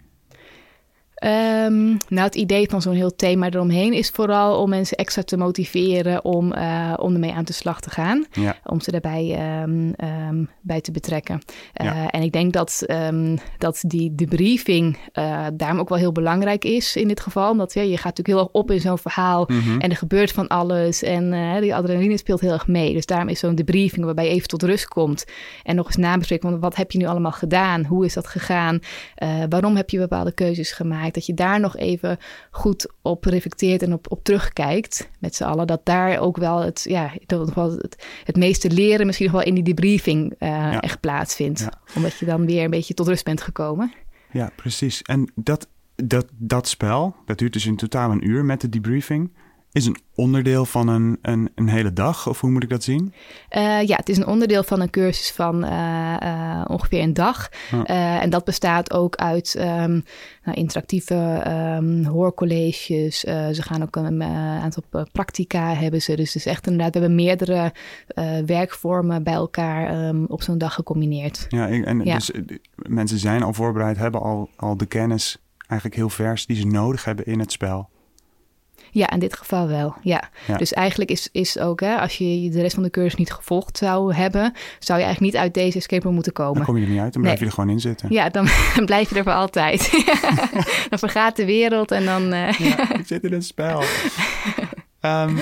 Um, 1.24 1.98
nou, 2.08 2.26
het 2.26 2.36
idee 2.36 2.70
van 2.70 2.82
zo'n 2.82 2.94
heel 2.94 3.16
thema 3.16 3.46
eromheen 3.50 3.94
is 3.94 4.10
vooral 4.10 4.62
om 4.62 4.70
mensen 4.70 4.98
extra 4.98 5.24
te 5.24 5.38
motiveren 5.38 6.26
om, 6.26 6.54
uh, 6.54 6.94
om 6.98 7.14
ermee 7.14 7.34
aan 7.34 7.44
de 7.44 7.54
slag 7.54 7.82
te 7.82 7.90
gaan. 7.90 8.26
Ja. 8.32 8.58
Om 8.66 8.82
ze 8.82 8.92
daarbij 8.92 9.62
um, 9.62 9.94
um, 10.30 10.50
bij 10.62 10.82
te 10.82 10.92
betrekken. 10.92 11.42
Uh, 11.82 11.86
Ja. 11.86 12.10
En 12.10 12.22
ik 12.22 12.32
denk 12.32 12.54
dat, 12.54 12.86
dat 13.58 13.84
die 13.88 14.16
debriefing 14.16 14.98
uh, 15.14 15.46
daarom 15.54 15.80
ook 15.80 15.90
wel 15.90 15.98
heel 15.98 16.12
belangrijk 16.12 16.66
is 16.66 16.96
in 16.96 17.08
dit 17.08 17.20
geval. 17.20 17.52
Omdat 17.52 17.74
ja, 17.74 17.82
je 17.82 17.96
gaat 17.98 18.04
natuurlijk 18.18 18.28
heel 18.28 18.40
erg 18.40 18.52
op 18.52 18.72
in 18.72 18.80
zo'n 18.82 18.98
verhaal 18.98 19.46
Mhm. 19.50 19.80
en 19.80 19.90
er 19.90 19.96
gebeurt 19.96 20.32
van 20.32 20.48
alles. 20.48 21.04
En 21.04 21.32
die 21.62 21.76
adrenaline 21.76 22.18
speelt 22.18 22.42
heel 22.42 22.52
erg 22.52 22.68
mee. 22.68 22.94
Dus 22.94 23.06
daarom 23.06 23.28
is 23.30 23.40
zo'n 23.40 23.56
debriefing 23.56 24.06
waarbij 24.06 24.26
je 24.26 24.32
even 24.32 24.48
tot 24.48 24.64
rust 24.64 24.88
komt. 24.88 25.26
En 25.64 25.76
nog 25.76 25.86
eens 25.86 25.96
nabespreken, 25.96 26.50
want 26.50 26.62
wat 26.62 26.76
heb 26.76 26.92
je 26.92 26.98
nu 26.98 27.06
allemaal 27.06 27.32
gedaan? 27.32 27.86
Hoe 27.86 28.06
is 28.06 28.14
dat 28.14 28.28
gegaan? 28.28 28.80
Waarom 29.50 29.76
heb 29.76 29.90
je 29.90 29.98
bepaalde 30.00 30.32
keuzes 30.32 30.72
gemaakt? 30.72 31.09
Dat 31.14 31.26
je 31.26 31.34
daar 31.34 31.60
nog 31.60 31.78
even 31.78 32.18
goed 32.52 32.92
op 33.02 33.26
reflecteert 33.26 33.82
en 33.84 33.94
op, 33.94 34.12
op 34.12 34.24
terugkijkt 34.24 35.10
met 35.20 35.36
z'n 35.36 35.44
allen. 35.44 35.68
Dat 35.68 35.86
daar 35.86 36.20
ook 36.20 36.38
wel 36.38 36.60
het, 36.60 36.86
ja, 36.90 37.12
het, 37.28 38.06
het 38.24 38.36
meeste 38.36 38.72
leren 38.72 39.06
misschien 39.06 39.28
nog 39.28 39.36
wel 39.36 39.46
in 39.46 39.54
die 39.54 39.64
debriefing 39.64 40.32
uh, 40.40 40.50
Ja. 40.50 40.80
echt 40.80 41.00
plaatsvindt. 41.00 41.60
Ja. 41.60 41.74
Omdat 41.96 42.18
je 42.18 42.26
dan 42.26 42.46
weer 42.46 42.64
een 42.64 42.70
beetje 42.70 42.94
tot 42.94 43.08
rust 43.08 43.24
bent 43.24 43.42
gekomen. 43.42 43.94
Ja, 44.32 44.52
precies. 44.56 45.02
En 45.02 45.32
dat, 45.36 45.68
dat, 45.96 46.26
dat 46.38 46.68
spel, 46.68 47.16
dat 47.26 47.38
duurt 47.38 47.54
dus 47.54 47.66
in 47.66 47.76
totaal 47.76 48.12
een 48.12 48.28
uur 48.28 48.46
met 48.46 48.62
de 48.62 48.70
debriefing, 48.70 49.32
is 49.72 49.86
een 49.86 49.98
onderdeel 50.16 50.66
van 50.66 50.88
een, 50.88 51.18
een, 51.22 51.50
een 51.56 51.68
hele 51.68 51.94
dag? 51.94 52.28
Of 52.28 52.42
hoe 52.42 52.50
moet 52.50 52.64
ik 52.64 52.70
dat 52.70 52.84
zien? 52.84 53.14
Uh, 53.58 53.82
ja, 53.82 53.96
het 53.96 54.10
is 54.10 54.18
een 54.18 54.28
onderdeel 54.28 54.64
van 54.64 54.82
een 54.82 54.90
cursus 54.90 55.32
van 55.32 55.66
uh, 55.66 56.16
uh, 56.24 56.66
ongeveer 56.68 57.02
een 57.02 57.14
dag. 57.14 57.50
En 57.86 58.30
dat 58.30 58.44
bestaat 58.44 58.94
ook 58.94 59.16
uit 59.16 59.56
um, 59.58 60.04
nou, 60.44 60.58
interactieve 60.58 61.44
um, 61.78 62.06
hoorcolleges. 62.06 63.20
ze 63.20 63.62
gaan 63.62 63.82
ook 63.82 63.96
een 63.96 64.24
aantal 64.24 64.84
practica 65.12 65.74
hebben 65.74 66.02
ze. 66.02 66.16
Dus 66.16 66.34
het 66.34 66.36
is 66.36 66.46
echt 66.46 66.68
inderdaad, 66.68 66.94
we 66.94 67.00
hebben 67.00 67.18
meerdere 67.18 67.74
werkvormen 68.46 69.24
bij 69.24 69.34
elkaar 69.34 70.08
um, 70.08 70.26
op 70.26 70.42
zo'n 70.42 70.58
dag 70.58 70.74
gecombineerd. 70.74 71.46
Ja, 71.50 71.70
en 71.70 72.02
Ja. 72.04 72.14
dus 72.14 72.32
mensen 72.76 73.20
zijn 73.20 73.44
al 73.44 73.54
voorbereid, 73.54 73.98
hebben 73.98 74.22
al, 74.22 74.50
al 74.56 74.78
de 74.78 74.86
kennis 74.86 75.38
eigenlijk 75.58 76.00
heel 76.00 76.10
vers 76.10 76.46
die 76.46 76.56
ze 76.56 76.66
nodig 76.66 77.06
hebben 77.06 77.26
in 77.26 77.40
het 77.40 77.52
spel. 77.52 77.90
Ja, 78.92 79.10
in 79.12 79.20
dit 79.20 79.38
geval 79.38 79.68
wel. 79.68 79.96
Ja. 80.02 80.30
Ja. 80.48 80.58
Dus 80.58 80.74
eigenlijk 80.74 81.12
is, 81.12 81.30
is 81.32 81.60
ook, 81.60 81.80
hè, 81.80 81.96
als 81.98 82.18
je 82.18 82.50
de 82.50 82.62
rest 82.62 82.74
van 82.74 82.84
de 82.84 82.90
cursus 82.90 83.16
niet 83.16 83.32
gevolgd 83.32 83.78
zou 83.78 84.14
hebben, 84.14 84.54
zou 84.80 85.00
je 85.00 85.06
eigenlijk 85.06 85.34
niet 85.34 85.42
uit 85.44 85.54
deze 85.54 85.78
escape 85.78 86.04
room 86.04 86.14
moeten 86.14 86.34
komen. 86.34 86.56
Dan 86.56 86.66
kom 86.66 86.78
je 86.78 86.84
er 86.84 86.90
niet 86.92 87.00
uit, 87.00 87.14
dan 87.14 87.22
blijf 87.22 87.40
Nee. 87.40 87.44
je 87.50 87.56
er 87.56 87.60
gewoon 87.62 87.76
in 87.76 87.82
zitten. 87.82 88.08
Ja, 88.12 88.30
dan, 88.30 88.48
dan 88.76 88.86
blijf 88.86 89.10
je 89.10 89.16
er 89.16 89.24
voor 89.24 89.34
altijd. 89.34 89.90
dan 90.90 91.00
vergaat 91.00 91.36
de 91.36 91.46
wereld 91.46 91.92
en 91.92 92.06
dan. 92.06 92.34
eh, 92.34 92.52
Ja, 92.60 92.94
ik 93.00 93.06
zit 93.08 93.24
in 93.24 93.34
een 93.34 93.44
spel. 93.44 93.84
Ehm, 95.00 95.36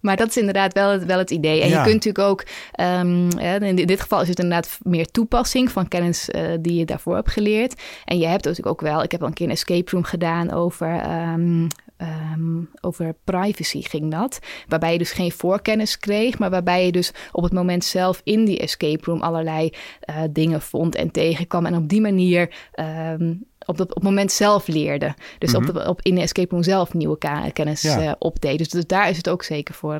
Maar 0.00 0.16
dat 0.16 0.28
is 0.28 0.36
inderdaad 0.36 0.72
wel 0.72 0.90
het, 0.90 1.04
wel 1.04 1.18
het 1.18 1.30
idee. 1.30 1.60
En 1.62 1.68
Ja. 1.68 1.76
je 1.78 1.82
kunt 1.90 2.04
natuurlijk 2.04 2.28
ook, 2.28 2.44
ehm, 2.72 3.38
in 3.62 3.76
dit 3.86 4.00
geval 4.00 4.20
is 4.22 4.28
het 4.28 4.38
inderdaad 4.38 4.78
meer 4.82 5.06
toepassing 5.10 5.70
van 5.70 5.88
kennis 5.88 6.30
eh, 6.30 6.42
die 6.60 6.74
je 6.78 6.84
daarvoor 6.84 7.14
hebt 7.14 7.30
geleerd. 7.30 7.82
En 8.04 8.18
je 8.18 8.26
hebt 8.26 8.44
natuurlijk 8.44 8.68
ook 8.70 8.80
wel, 8.80 9.02
ik 9.02 9.10
heb 9.12 9.20
al 9.20 9.26
een 9.26 9.32
keer 9.34 9.46
een 9.46 9.52
escape 9.52 9.90
room 9.90 10.04
gedaan 10.04 10.52
over, 10.52 11.00
ehm, 11.00 11.66
ehm, 11.96 12.62
over 12.80 13.14
privacy 13.24 13.82
ging 13.82 14.10
dat. 14.10 14.38
Waarbij 14.68 14.92
je 14.92 14.98
dus 14.98 15.12
geen 15.12 15.32
voorkennis 15.32 15.98
kreeg, 15.98 16.38
maar 16.38 16.50
waarbij 16.50 16.84
je 16.84 16.92
dus 16.92 17.12
op 17.32 17.42
het 17.42 17.52
moment 17.52 17.84
zelf 17.84 18.20
in 18.24 18.44
die 18.44 18.58
escape 18.58 19.04
room 19.04 19.20
allerlei 19.20 19.70
eh, 20.00 20.22
dingen 20.30 20.60
vond 20.60 20.94
en 20.94 21.10
tegenkwam. 21.10 21.66
En 21.66 21.76
op 21.76 21.88
die 21.88 22.00
manier 22.00 22.54
ehm, 22.72 23.34
op, 23.66 23.78
het, 23.78 23.88
op 23.88 23.94
het 23.94 24.02
moment 24.04 24.32
zelf 24.32 24.66
leerde. 24.66 25.14
Dus 25.38 25.52
Mhm. 25.52 25.68
op, 25.68 25.74
de, 25.74 25.88
op 25.88 26.00
in 26.02 26.14
de 26.14 26.20
escape 26.20 26.50
room 26.50 26.62
zelf 26.62 26.94
nieuwe 26.94 27.18
kennis 27.52 27.82
Ja. 27.82 28.00
eh, 28.00 28.12
opdeed. 28.18 28.58
Dus, 28.58 28.68
dus 28.68 28.86
daar 28.86 29.08
is 29.10 29.16
het 29.16 29.28
ook 29.28 29.42
zeker 29.42 29.74
voor, 29.74 29.98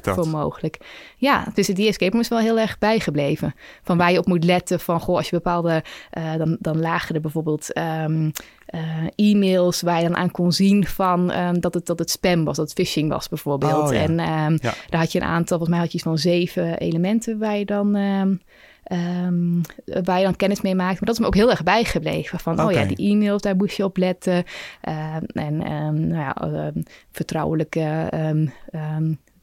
dat? 0.00 0.14
voor 0.14 0.28
mogelijk. 0.28 0.78
Ja, 1.16 1.44
dus 1.54 1.66
die 1.66 1.88
escape 1.88 2.10
room 2.12 2.20
is 2.20 2.28
wel 2.28 2.38
heel 2.38 2.58
erg 2.58 2.78
bijgebleven. 2.78 3.54
Van 3.82 3.96
waar 3.96 4.12
je 4.12 4.18
op 4.18 4.26
moet 4.26 4.44
letten 4.44 4.80
van, 4.80 5.00
goh, 5.00 5.16
als 5.16 5.30
je 5.30 5.36
bepaalde, 5.36 5.84
eh, 6.10 6.34
dan, 6.36 6.56
dan 6.60 6.80
lagen 6.80 7.14
er 7.14 7.20
bijvoorbeeld 7.20 7.72
ehm, 7.72 8.30
eh, 8.66 8.80
e-mails 9.16 9.80
waar 9.82 10.02
je 10.02 10.08
dan 10.08 10.16
aan 10.16 10.30
kon 10.30 10.52
zien 10.52 10.86
van 10.86 11.30
ehm, 11.30 11.60
dat, 11.60 11.74
het, 11.74 11.86
dat 11.86 11.98
het 11.98 12.10
spam 12.10 12.44
was, 12.44 12.56
dat 12.56 12.64
het 12.70 12.74
phishing 12.86 13.08
was 13.08 13.28
bijvoorbeeld. 13.28 13.88
Oh, 13.88 13.92
ja. 13.94 14.00
En 14.00 14.18
ehm, 14.18 14.52
Ja. 14.60 14.74
daar 14.90 15.00
had 15.00 15.12
je 15.12 15.20
een 15.20 15.26
aantal, 15.26 15.46
volgens 15.58 15.68
mij 15.70 15.78
had 15.78 15.88
je 15.88 15.94
iets 15.94 16.06
van 16.06 16.18
zeven 16.18 16.78
elementen 16.78 17.38
waar 17.38 17.56
je 17.56 17.64
dan... 17.64 17.96
ehm, 18.82 19.60
waar 20.04 20.18
je 20.18 20.24
dan 20.24 20.36
kennis 20.36 20.60
mee 20.60 20.74
maakt. 20.74 20.92
Maar 20.92 21.08
dat 21.08 21.14
is 21.14 21.20
me 21.20 21.26
ook 21.26 21.34
heel 21.34 21.50
erg 21.50 21.62
bijgebleven. 21.62 22.38
Van, 22.38 22.60
oh 22.60 22.72
ja, 22.72 22.84
die 22.84 23.10
e-mails, 23.10 23.42
daar 23.42 23.56
moest 23.56 23.76
je 23.76 23.84
op 23.84 23.96
letten. 23.96 24.44
Ehm, 24.80 25.24
en 25.24 25.62
ehm, 25.62 26.06
nou 26.06 26.20
ja, 26.20 26.72
vertrouwelijke 27.10 28.08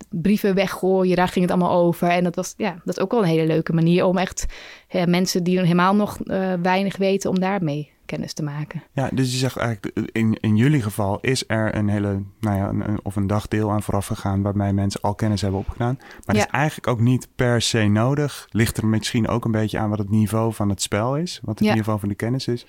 brieven 0.10 0.56
weggooien, 0.56 1.15
daar 1.15 1.28
ging 1.28 1.45
het 1.45 1.54
allemaal 1.54 1.78
over. 1.86 2.10
En 2.10 2.23
dat 2.23 2.36
was, 2.36 2.54
ja, 2.58 2.75
dat 2.84 2.97
is 2.97 3.04
ook 3.04 3.12
wel 3.12 3.21
een 3.21 3.28
hele 3.28 3.47
leuke 3.47 3.73
manier 3.73 4.06
om 4.06 4.17
echt 4.17 4.45
eh, 4.88 5.06
mensen 5.06 5.43
die 5.43 5.60
helemaal 5.60 5.95
nog 5.95 6.19
eh, 6.19 6.54
weinig 6.62 6.97
weten, 6.97 7.30
om 7.30 7.39
daarmee 7.39 7.91
kennis 8.10 8.34
te 8.34 8.43
maken. 8.43 8.84
Ja, 8.93 9.10
dus 9.13 9.32
je 9.32 9.38
zegt 9.38 9.58
eigenlijk, 9.58 10.10
in, 10.12 10.38
in 10.41 10.56
jullie 10.56 10.82
geval 10.82 11.19
is 11.22 11.43
er 11.48 11.76
een 11.76 11.88
hele, 11.89 12.22
nou 12.39 12.58
ja, 12.58 12.67
een, 12.69 12.89
een- 12.89 13.00
of 13.04 13.15
een 13.15 13.28
dagdeel 13.28 13.72
aan 13.72 13.84
vooraf 13.84 14.06
gegaan 14.06 14.41
waarbij 14.41 14.74
mensen 14.74 15.02
al 15.02 15.15
kennis 15.15 15.41
hebben 15.41 15.60
opgedaan. 15.60 15.95
Maar 16.00 16.19
dat 16.26 16.36
Ja. 16.36 16.45
is 16.45 16.52
eigenlijk 16.52 16.88
ook 16.88 17.00
niet 17.00 17.28
per 17.36 17.62
se 17.62 17.84
nodig. 17.88 18.48
Ligt 18.52 18.78
er 18.78 18.86
misschien 18.86 19.28
ook 19.28 19.45
een 19.45 19.52
beetje 19.52 19.80
aan 19.80 19.89
wat 19.89 20.00
het 20.00 20.10
niveau 20.10 20.54
van 20.54 20.69
het 20.69 20.82
spel 20.82 21.17
is, 21.17 21.39
wat 21.43 21.60
het 21.60 21.67
Ja. 21.67 21.74
niveau 21.74 22.00
van 22.00 22.10
de 22.10 22.15
kennis 22.15 22.48
is 22.48 22.65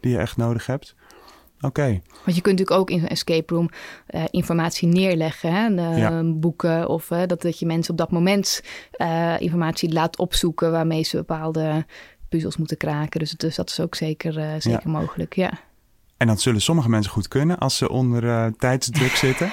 die 0.00 0.12
je 0.12 0.18
echt 0.18 0.36
nodig 0.36 0.66
hebt. 0.66 0.94
Oké, 1.62 2.00
Want 2.24 2.36
je 2.36 2.42
kunt 2.42 2.58
natuurlijk 2.58 2.70
ook 2.80 2.90
in 2.90 3.02
een 3.02 3.08
escape 3.08 3.54
room 3.54 3.68
eh, 4.06 4.24
informatie 4.30 4.88
neerleggen, 4.88 5.52
hè? 5.52 5.74
De, 5.74 5.98
Ja. 6.00 6.22
boeken 6.24 6.88
of 6.88 7.10
eh, 7.10 7.22
dat, 7.26 7.42
dat 7.42 7.58
je 7.58 7.66
mensen 7.66 7.90
op 7.90 7.98
dat 7.98 8.10
moment 8.10 8.62
eh, 8.90 9.34
informatie 9.38 9.92
laat 9.92 10.18
opzoeken 10.18 10.70
waarmee 10.72 11.02
ze 11.02 11.16
bepaalde 11.16 11.86
puzzels 12.30 12.56
moeten 12.56 12.76
kraken. 12.76 13.20
Dus, 13.20 13.30
dus 13.30 13.56
dat 13.56 13.70
is 13.70 13.80
ook 13.80 13.94
zeker, 13.94 14.38
eh, 14.38 14.54
zeker 14.58 14.90
mogelijk, 14.90 15.34
ja. 15.36 15.52
en 16.16 16.26
dat 16.26 16.40
zullen 16.40 16.60
sommige 16.60 16.88
mensen 16.88 17.12
goed 17.12 17.28
kunnen 17.28 17.58
als 17.58 17.76
ze 17.76 17.88
onder 17.90 18.28
eh, 18.28 18.46
tijdsdruk 18.58 19.10
zitten, 19.26 19.50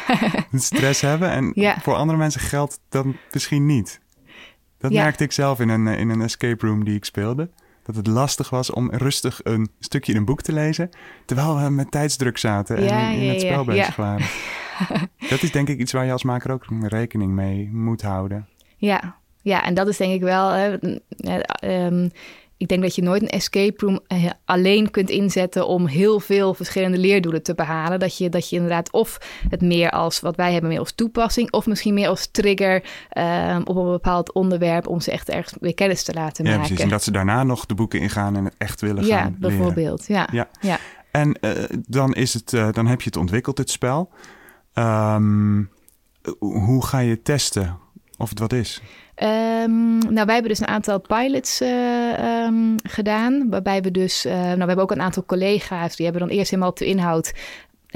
stress 0.53 1.01
hebben. 1.01 1.29
En 1.29 1.51
Ja. 1.55 1.77
voor 1.81 1.95
andere 1.95 2.17
mensen 2.17 2.41
geldt 2.41 2.79
dat 2.89 3.05
misschien 3.31 3.65
niet. 3.65 3.99
Dat 4.77 4.91
Ja. 4.91 5.01
merkte 5.03 5.23
ik 5.23 5.31
zelf 5.31 5.59
in 5.59 5.69
een, 5.69 5.87
eh, 5.87 5.99
in 5.99 6.09
een 6.09 6.21
escape 6.21 6.67
room 6.67 6.83
die 6.83 6.95
ik 6.95 7.05
speelde. 7.05 7.49
Dat 7.83 7.95
het 7.95 8.07
lastig 8.07 8.49
was 8.49 8.71
om 8.71 8.91
rustig 8.91 9.39
een 9.43 9.69
stukje 9.79 10.11
in 10.11 10.17
een 10.17 10.25
boek 10.25 10.41
te 10.41 10.53
lezen. 10.53 10.89
Terwijl 11.25 11.57
we 11.63 11.69
met 11.69 11.91
tijdsdruk 11.91 12.37
zaten 12.37 12.77
en 12.77 12.83
Ja, 12.83 13.09
in 13.09 13.29
het 13.29 13.41
spel 13.41 13.63
bezig 13.65 13.95
ja. 13.95 14.03
waren. 14.03 14.25
Dat 15.29 15.43
is 15.43 15.51
denk 15.51 15.67
ik 15.69 15.79
iets 15.79 15.91
waar 15.91 16.05
je 16.05 16.11
als 16.11 16.23
maker 16.23 16.51
ook 16.51 16.65
rekening 16.81 17.31
mee 17.31 17.69
moet 17.71 18.01
houden. 18.01 18.47
Ja, 18.77 19.15
ja, 19.41 19.63
en 19.63 19.73
dat 19.73 19.87
is 19.87 19.97
denk 19.97 20.13
ik 20.13 20.21
wel. 20.21 20.49
Hè, 20.49 20.77
eh, 20.77 21.39
ehm, 21.85 22.09
ik 22.57 22.67
denk 22.67 22.81
dat 22.81 22.95
je 22.95 23.01
nooit 23.01 23.21
een 23.21 23.27
escape 23.27 23.85
room 23.85 23.99
eh, 24.07 24.23
alleen 24.45 24.91
kunt 24.91 25.09
inzetten 25.09 25.67
om 25.67 25.85
heel 25.85 26.19
veel 26.19 26.53
verschillende 26.53 26.97
leerdoelen 26.97 27.43
te 27.43 27.55
behalen. 27.55 27.99
Dat 27.99 28.17
je, 28.17 28.29
dat 28.29 28.49
je 28.49 28.55
inderdaad 28.55 28.91
of 28.91 29.17
het 29.49 29.61
meer 29.61 29.89
als 29.89 30.19
wat 30.19 30.35
wij 30.35 30.51
hebben, 30.51 30.69
meer 30.69 30.79
als 30.79 30.91
toepassing, 30.95 31.51
of 31.51 31.65
misschien 31.65 31.93
meer 31.93 32.07
als 32.07 32.27
trigger 32.31 32.83
ehm, 33.09 33.61
op 33.63 33.75
een 33.75 33.91
bepaald 33.91 34.33
onderwerp 34.33 34.87
om 34.87 34.99
ze 34.99 35.11
echt 35.11 35.29
ergens 35.29 35.53
weer 35.59 35.73
kennis 35.73 36.03
te 36.03 36.13
laten 36.13 36.43
Ja, 36.45 36.49
maken. 36.49 36.65
precies. 36.65 36.83
En 36.83 36.89
dat 36.89 37.03
ze 37.03 37.11
daarna 37.11 37.43
nog 37.43 37.65
de 37.65 37.73
boeken 37.75 37.99
ingaan 37.99 38.35
en 38.35 38.45
het 38.45 38.55
echt 38.57 38.81
willen 38.81 39.05
ja, 39.05 39.17
gaan 39.17 39.35
leren. 39.39 39.39
bijvoorbeeld. 39.57 40.05
Ja. 40.07 40.27
Ja. 40.31 40.47
Ja. 40.61 40.77
En 41.11 41.33
eh, 41.33 41.63
dan, 41.87 42.13
is 42.13 42.33
het, 42.33 42.53
eh, 42.53 42.71
dan 42.71 42.87
heb 42.87 43.01
je 43.01 43.07
het 43.07 43.17
ontwikkeld, 43.17 43.57
het 43.57 43.69
spel. 43.69 44.09
Ehm, 44.73 45.63
hoe 46.39 46.85
ga 46.85 46.99
je 46.99 47.21
testen 47.21 47.77
of 48.17 48.29
het 48.29 48.39
wat 48.39 48.53
is? 48.53 48.81
Ehm, 49.15 49.97
nou, 49.97 50.25
wij 50.25 50.33
hebben 50.33 50.47
dus 50.47 50.59
een 50.59 50.67
aantal 50.67 50.99
pilots 50.99 51.61
eh, 51.61 52.43
ehm, 52.43 52.75
gedaan. 52.83 53.49
Waarbij 53.49 53.81
we 53.81 53.91
dus, 53.91 54.25
eh, 54.25 54.33
nou, 54.33 54.57
we 54.57 54.65
hebben 54.65 54.83
ook 54.83 54.91
een 54.91 55.01
aantal 55.01 55.25
collega's 55.25 55.95
die 55.95 56.05
hebben 56.05 56.27
dan 56.27 56.37
eerst 56.37 56.49
helemaal 56.49 56.71
op 56.71 56.77
de 56.77 56.85
inhoud. 56.85 57.33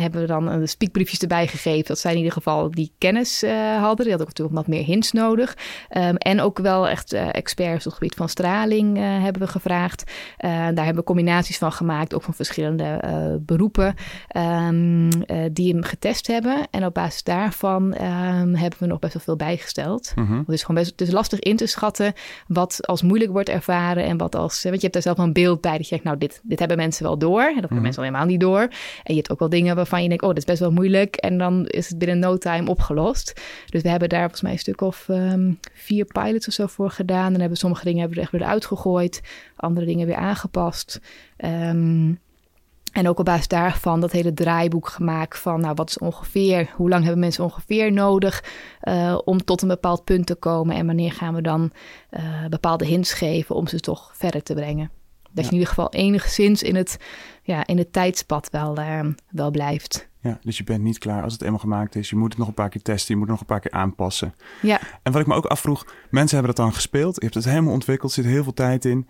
Hebben 0.02 0.22
we 0.22 0.28
dan 0.28 0.50
eh, 0.50 0.58
de 0.60 0.68
speakbriefjes 0.68 1.20
erbij 1.20 1.48
gegeven. 1.48 1.86
Dat 1.88 2.00
zij 2.00 2.12
in 2.12 2.18
ieder 2.18 2.32
geval 2.34 2.72
die 2.72 2.92
kennis 2.98 3.42
hadden. 3.42 4.06
Die 4.06 4.10
hadden 4.10 4.20
ook 4.22 4.28
natuurlijk 4.38 4.56
wat 4.58 4.68
meer 4.68 4.84
hints 4.84 5.12
nodig. 5.12 5.58
Ehm, 5.90 6.16
en 6.16 6.42
ook 6.42 6.60
wel 6.60 6.88
echt 6.88 7.14
eh, 7.14 7.28
experts 7.32 7.86
op 7.86 7.92
het 7.92 7.94
gebied 7.94 8.16
van 8.16 8.30
straling 8.30 8.98
eh, 8.98 9.04
hebben 9.04 9.42
we 9.42 9.48
gevraagd. 9.48 10.12
Daar 10.38 10.76
hebben 10.76 10.96
we 10.96 11.04
combinaties 11.04 11.58
van 11.58 11.72
gemaakt, 11.72 12.14
ook 12.14 12.22
van 12.24 12.34
verschillende 12.34 13.00
beroepen. 13.46 13.94
ehm, 14.28 15.10
eh, 15.26 15.38
die 15.52 15.74
hem 15.74 15.84
getest 15.84 16.28
hebben. 16.28 16.68
En 16.72 16.86
op 16.86 16.94
basis 16.94 17.24
daarvan 17.24 17.94
ehm, 17.94 18.54
hebben 18.54 18.80
we 18.80 18.86
nog 18.86 19.00
best 19.00 19.14
wel 19.14 19.24
veel 19.24 19.36
bijgesteld. 19.36 20.12
Mhm. 20.16 20.38
Het 20.38 20.50
is 20.50 20.62
gewoon 20.64 20.82
best 20.82 20.92
het 20.92 21.02
is 21.02 21.12
lastig 21.12 21.40
in 21.40 21.56
te 21.56 21.66
schatten 21.68 22.14
wat 22.48 22.88
als 22.88 23.02
moeilijk 23.02 23.32
wordt 23.32 23.50
ervaren 23.50 24.04
en 24.06 24.18
wat 24.18 24.36
als. 24.36 24.64
Want 24.64 24.76
je 24.76 24.82
hebt 24.82 24.94
daar 24.94 25.02
zelf 25.02 25.18
wel 25.18 25.26
een 25.26 25.34
beeld 25.34 25.62
bij 25.62 25.72
dat 25.72 25.84
je 25.84 25.90
denkt, 25.90 26.06
nou, 26.06 26.18
dit, 26.18 26.40
dit 26.44 26.60
hebben 26.60 26.78
mensen 26.78 27.04
wel 27.04 27.18
door. 27.18 27.40
En 27.42 27.46
dat 27.46 27.54
hebben 27.54 27.74
Mhm. 27.74 27.82
mensen 27.82 28.02
al 28.04 28.08
helemaal 28.08 28.28
niet 28.28 28.40
door. 28.40 28.60
En 28.62 28.70
je 29.04 29.16
hebt 29.16 29.32
ook 29.32 29.40
wel 29.40 29.50
dingen 29.50 29.76
waarvan 29.76 29.91
je 30.00 30.08
denkt, 30.08 30.24
oh, 30.24 30.30
dit 30.30 30.38
is 30.38 30.46
best 30.46 30.60
wel 30.60 30.72
moeilijk. 30.72 31.16
En 31.16 31.38
dan 31.38 31.66
is 31.66 31.90
het 31.90 31.98
binnen 31.98 32.20
no 32.20 32.38
time 32.38 32.70
opgelost. 32.70 33.42
Dus 33.70 33.82
we 33.82 33.90
hebben 33.90 34.10
daar 34.10 34.20
volgens 34.20 34.42
mij 34.42 34.52
een 34.52 34.60
stuk 34.60 34.82
of 34.82 35.10
ehm, 35.10 35.54
vier 35.74 36.06
pilots 36.06 36.48
of 36.48 36.54
zo 36.54 36.68
voor 36.68 36.90
gedaan. 36.90 37.34
En 37.34 37.40
hebben 37.40 37.58
sommige 37.58 37.84
dingen 37.84 38.00
hebben 38.00 38.18
we 38.18 38.24
echt 38.24 38.32
weer 38.32 38.44
uitgegooid, 38.44 39.22
andere 39.56 39.86
dingen 39.86 40.08
weer 40.08 40.16
aangepast. 40.16 41.00
Ehm, 41.38 42.14
en 42.92 43.08
ook 43.08 43.20
op 43.20 43.26
basis 43.26 43.48
daarvan 43.48 44.02
dat 44.02 44.12
hele 44.12 44.34
draaiboek 44.34 44.88
gemaakt 44.88 45.38
van, 45.38 45.62
nou, 45.62 45.74
wat 45.76 45.90
is 45.90 45.98
ongeveer, 45.98 46.70
hoe 46.76 46.90
lang 46.90 47.04
hebben 47.04 47.22
mensen 47.22 47.44
ongeveer 47.44 47.92
nodig 47.92 48.44
eh, 48.80 49.18
om 49.24 49.44
tot 49.44 49.62
een 49.62 49.68
bepaald 49.68 50.04
punt 50.04 50.26
te 50.26 50.36
komen 50.36 50.76
en 50.76 50.86
wanneer 50.86 51.12
gaan 51.12 51.36
we 51.36 51.42
dan 51.42 51.72
eh, 52.10 52.46
bepaalde 52.50 52.86
hints 52.86 53.14
geven 53.14 53.56
om 53.56 53.68
ze 53.68 53.80
toch 53.80 54.12
verder 54.14 54.44
te 54.44 54.54
brengen. 54.54 55.01
Dat 55.34 55.44
je 55.44 55.52
in 55.52 55.58
ieder 55.58 55.68
geval 55.68 55.94
enigszins 55.94 56.64
in 56.64 56.76
het, 56.76 56.98
ja, 57.44 57.68
in 57.68 57.78
het 57.78 57.94
tijdspad 57.94 58.50
wel, 58.50 58.76
eh, 58.78 59.06
wel 59.30 59.52
blijft. 59.52 60.10
Ja, 60.22 60.40
dus 60.42 60.58
je 60.58 60.64
bent 60.64 60.84
niet 60.84 60.98
klaar 60.98 61.24
als 61.24 61.34
het 61.34 61.42
eenmaal 61.42 61.60
gemaakt 61.60 61.96
is. 61.96 62.10
Je 62.10 62.16
moet 62.16 62.30
het 62.30 62.38
nog 62.38 62.48
een 62.48 62.54
paar 62.54 62.70
keer 62.70 62.82
testen, 62.82 63.14
je 63.14 63.20
moet 63.20 63.30
het 63.30 63.32
nog 63.32 63.40
een 63.40 63.56
paar 63.56 63.60
keer 63.60 63.72
aanpassen. 63.72 64.36
Ja, 64.62 64.80
En 65.04 65.12
wat 65.12 65.22
ik 65.22 65.28
me 65.28 65.34
ook 65.36 65.46
afvroeg, 65.46 65.86
mensen 66.10 66.38
hebben 66.38 66.56
dat 66.56 66.66
dan 66.66 66.74
gespeeld. 66.74 67.16
Je 67.16 67.22
hebt 67.22 67.36
het 67.36 67.46
helemaal 67.46 67.74
ontwikkeld, 67.74 68.12
zit 68.12 68.26
heel 68.26 68.44
veel 68.44 68.54
tijd 68.54 68.86
in. 68.86 69.08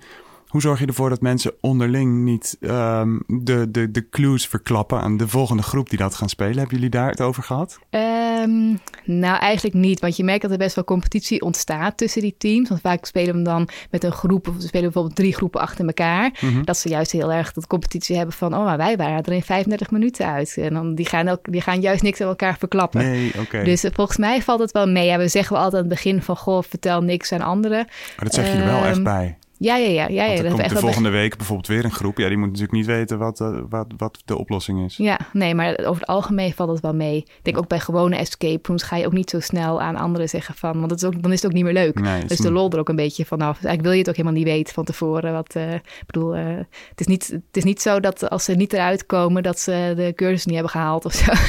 Hoe 0.52 0.62
zorg 0.62 0.80
je 0.80 0.86
ervoor 0.86 1.10
dat 1.10 1.22
mensen 1.22 1.54
onderling 1.62 2.24
niet 2.24 2.58
ehm, 2.60 3.20
de, 3.28 3.72
de, 3.72 3.92
de 3.92 4.10
clues 4.10 4.48
verklappen 4.48 5.02
aan 5.02 5.18
de 5.18 5.28
volgende 5.28 5.64
groep 5.64 5.90
die 5.90 5.98
dat 5.98 6.16
gaan 6.16 6.30
spelen? 6.30 6.58
Hebben 6.58 6.76
jullie 6.76 6.90
daar 6.90 7.10
het 7.10 7.22
over 7.22 7.44
gehad? 7.44 7.80
Ehm, 7.90 8.76
nou, 9.06 9.40
eigenlijk 9.40 9.76
niet. 9.76 10.00
Want 10.00 10.18
je 10.18 10.24
merkt 10.24 10.42
dat 10.42 10.52
er 10.52 10.58
best 10.58 10.76
wel 10.76 10.84
competitie 10.84 11.42
ontstaat 11.42 11.98
tussen 11.98 12.22
die 12.22 12.36
teams. 12.38 12.70
Want 12.70 12.82
vaak 12.82 13.06
spelen 13.06 13.36
we 13.36 13.42
dan 13.42 13.70
met 13.92 14.04
een 14.04 14.12
groep, 14.12 14.48
of 14.48 14.56
we 14.56 14.62
spelen 14.62 14.84
bijvoorbeeld 14.84 15.16
drie 15.16 15.34
groepen 15.34 15.62
achter 15.62 15.86
elkaar. 15.86 16.38
Mhm. 16.42 16.64
Dat 16.64 16.78
ze 16.78 16.90
juist 16.90 17.12
heel 17.12 17.32
erg 17.32 17.54
dat 17.54 17.68
competitie 17.68 18.16
hebben 18.16 18.36
van, 18.36 18.54
oh, 18.54 18.64
maar 18.64 18.78
wij 18.78 18.98
waren 18.98 19.24
er 19.24 19.34
in 19.34 19.42
35 19.42 19.92
minuten 19.92 20.26
uit. 20.26 20.58
En 20.58 20.74
dan 20.74 20.96
die 20.96 21.06
gaan, 21.06 21.28
ook, 21.28 21.52
die 21.52 21.62
gaan 21.62 21.82
juist 21.82 22.02
niks 22.02 22.22
aan 22.22 22.28
elkaar 22.28 22.58
verklappen. 22.58 23.02
Nee, 23.02 23.32
oké. 23.40 23.64
Dus 23.64 23.84
eh, 23.84 23.92
volgens 23.94 24.18
mij 24.18 24.42
valt 24.42 24.60
het 24.60 24.72
wel 24.72 24.88
mee. 24.88 25.06
Ja, 25.06 25.18
we 25.18 25.28
zeggen 25.28 25.54
wel 25.54 25.64
altijd 25.64 25.84
aan 25.84 25.90
het 25.90 25.98
begin 25.98 26.22
van, 26.22 26.38
goh, 26.38 26.64
vertel 26.70 27.02
niks 27.02 27.32
aan 27.32 27.42
anderen. 27.42 27.86
Maar 27.88 28.26
dat 28.26 28.34
zeg 28.34 28.52
je 28.52 28.58
er 28.58 28.66
wel 28.66 28.84
echt 28.84 28.96
ehm, 28.96 29.04
bij. 29.04 29.38
Ja, 29.62 29.76
ja, 29.76 29.90
ja. 29.90 30.08
ja, 30.08 30.26
ja 30.26 30.42
dat 30.42 30.48
komt 30.48 30.62
echt 30.62 30.74
de 30.74 30.80
volgende 30.80 31.10
week 31.10 31.38
bijvoorbeeld 31.38 31.68
weer 31.68 31.86
een 31.86 31.92
groep. 31.92 32.18
Ja, 32.18 32.28
die 32.28 32.38
moet 32.38 32.48
natuurlijk 32.48 32.74
niet 32.74 32.86
weten 32.86 33.18
wat, 33.18 33.42
eh, 33.42 33.60
wat, 33.70 33.88
wat 33.98 34.22
de 34.26 34.38
oplossing 34.38 34.86
is. 34.86 34.98
Ja, 34.98 35.20
nee, 35.34 35.56
maar 35.56 35.78
over 35.78 36.02
het 36.02 36.06
algemeen 36.06 36.54
valt 36.54 36.70
het 36.70 36.80
wel 36.80 36.94
mee. 36.94 37.18
Ik 37.18 37.40
denk 37.42 37.58
ook 37.58 37.68
bij 37.68 37.80
gewone 37.80 38.16
escape 38.16 38.68
rooms 38.68 38.84
ga 38.84 38.96
je 38.96 39.06
ook 39.06 39.12
niet 39.12 39.30
zo 39.30 39.40
snel 39.40 39.82
aan 39.82 39.96
anderen 39.96 40.30
zeggen 40.30 40.56
van, 40.56 40.80
want 40.80 40.92
het 40.92 41.02
is 41.02 41.08
ook, 41.08 41.22
dan 41.22 41.32
is 41.32 41.42
het 41.42 41.46
ook 41.46 41.56
niet 41.56 41.64
meer 41.64 41.74
leuk. 41.74 42.00
Nee, 42.00 42.26
Dus 42.26 42.38
de 42.38 42.52
lol 42.52 42.70
er 42.70 42.80
ook 42.80 42.90
een 42.90 42.96
beetje 42.96 43.26
vanaf. 43.26 43.56
Dus 43.56 43.66
eigenlijk 43.66 43.82
wil 43.82 43.92
je 43.92 43.98
het 43.98 44.10
ook 44.10 44.16
helemaal 44.16 44.38
niet 44.38 44.48
weten 44.48 44.74
van 44.74 44.84
tevoren. 44.84 45.34
Wat, 45.34 45.56
eh, 45.56 45.74
ik 45.74 46.04
bedoel, 46.06 46.36
eh, 46.36 46.46
het, 46.90 47.00
is 47.00 47.08
niet, 47.08 47.28
het 47.28 47.58
is 47.58 47.64
niet 47.64 47.82
zo 47.82 48.00
dat 48.00 48.30
als 48.30 48.44
ze 48.44 48.54
niet 48.54 48.74
eruit 48.74 49.06
komen, 49.06 49.44
dat 49.44 49.60
ze 49.60 49.94
de 49.96 50.14
cursus 50.16 50.46
niet 50.46 50.54
hebben 50.54 50.72
gehaald 50.72 51.06
of 51.06 51.14
zo. 51.14 51.32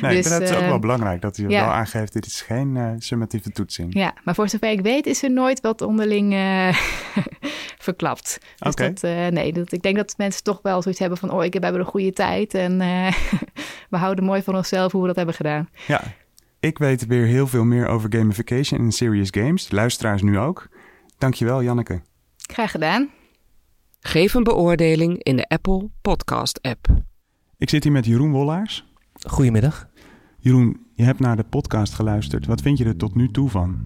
Nee, 0.00 0.16
dus, 0.16 0.28
maar 0.28 0.40
dat 0.40 0.48
is 0.48 0.56
ook 0.56 0.62
wel 0.62 0.78
belangrijk 0.78 1.20
dat 1.20 1.36
je 1.36 1.48
ja. 1.48 1.64
wel 1.64 1.74
aangeeft: 1.74 2.12
dit 2.12 2.26
is 2.26 2.40
geen 2.40 2.96
summatieve 2.98 3.50
toetsing. 3.50 3.94
Ja, 3.94 4.14
maar 4.24 4.34
voor 4.34 4.48
zover 4.48 4.70
ik 4.70 4.80
weet 4.80 5.06
is 5.06 5.22
er 5.22 5.30
nooit 5.30 5.60
wat 5.60 5.82
onderling 5.82 6.34
verklapt. 7.88 8.38
Dus 8.58 8.72
Oké. 8.72 8.88
dat, 8.88 9.02
eh, 9.02 9.26
nee, 9.26 9.52
dat, 9.52 9.72
ik 9.72 9.82
denk 9.82 9.96
dat 9.96 10.14
mensen 10.16 10.42
toch 10.42 10.58
wel 10.62 10.82
zoiets 10.82 11.00
hebben 11.00 11.18
van... 11.18 11.30
oh, 11.30 11.44
ik 11.44 11.52
heb 11.52 11.62
hebben 11.62 11.80
een 11.80 11.86
goede 11.86 12.12
tijd 12.12 12.54
en 12.54 12.80
eh, 12.80 13.12
we 13.90 13.96
houden 13.96 14.24
mooi 14.24 14.42
van 14.42 14.56
onszelf 14.56 14.92
hoe 14.92 15.00
we 15.00 15.06
dat 15.06 15.16
hebben 15.16 15.34
gedaan. 15.34 15.68
Ja, 15.86 16.02
ik 16.60 16.78
weet 16.78 17.06
weer 17.06 17.26
heel 17.26 17.46
veel 17.46 17.64
meer 17.64 17.86
over 17.86 18.12
gamification 18.12 18.80
en 18.80 18.92
serious 18.92 19.28
games. 19.30 19.70
Luisteraars 19.70 20.22
nu 20.22 20.38
ook. 20.38 20.68
Dankjewel, 21.18 21.62
Janneke. 21.62 22.02
Graag 22.36 22.70
gedaan. 22.70 23.10
Geef 24.00 24.34
een 24.34 24.42
beoordeling 24.42 25.22
in 25.22 25.36
de 25.36 25.48
Apple 25.48 25.88
Podcast 26.00 26.62
app. 26.62 26.86
Ik 27.58 27.70
zit 27.70 27.82
hier 27.82 27.92
met 27.92 28.06
Jeroen 28.06 28.30
Wollaars. 28.30 28.92
Goedemiddag. 29.28 29.88
Jeroen, 30.38 30.86
je 30.94 31.02
hebt 31.02 31.20
naar 31.20 31.36
de 31.36 31.44
podcast 31.44 31.94
geluisterd. 31.94 32.46
Wat 32.46 32.60
vind 32.60 32.78
je 32.78 32.84
er 32.84 32.96
tot 32.96 33.14
nu 33.14 33.30
toe 33.30 33.48
van? 33.48 33.80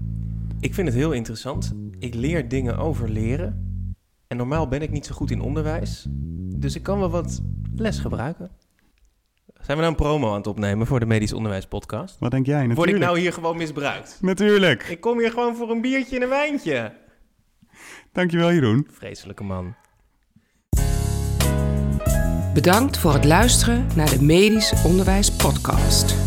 Ik 0.65 0.75
vind 0.75 0.89
het 0.89 0.97
heel 0.97 1.13
interessant. 1.13 1.73
Ik 1.99 2.15
leer 2.15 2.49
dingen 2.49 2.77
over 2.77 3.11
leren. 3.11 3.67
En 4.27 4.37
normaal 4.37 4.69
ben 4.69 4.83
ik 4.83 4.91
niet 4.91 5.07
zo 5.07 5.15
goed 5.15 5.31
in 5.31 5.41
onderwijs. 5.41 6.07
Dus 6.57 6.75
ik 6.75 6.83
kan 6.83 6.99
wel 6.99 7.11
wat 7.11 7.41
les 7.75 7.99
gebruiken. 7.99 8.51
Zijn 9.55 9.77
we 9.77 9.83
nou 9.83 9.87
een 9.87 9.95
promo 9.95 10.31
aan 10.31 10.37
het 10.37 10.47
opnemen 10.47 10.87
voor 10.87 11.01
de 11.01 11.07
Medisch 11.07 11.33
Onderwijs 11.33 11.67
Podcast? 11.67 12.19
Wat 12.19 12.31
denk 12.31 12.47
jij? 12.47 12.67
Natuurlijk. 12.67 12.87
Word 12.87 13.01
ik 13.01 13.07
nou 13.07 13.19
hier 13.19 13.33
gewoon 13.33 13.57
misbruikt? 13.57 14.19
Natuurlijk. 14.21 14.83
Ik 14.83 15.01
kom 15.01 15.19
hier 15.19 15.31
gewoon 15.31 15.57
voor 15.57 15.71
een 15.71 15.81
biertje 15.81 16.17
en 16.17 16.23
een 16.23 16.29
wijntje. 16.29 16.93
Dankjewel, 18.13 18.53
Jeroen. 18.53 18.87
Vreselijke 18.91 19.45
man. 19.45 19.75
Bedankt 22.55 22.99
voor 22.99 23.13
het 23.13 23.25
luisteren 23.25 23.87
naar 23.97 24.11
de 24.11 24.23
Medisch 24.23 24.85
Onderwijs 24.85 25.37
Podcast. 25.37 26.24